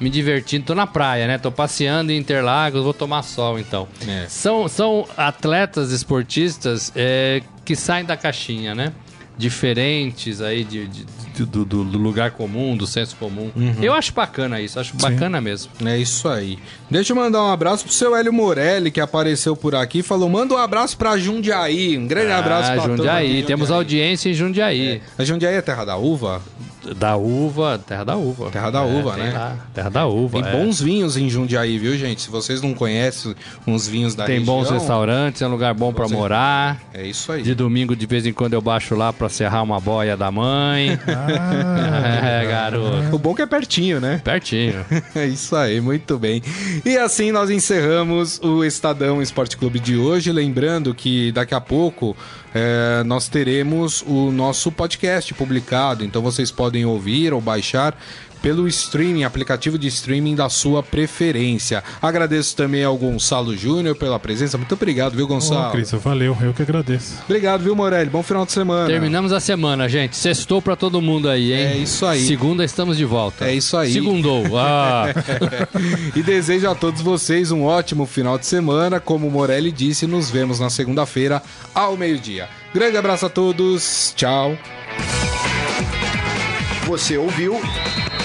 me 0.00 0.10
divertindo. 0.10 0.66
Tô 0.66 0.74
na 0.74 0.86
praia, 0.86 1.26
né? 1.26 1.38
Tô 1.38 1.50
passeando 1.50 2.12
em 2.12 2.16
Interlagos, 2.16 2.82
vou 2.82 2.94
tomar 2.94 3.22
sol 3.22 3.58
então. 3.58 3.88
É. 4.06 4.26
São, 4.28 4.68
são 4.68 5.06
atletas 5.16 5.90
esportistas 5.90 6.92
é, 6.94 7.42
que 7.64 7.76
saem 7.76 8.04
da 8.04 8.16
caixinha, 8.16 8.74
né? 8.74 8.92
Diferentes 9.36 10.40
aí 10.40 10.62
de, 10.62 10.86
de 10.86 11.06
do, 11.42 11.64
do, 11.64 11.84
do, 11.84 11.98
lugar 11.98 12.30
comum, 12.30 12.76
do 12.76 12.86
senso 12.86 13.16
comum. 13.16 13.50
Uhum. 13.56 13.74
Eu 13.82 13.92
acho 13.92 14.12
bacana 14.12 14.60
isso, 14.60 14.78
acho 14.78 14.92
Sim. 14.92 14.98
bacana 14.98 15.40
mesmo. 15.40 15.72
É 15.84 15.98
isso 15.98 16.28
aí. 16.28 16.58
Deixa 16.88 17.12
eu 17.12 17.16
mandar 17.16 17.42
um 17.42 17.50
abraço 17.50 17.84
pro 17.84 17.92
seu 17.92 18.14
Hélio 18.14 18.32
Morelli, 18.32 18.90
que 18.92 19.00
apareceu 19.00 19.56
por 19.56 19.74
aqui 19.74 20.02
falou: 20.02 20.28
manda 20.28 20.54
um 20.54 20.58
abraço 20.58 20.96
pra 20.96 21.16
Jundiaí. 21.16 21.98
Um 21.98 22.06
grande 22.06 22.30
ah, 22.30 22.38
abraço 22.38 22.72
pra 22.72 22.82
Jundiaí. 22.82 23.26
Jundiaí. 23.26 23.42
Temos 23.42 23.70
audiência 23.70 24.28
em 24.28 24.34
Jundiaí. 24.34 24.88
É. 24.88 25.00
A 25.18 25.24
Jundiaí 25.24 25.56
é 25.56 25.62
terra 25.62 25.84
da 25.84 25.96
uva? 25.96 26.40
Da 26.96 27.16
uva, 27.16 27.78
terra 27.78 28.04
da 28.04 28.16
uva. 28.16 28.50
Terra 28.50 28.70
da 28.70 28.80
é, 28.80 29.00
uva, 29.00 29.16
né? 29.16 29.32
Lá, 29.32 29.56
terra 29.72 29.88
da 29.88 30.06
uva. 30.06 30.42
Tem 30.42 30.52
é. 30.52 30.56
bons 30.56 30.80
vinhos 30.80 31.16
em 31.16 31.28
Jundiaí, 31.28 31.78
viu, 31.78 31.96
gente? 31.96 32.22
Se 32.22 32.30
vocês 32.30 32.60
não 32.60 32.74
conhecem 32.74 33.34
uns 33.66 33.88
vinhos 33.88 34.14
da 34.14 34.24
Tem 34.24 34.38
região, 34.38 34.56
bons 34.56 34.70
restaurantes, 34.70 35.40
é 35.40 35.46
um 35.46 35.50
lugar 35.50 35.72
bom 35.74 35.92
para 35.92 36.08
morar. 36.08 36.80
É 36.92 37.06
isso 37.06 37.32
aí. 37.32 37.42
De 37.42 37.54
domingo, 37.54 37.96
de 37.96 38.06
vez 38.06 38.26
em 38.26 38.32
quando, 38.32 38.54
eu 38.54 38.60
baixo 38.60 38.94
lá 38.94 39.12
para 39.12 39.28
serrar 39.28 39.62
uma 39.62 39.80
boia 39.80 40.16
da 40.16 40.30
mãe. 40.30 40.98
Ah, 41.86 42.42
é, 42.42 42.46
garoto. 42.46 43.14
O 43.14 43.18
bom 43.18 43.32
é 43.32 43.36
que 43.36 43.42
é 43.42 43.46
pertinho, 43.46 44.00
né? 44.00 44.20
Pertinho. 44.22 44.84
é 45.14 45.26
isso 45.26 45.54
aí, 45.54 45.80
muito 45.80 46.18
bem. 46.18 46.42
E 46.84 46.96
assim 46.96 47.32
nós 47.32 47.50
encerramos 47.50 48.40
o 48.42 48.64
Estadão 48.64 49.22
Esporte 49.22 49.56
Clube 49.56 49.78
de 49.78 49.96
hoje. 49.96 50.32
Lembrando 50.32 50.94
que 50.94 51.32
daqui 51.32 51.54
a 51.54 51.60
pouco 51.60 52.16
é, 52.54 53.02
nós 53.04 53.28
teremos 53.28 54.02
o 54.06 54.30
nosso 54.30 54.70
podcast 54.70 55.34
publicado, 55.34 56.04
então 56.04 56.22
vocês 56.22 56.52
podem 56.52 56.84
ouvir 56.84 57.34
ou 57.34 57.40
baixar 57.40 57.98
pelo 58.44 58.68
streaming, 58.68 59.24
aplicativo 59.24 59.78
de 59.78 59.88
streaming 59.88 60.34
da 60.34 60.50
sua 60.50 60.82
preferência. 60.82 61.82
Agradeço 62.02 62.54
também 62.54 62.84
ao 62.84 62.94
Gonçalo 62.94 63.56
Júnior 63.56 63.96
pela 63.96 64.18
presença. 64.18 64.58
Muito 64.58 64.74
obrigado, 64.74 65.16
viu, 65.16 65.26
Gonçalo? 65.26 65.68
Ô, 65.68 65.72
Cris, 65.72 65.90
valeu, 65.92 66.36
eu 66.42 66.52
que 66.52 66.60
agradeço. 66.60 67.22
Obrigado, 67.24 67.62
viu, 67.62 67.74
Morelli? 67.74 68.10
Bom 68.10 68.22
final 68.22 68.44
de 68.44 68.52
semana. 68.52 68.86
Terminamos 68.86 69.32
a 69.32 69.40
semana, 69.40 69.88
gente. 69.88 70.14
Sextou 70.14 70.60
pra 70.60 70.76
todo 70.76 71.00
mundo 71.00 71.30
aí, 71.30 71.54
hein? 71.54 71.66
É 71.68 71.76
isso 71.78 72.04
aí. 72.04 72.20
Segunda 72.20 72.62
estamos 72.62 72.98
de 72.98 73.06
volta. 73.06 73.46
É 73.46 73.54
isso 73.54 73.78
aí. 73.78 73.94
Segundou. 73.94 74.58
Ah. 74.58 75.06
e 76.14 76.22
desejo 76.22 76.68
a 76.68 76.74
todos 76.74 77.00
vocês 77.00 77.50
um 77.50 77.64
ótimo 77.64 78.04
final 78.04 78.38
de 78.38 78.44
semana. 78.44 79.00
Como 79.00 79.26
o 79.26 79.30
Morelli 79.30 79.72
disse, 79.72 80.06
nos 80.06 80.30
vemos 80.30 80.60
na 80.60 80.68
segunda-feira 80.68 81.42
ao 81.74 81.96
meio-dia. 81.96 82.46
Grande 82.74 82.98
abraço 82.98 83.24
a 83.24 83.30
todos. 83.30 84.12
Tchau. 84.14 84.54
Você 86.86 87.16
ouviu 87.16 87.58